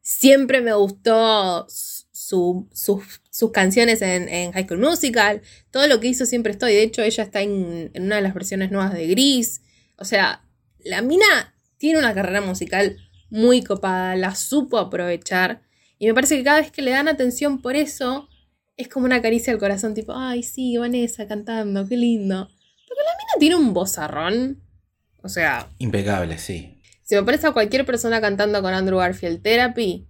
Siempre 0.00 0.60
me 0.60 0.72
gustó 0.74 1.66
su- 1.68 2.68
sus- 2.72 3.20
sus 3.30 3.52
canciones 3.52 4.02
en, 4.02 4.28
en 4.28 4.52
High 4.52 4.64
School 4.66 4.80
Musical. 4.80 5.42
Todo 5.70 5.86
lo 5.86 6.00
que 6.00 6.08
hizo 6.08 6.26
siempre 6.26 6.52
estoy. 6.52 6.72
De 6.74 6.82
hecho, 6.82 7.02
ella 7.02 7.24
está 7.24 7.40
en, 7.40 7.90
en 7.94 8.02
una 8.04 8.16
de 8.16 8.22
las 8.22 8.34
versiones 8.34 8.70
nuevas 8.70 8.92
de 8.94 9.06
Gris. 9.06 9.62
O 9.96 10.04
sea, 10.04 10.44
la 10.80 11.02
mina 11.02 11.54
tiene 11.78 11.98
una 11.98 12.14
carrera 12.14 12.40
musical 12.40 12.96
muy 13.30 13.62
copada, 13.62 14.16
la 14.16 14.34
supo 14.34 14.78
aprovechar. 14.78 15.62
Y 15.98 16.06
me 16.06 16.14
parece 16.14 16.36
que 16.36 16.44
cada 16.44 16.60
vez 16.60 16.70
que 16.72 16.82
le 16.82 16.90
dan 16.90 17.08
atención 17.08 17.62
por 17.62 17.76
eso, 17.76 18.28
es 18.76 18.88
como 18.88 19.06
una 19.06 19.22
caricia 19.22 19.52
al 19.52 19.58
corazón, 19.58 19.94
tipo, 19.94 20.14
ay, 20.14 20.42
sí, 20.42 20.76
Vanessa 20.76 21.26
cantando, 21.26 21.86
qué 21.88 21.96
lindo. 21.96 22.46
Porque 22.46 23.02
la 23.04 23.12
mina 23.18 23.38
tiene 23.38 23.56
un 23.56 23.74
vozarrón. 23.74 24.62
O 25.22 25.28
sea, 25.28 25.68
Impecable, 25.78 26.38
sí. 26.38 26.80
si 27.02 27.14
me 27.14 27.22
pones 27.22 27.44
a 27.44 27.52
cualquier 27.52 27.86
persona 27.86 28.20
cantando 28.20 28.60
con 28.60 28.74
Andrew 28.74 28.98
Garfield 28.98 29.42
Therapy, 29.42 30.08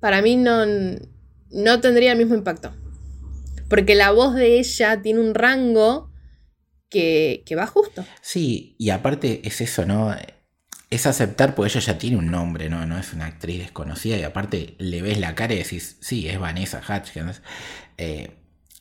para 0.00 0.22
mí 0.22 0.36
no, 0.36 0.64
no 1.50 1.80
tendría 1.80 2.12
el 2.12 2.18
mismo 2.18 2.34
impacto. 2.34 2.72
Porque 3.68 3.94
la 3.94 4.10
voz 4.12 4.34
de 4.34 4.58
ella 4.58 5.02
tiene 5.02 5.20
un 5.20 5.34
rango 5.34 6.10
que, 6.88 7.42
que 7.44 7.54
va 7.54 7.66
justo. 7.66 8.04
Sí, 8.22 8.74
y 8.78 8.90
aparte 8.90 9.42
es 9.46 9.60
eso, 9.60 9.84
¿no? 9.84 10.14
Es 10.90 11.06
aceptar, 11.06 11.54
porque 11.54 11.72
ella 11.72 11.80
ya 11.80 11.98
tiene 11.98 12.16
un 12.16 12.30
nombre, 12.30 12.70
¿no? 12.70 12.86
No 12.86 12.98
es 12.98 13.12
una 13.12 13.26
actriz 13.26 13.58
desconocida, 13.58 14.16
y 14.16 14.22
aparte 14.22 14.74
le 14.78 15.02
ves 15.02 15.18
la 15.20 15.34
cara 15.34 15.52
y 15.52 15.58
decís, 15.58 15.98
sí, 16.00 16.26
es 16.28 16.38
Vanessa 16.38 16.80
Hudgens. 16.80 17.42
Eh, 17.98 18.30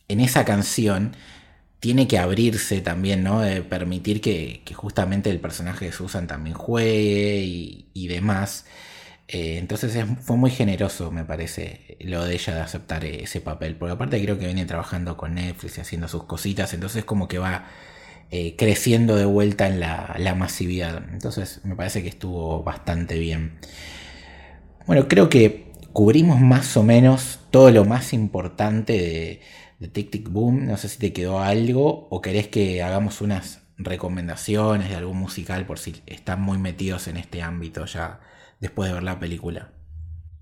en 0.08 0.20
esa 0.22 0.46
canción 0.46 1.16
tiene 1.80 2.08
que 2.08 2.20
abrirse 2.20 2.82
también, 2.82 3.24
¿no? 3.24 3.42
De 3.42 3.62
permitir 3.62 4.22
que, 4.22 4.64
justamente 4.76 5.30
el 5.30 5.40
personaje 5.40 5.86
de 5.86 5.92
Susan 5.92 6.28
también 6.28 6.56
juegue 6.56 7.42
y, 7.94 8.08
demás. 8.08 8.66
Eh, 9.28 9.58
entonces 9.60 9.96
es- 9.96 10.06
fue 10.22 10.38
muy 10.38 10.52
generoso, 10.52 11.12
me 11.12 11.26
parece, 11.26 11.98
lo 12.02 12.24
de 12.26 12.36
ella 12.36 12.56
de 12.56 12.62
aceptar 12.62 13.06
ese 13.06 13.42
papel. 13.42 13.76
Porque 13.78 13.94
aparte 13.94 14.22
creo 14.24 14.40
que 14.40 14.46
viene 14.48 14.66
trabajando 14.66 15.18
con 15.18 15.36
Netflix 15.36 15.78
y 15.78 15.82
haciendo 15.82 16.08
sus 16.08 16.24
cositas, 16.26 16.74
entonces 16.74 17.06
como 17.06 17.28
que 17.28 17.40
va 17.40 17.68
eh, 18.32 18.56
creciendo 18.58 19.16
de 19.16 19.26
vuelta 19.26 19.68
en 19.68 19.80
la 19.80 20.36
masividad. 20.38 21.04
Entonces 21.14 21.62
me 21.66 21.76
parece 21.76 22.04
que 22.04 22.10
estuvo 22.10 22.64
bastante 22.64 23.20
bien. 23.20 23.60
Bueno, 24.86 25.08
creo 25.08 25.30
que 25.30 25.67
cubrimos 25.98 26.40
más 26.40 26.78
o 26.78 26.84
menos 26.84 27.40
todo 27.50 27.72
lo 27.72 27.84
más 27.84 28.14
importante 28.14 28.94
de, 28.94 29.42
de 29.80 29.88
Tic 29.88 30.12
Tic 30.12 30.30
Boom. 30.30 30.68
No 30.68 30.78
sé 30.78 30.90
si 30.90 31.00
te 31.00 31.12
quedó 31.12 31.40
algo 31.40 32.08
o 32.12 32.22
querés 32.22 32.48
que 32.50 32.84
hagamos 32.84 33.20
unas 33.20 33.64
recomendaciones 33.80 34.90
de 34.90 34.96
algún 34.96 35.18
musical 35.18 35.66
por 35.66 35.80
si 35.80 35.96
están 36.06 36.40
muy 36.40 36.60
metidos 36.60 37.08
en 37.08 37.18
este 37.18 37.42
ámbito 37.42 37.88
ya 37.88 38.20
después 38.60 38.90
de 38.90 38.94
ver 38.94 39.02
la 39.02 39.20
película. 39.20 39.74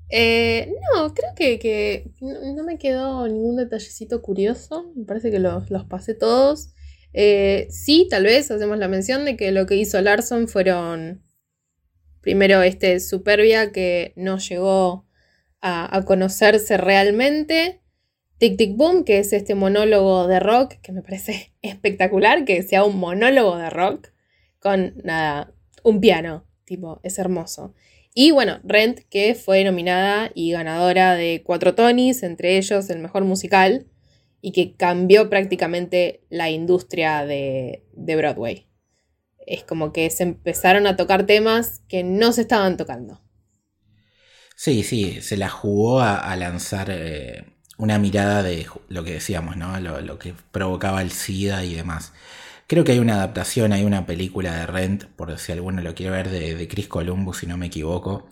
Eh, 0.10 0.74
no, 0.94 1.14
creo 1.14 1.32
que, 1.38 1.58
que 1.58 2.12
no, 2.20 2.66
me 2.66 2.78
quedó 2.78 3.26
ningún 3.26 3.56
detallecito 3.56 4.22
curioso. 4.22 4.92
Me 4.94 5.06
parece 5.06 5.32
que 5.32 5.40
los, 5.40 5.72
los 5.72 5.86
pasé 5.86 6.16
todos. 6.16 6.74
Eh, 7.14 7.68
sí, 7.70 8.10
tal 8.10 8.26
vez 8.26 8.52
hacemos 8.52 8.78
la 8.78 8.90
mención 8.90 9.24
de 9.24 9.38
que 9.38 9.54
lo 9.54 9.66
que 9.68 9.78
hizo 9.78 10.02
Larson 10.02 10.50
fueron. 10.50 11.24
Primero, 12.20 12.62
este 12.62 13.00
Superbia 13.00 13.72
que 13.72 14.12
no 14.18 14.38
llegó 14.38 15.06
a, 15.62 16.04
conocerse 16.06 16.78
realmente. 16.78 17.82
Tic 18.38 18.58
Tic 18.58 18.76
Boom, 18.76 19.04
que 19.04 19.20
es 19.20 19.34
este 19.34 19.56
monólogo 19.56 20.28
de 20.28 20.40
rock, 20.40 20.76
que 20.82 20.92
me 20.92 21.02
parece 21.02 21.54
espectacular, 21.62 22.46
que 22.46 22.62
sea 22.64 22.84
un 22.84 22.98
monólogo 22.98 23.58
de 23.58 23.70
rock 23.70 24.10
con 24.60 24.96
nada, 25.04 25.54
un 25.84 26.02
piano, 26.02 26.46
tipo, 26.66 27.00
es 27.04 27.18
hermoso. 27.20 27.74
Y 28.14 28.32
bueno, 28.32 28.60
Rent, 28.64 29.02
que 29.10 29.36
fue 29.36 29.64
nominada 29.64 30.32
y 30.34 30.52
ganadora 30.52 31.16
de 31.16 31.44
cuatro 31.46 31.76
Tonys, 31.76 32.24
entre 32.24 32.58
ellos 32.58 32.90
el 32.90 33.00
mejor 33.00 33.26
musical, 33.26 33.88
y 34.42 34.52
que 34.52 34.76
cambió 34.76 35.30
prácticamente 35.30 36.22
la 36.30 36.50
industria 36.50 37.26
de, 37.26 37.84
de 37.94 38.16
Broadway. 38.16 38.68
Es 39.46 39.64
como 39.64 39.92
que 39.92 40.10
se 40.10 40.24
empezaron 40.24 40.88
a 40.88 40.96
tocar 40.96 41.26
temas 41.26 41.82
que 41.88 42.04
no 42.04 42.32
se 42.32 42.42
estaban 42.42 42.78
tocando. 42.78 43.25
Sí, 44.56 44.84
sí, 44.84 45.22
se 45.22 45.38
la 45.38 45.50
jugó 45.50 46.02
a, 46.02 46.36
lanzar 46.38 46.88
eh, 46.90 47.46
una 47.78 48.00
mirada 48.00 48.42
de 48.44 48.68
lo 48.90 49.04
que 49.04 49.14
decíamos, 49.14 49.58
¿no? 49.58 49.80
Lo, 49.80 50.18
que 50.20 50.34
provocaba 50.52 51.02
el 51.02 51.12
SIDA 51.12 51.66
y 51.66 51.76
demás. 51.76 52.14
Creo 52.68 52.84
que 52.84 52.94
hay 52.94 53.00
una 53.00 53.16
adaptación, 53.16 53.74
hay 53.74 53.84
una 53.84 54.06
película 54.06 54.56
de 54.56 54.66
Rent, 54.66 55.06
por 55.06 55.38
si 55.38 55.52
alguno 55.52 55.82
lo 55.82 55.94
quiere 55.94 56.12
ver, 56.12 56.30
de, 56.30 56.56
de 56.56 56.68
Chris 56.68 56.88
Columbus, 56.88 57.40
si 57.40 57.48
no 57.48 57.58
me 57.58 57.68
equivoco. 57.68 58.30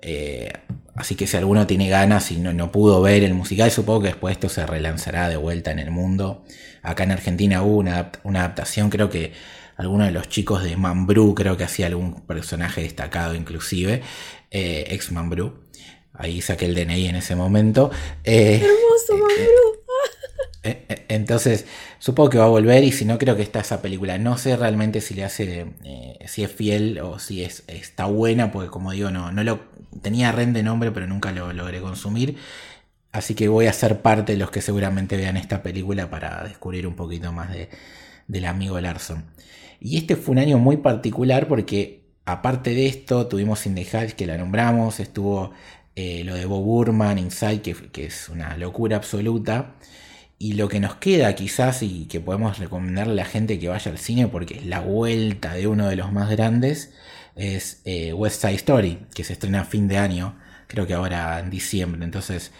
Eh, 0.00 0.52
así 0.94 1.16
que 1.16 1.26
si 1.26 1.36
alguno 1.36 1.66
tiene 1.66 1.88
ganas 1.88 2.30
y 2.30 2.38
no, 2.38 2.52
no 2.52 2.70
pudo 2.72 3.02
ver 3.02 3.24
el 3.24 3.34
musical, 3.34 3.70
supongo 3.70 4.02
que 4.02 4.08
después 4.08 4.32
esto 4.32 4.48
se 4.48 4.66
relanzará 4.66 5.28
de 5.28 5.36
vuelta 5.36 5.70
en 5.72 5.80
el 5.80 5.90
mundo. 5.90 6.44
Acá 6.82 7.04
en 7.04 7.12
Argentina 7.12 7.62
hubo 7.62 7.78
una 7.78 8.10
adaptación, 8.24 8.90
creo 8.90 9.10
que 9.10 9.32
alguno 9.76 10.04
de 10.04 10.10
los 10.12 10.28
chicos 10.28 10.62
de 10.62 10.76
Mambrú, 10.76 11.34
creo 11.34 11.56
que 11.56 11.64
hacía 11.64 11.86
algún 11.86 12.22
personaje 12.26 12.82
destacado 12.82 13.34
inclusive, 13.34 14.02
eh, 14.50 14.86
ex 14.90 15.12
Mambrú. 15.12 15.63
Ahí 16.14 16.40
saqué 16.40 16.66
el 16.66 16.74
DNI 16.74 17.08
en 17.08 17.16
ese 17.16 17.34
momento. 17.34 17.90
Eh, 18.22 18.62
Hermoso, 18.62 19.26
eh, 20.62 20.84
eh, 20.88 21.04
Entonces, 21.08 21.66
supongo 21.98 22.30
que 22.30 22.38
va 22.38 22.44
a 22.44 22.48
volver 22.48 22.84
y 22.84 22.92
si 22.92 23.04
no, 23.04 23.18
creo 23.18 23.36
que 23.36 23.42
está 23.42 23.60
esa 23.60 23.82
película. 23.82 24.16
No 24.18 24.38
sé 24.38 24.56
realmente 24.56 25.00
si 25.00 25.14
le 25.14 25.24
hace, 25.24 25.66
eh, 25.84 26.18
si 26.26 26.44
es 26.44 26.50
fiel 26.50 27.00
o 27.00 27.18
si 27.18 27.44
es, 27.44 27.64
está 27.66 28.06
buena, 28.06 28.50
porque 28.50 28.70
como 28.70 28.92
digo, 28.92 29.10
no, 29.10 29.32
no 29.32 29.44
lo 29.44 29.60
tenía 30.02 30.32
Ren 30.32 30.52
de 30.52 30.62
nombre, 30.62 30.90
pero 30.92 31.06
nunca 31.06 31.32
lo 31.32 31.52
logré 31.52 31.80
consumir. 31.80 32.36
Así 33.12 33.34
que 33.34 33.48
voy 33.48 33.66
a 33.66 33.72
ser 33.72 34.02
parte 34.02 34.32
de 34.32 34.38
los 34.38 34.50
que 34.50 34.60
seguramente 34.60 35.16
vean 35.16 35.36
esta 35.36 35.62
película 35.62 36.10
para 36.10 36.44
descubrir 36.44 36.86
un 36.86 36.96
poquito 36.96 37.32
más 37.32 37.50
de, 37.52 37.68
del 38.28 38.44
amigo 38.46 38.80
Larson. 38.80 39.24
Y 39.80 39.98
este 39.98 40.16
fue 40.16 40.32
un 40.32 40.38
año 40.38 40.58
muy 40.58 40.78
particular 40.78 41.46
porque, 41.48 42.04
aparte 42.24 42.74
de 42.74 42.86
esto, 42.86 43.26
tuvimos 43.28 43.66
In 43.66 43.74
the 43.74 43.84
Heights 43.84 44.14
que 44.14 44.26
la 44.26 44.38
nombramos, 44.38 45.00
estuvo 45.00 45.52
eh, 45.96 46.24
lo 46.24 46.34
de 46.34 46.46
Bob 46.46 46.64
Burman, 46.64 47.18
Inside, 47.18 47.62
que, 47.62 48.04
es 48.04 48.28
una 48.28 48.56
locura 48.56 48.96
absoluta. 48.96 49.74
Y 50.38 50.54
lo 50.54 50.68
que 50.68 50.80
nos 50.80 50.96
queda 50.96 51.34
quizás 51.34 51.82
y 51.82 52.06
que 52.06 52.20
podemos 52.20 52.58
recomendarle 52.58 53.12
a 53.12 53.24
la 53.24 53.24
gente 53.24 53.58
que 53.58 53.68
vaya 53.68 53.90
al 53.90 53.98
cine 53.98 54.28
porque 54.28 54.56
es 54.56 54.66
la 54.66 54.80
vuelta 54.80 55.54
de 55.54 55.66
uno 55.68 55.88
de 55.88 55.96
los 55.96 56.12
más 56.12 56.28
grandes 56.30 56.92
es 57.36 57.80
eh, 57.84 58.12
West 58.12 58.42
Side 58.42 58.54
Story, 58.54 58.98
que 59.14 59.24
se 59.24 59.32
estrena 59.34 59.62
a 59.62 59.64
fin 59.64 59.88
de 59.88 59.98
año, 59.98 60.36
creo 60.66 60.86
que 60.86 60.94
ahora 60.94 61.38
en 61.40 61.50
diciembre. 61.50 62.04
Entonces 62.04 62.52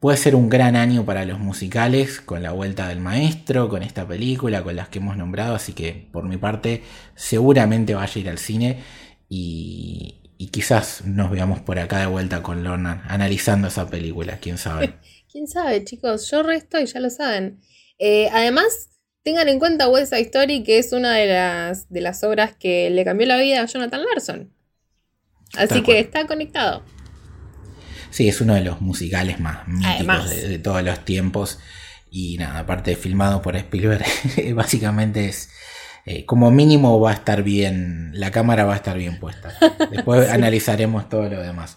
puede 0.00 0.18
ser 0.18 0.34
un 0.34 0.48
gran 0.48 0.76
año 0.76 1.04
para 1.04 1.24
los 1.24 1.38
musicales 1.38 2.20
con 2.20 2.42
la 2.42 2.52
vuelta 2.52 2.88
del 2.88 3.00
maestro, 3.00 3.68
con 3.68 3.82
esta 3.82 4.06
película, 4.06 4.62
con 4.62 4.76
las 4.76 4.88
que 4.88 4.98
hemos 4.98 5.16
nombrado. 5.16 5.54
Así 5.54 5.72
que 5.72 6.08
por 6.12 6.24
mi 6.24 6.36
parte 6.36 6.82
seguramente 7.14 7.94
vaya 7.94 8.12
a 8.14 8.18
ir 8.18 8.28
al 8.28 8.38
cine 8.38 8.80
y, 9.28 10.16
y 10.40 10.46
quizás 10.46 11.04
nos 11.04 11.30
veamos 11.30 11.60
por 11.60 11.78
acá 11.78 11.98
de 11.98 12.06
vuelta 12.06 12.42
con 12.42 12.64
Lorna 12.64 13.04
analizando 13.08 13.68
esa 13.68 13.90
película, 13.90 14.38
quién 14.38 14.56
sabe. 14.56 14.94
¿Quién 15.30 15.46
sabe, 15.46 15.84
chicos? 15.84 16.30
Yo 16.30 16.42
resto 16.42 16.80
y 16.80 16.86
ya 16.86 16.98
lo 16.98 17.10
saben. 17.10 17.60
Eh, 17.98 18.30
además, 18.32 18.88
tengan 19.22 19.50
en 19.50 19.58
cuenta 19.58 19.86
West 19.90 20.14
Side 20.14 20.22
Story, 20.22 20.64
que 20.64 20.78
es 20.78 20.94
una 20.94 21.12
de 21.12 21.26
las, 21.26 21.90
de 21.90 22.00
las 22.00 22.24
obras 22.24 22.56
que 22.58 22.88
le 22.88 23.04
cambió 23.04 23.26
la 23.26 23.36
vida 23.36 23.60
a 23.60 23.66
Jonathan 23.66 24.02
Larson. 24.02 24.50
Así 25.58 25.82
que 25.82 25.98
está 25.98 26.26
conectado. 26.26 26.86
Sí, 28.08 28.26
es 28.26 28.40
uno 28.40 28.54
de 28.54 28.62
los 28.62 28.80
musicales 28.80 29.40
más 29.40 29.68
míticos 29.68 30.30
de, 30.30 30.58
todos 30.58 30.82
los 30.82 31.04
tiempos. 31.04 31.58
Y 32.10 32.38
nada, 32.38 32.60
aparte 32.60 32.92
de 32.92 32.96
filmado 32.96 33.42
por 33.42 33.56
Spielberg, 33.56 34.06
básicamente 34.54 35.28
es 35.28 35.50
eh, 36.12 36.26
como 36.26 36.50
mínimo 36.50 36.98
va 36.98 37.12
a 37.12 37.14
estar 37.14 37.44
bien, 37.44 38.10
la 38.14 38.32
cámara 38.32 38.64
va 38.64 38.72
a 38.72 38.76
estar 38.76 38.98
bien 38.98 39.20
puesta. 39.20 39.52
Después 39.92 40.28
analizaremos 40.28 41.08
todo 41.08 41.28
lo 41.28 41.40
demás. 41.40 41.76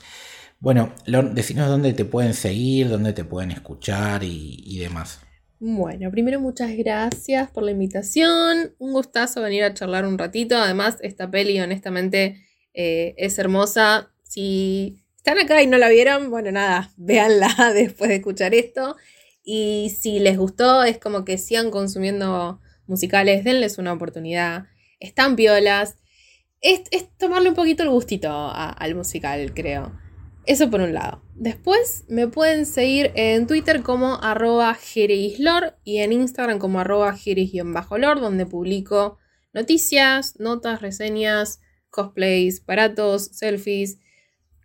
Bueno, 0.59 0.91
decinos 1.33 1.67
dónde 1.69 1.93
te 1.93 2.03
pueden 2.03 2.33
seguir, 2.33 2.89
dónde 2.89 3.13
te 3.13 3.25
pueden 3.25 3.51
escuchar 3.51 4.23
y, 4.23 4.79
demás. 4.79 5.19
Bueno, 5.59 6.09
primero 6.09 6.39
muchas 6.39 6.75
gracias 6.75 7.51
por 7.51 7.61
la 7.61 7.69
invitación. 7.69 8.73
Un 8.79 8.93
gustazo 8.93 9.39
venir 9.43 9.65
a 9.65 9.75
charlar 9.75 10.07
un 10.07 10.17
ratito. 10.17 10.57
Además, 10.57 10.97
esta 11.01 11.29
peli 11.29 11.59
honestamente 11.59 12.43
eh, 12.73 13.13
es 13.17 13.37
hermosa. 13.37 14.13
Si 14.23 15.03
están 15.15 15.37
acá 15.37 15.61
y 15.61 15.67
no 15.67 15.77
la 15.77 15.89
vieron, 15.89 16.31
bueno, 16.31 16.51
nada, 16.51 16.89
véanla 16.97 17.71
después 17.75 18.09
de 18.09 18.15
escuchar 18.15 18.55
esto. 18.55 18.95
Y 19.43 19.95
si 19.95 20.17
les 20.17 20.39
gustó, 20.39 20.83
es 20.83 20.97
como 20.97 21.23
que 21.23 21.37
sigan 21.37 21.69
consumiendo 21.69 22.61
musicales, 22.87 23.43
denles 23.43 23.77
una 23.77 23.93
oportunidad. 23.93 24.65
Están 24.99 25.35
piolas. 25.35 25.97
Es, 26.61 26.83
tomarle 27.17 27.49
un 27.49 27.55
poquito 27.55 27.83
el 27.83 27.89
gustito 27.89 28.31
al 28.31 28.95
musical, 28.95 29.53
creo. 29.53 29.91
Eso 30.45 30.69
por 30.69 30.81
un 30.81 30.93
lado. 30.93 31.21
Después 31.35 32.05
me 32.09 32.27
pueden 32.27 32.65
seguir 32.65 33.11
en 33.15 33.47
Twitter 33.47 33.81
como 33.81 34.15
arroba 34.21 34.77
y 34.95 35.97
en 35.97 36.11
Instagram 36.11 36.59
como 36.59 36.79
arroba 36.79 37.17
lor 37.97 38.19
donde 38.19 38.45
publico 38.45 39.17
noticias, 39.53 40.39
notas, 40.39 40.81
reseñas, 40.81 41.59
cosplays, 41.89 42.65
baratos, 42.65 43.25
selfies, 43.33 43.99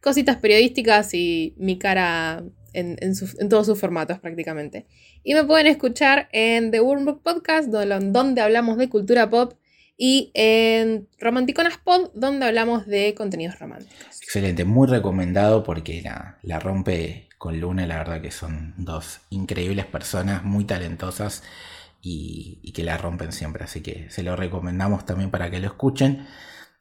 cositas 0.02 0.38
periodísticas 0.38 1.14
y 1.14 1.54
mi 1.58 1.78
cara 1.78 2.42
en, 2.72 3.48
todos 3.48 3.66
sus 3.66 3.78
formatos 3.78 4.18
prácticamente. 4.18 4.86
Y 5.22 5.34
me 5.34 5.44
pueden 5.44 5.66
escuchar 5.66 6.28
en 6.32 6.70
The 6.70 6.80
Wormbook 6.80 7.22
Podcast, 7.22 7.68
donde, 7.68 8.40
hablamos 8.40 8.78
de 8.78 8.88
cultura 8.88 9.30
pop, 9.30 9.54
y 9.96 10.30
en 10.34 11.08
Romanticonas 11.18 11.78
Pod, 11.78 12.10
donde 12.14 12.46
hablamos 12.46 12.86
de 12.86 13.14
contenidos 13.14 13.58
románticos. 13.58 14.22
Excelente, 14.22 14.64
muy 14.64 14.86
recomendado 14.86 15.64
porque 15.64 16.02
la, 16.02 16.38
la 16.42 16.60
rompe 16.60 17.28
con 17.38 17.60
Luna, 17.60 17.86
la 17.86 17.98
verdad 17.98 18.20
que 18.20 18.30
son 18.30 18.74
dos 18.76 19.20
increíbles 19.30 19.86
personas, 19.86 20.44
muy 20.44 20.64
talentosas 20.64 21.42
y, 22.02 22.72
que 22.72 22.84
la 22.84 22.96
rompen 22.96 23.32
siempre, 23.32 23.64
así 23.64 23.80
que 23.80 24.10
se 24.10 24.22
lo 24.22 24.36
recomendamos 24.36 25.04
también 25.04 25.30
para 25.30 25.50
que 25.50 25.60
lo 25.60 25.66
escuchen. 25.66 26.26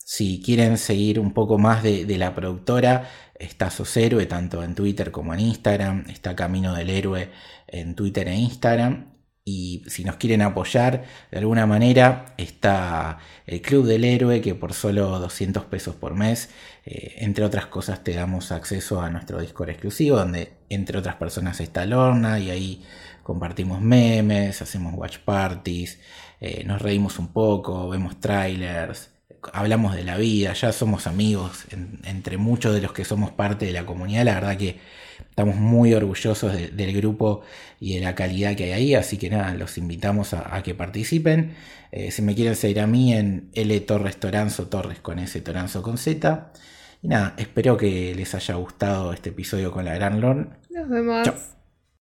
Si 0.09 0.41
quieren 0.41 0.77
seguir 0.77 1.19
un 1.19 1.33
poco 1.33 1.57
más 1.57 1.83
de, 1.83 2.05
la 2.17 2.33
productora, 2.33 3.09
está 3.35 3.69
Héroe 3.95 4.25
tanto 4.25 4.63
en 4.63 4.73
Twitter 4.73 5.11
como 5.11 5.33
en 5.33 5.41
Instagram, 5.41 6.05
está 6.07 6.33
Camino 6.33 6.73
del 6.73 6.89
Héroe 6.89 7.29
en 7.67 7.93
Twitter 7.93 8.29
e 8.29 8.35
Instagram. 8.35 9.15
Y 9.43 9.83
si 9.87 10.05
nos 10.05 10.15
quieren 10.15 10.43
apoyar 10.43 11.03
de 11.29 11.37
alguna 11.39 11.65
manera, 11.65 12.33
está 12.37 13.17
el 13.45 13.61
Club 13.61 13.85
del 13.85 14.05
Héroe, 14.05 14.39
que 14.39 14.55
por 14.55 14.71
solo 14.73 15.19
200 15.19 15.65
pesos 15.65 15.95
por 15.95 16.15
mes, 16.15 16.51
eh, 16.85 17.15
entre 17.17 17.43
otras 17.43 17.65
cosas, 17.65 18.01
te 18.01 18.13
damos 18.13 18.53
acceso 18.53 19.01
a 19.01 19.09
nuestro 19.09 19.41
Discord 19.41 19.71
exclusivo, 19.71 20.15
donde 20.15 20.53
entre 20.69 20.97
otras 20.99 21.15
personas 21.15 21.59
está 21.59 21.85
Lorna, 21.85 22.39
y 22.39 22.49
ahí 22.49 22.83
compartimos 23.23 23.81
memes, 23.81 24.61
hacemos 24.61 24.93
watch 24.95 25.17
parties, 25.17 25.99
eh, 26.39 26.63
nos 26.63 26.81
reímos 26.81 27.19
un 27.19 27.33
poco, 27.33 27.89
vemos 27.89 28.21
trailers, 28.21 29.16
hablamos 29.53 29.95
de 29.95 30.03
la 30.03 30.17
vida, 30.17 30.53
ya 30.53 30.71
somos 30.71 31.07
amigos 31.07 31.65
entre 32.03 32.37
muchos 32.37 32.73
de 32.73 32.81
los 32.81 32.91
que 32.93 33.05
somos 33.05 33.31
parte 33.31 33.65
de 33.65 33.71
la 33.71 33.85
comunidad. 33.85 34.25
La 34.25 34.35
verdad 34.35 34.57
que 34.57 34.79
estamos 35.29 35.55
muy 35.55 35.93
orgullosos 35.93 36.53
del 36.53 36.93
grupo 36.93 37.41
y 37.79 37.95
de 37.95 38.01
la 38.01 38.15
calidad 38.15 38.55
que 38.55 38.65
hay 38.65 38.71
ahí, 38.71 38.95
así 38.95 39.17
que 39.17 39.29
nada, 39.29 39.53
los 39.53 39.77
invitamos 39.77 40.33
a, 40.33 40.61
que 40.63 40.75
participen. 40.75 41.55
Eh, 41.91 42.11
si 42.11 42.21
me 42.21 42.35
quieren 42.35 42.55
seguir 42.55 42.79
a 42.79 42.87
mí 42.87 43.13
en 43.13 43.49
L 43.53 43.79
Torres 43.81 44.17
Toranzo, 44.17 44.67
Torres 44.67 44.99
con 44.99 45.19
S, 45.19 45.39
Toranzo 45.41 45.81
con 45.81 45.97
Z. 45.97 46.51
Y 47.01 47.07
nada, 47.07 47.35
espero 47.37 47.77
que 47.77 48.13
les 48.15 48.33
haya 48.35 48.55
gustado 48.55 49.13
este 49.13 49.29
episodio 49.29 49.71
con 49.71 49.85
la 49.85 49.93
Gran 49.93 50.19
Lorn. 50.19 50.57
Nos 50.69 50.89
vemos. 50.89 51.56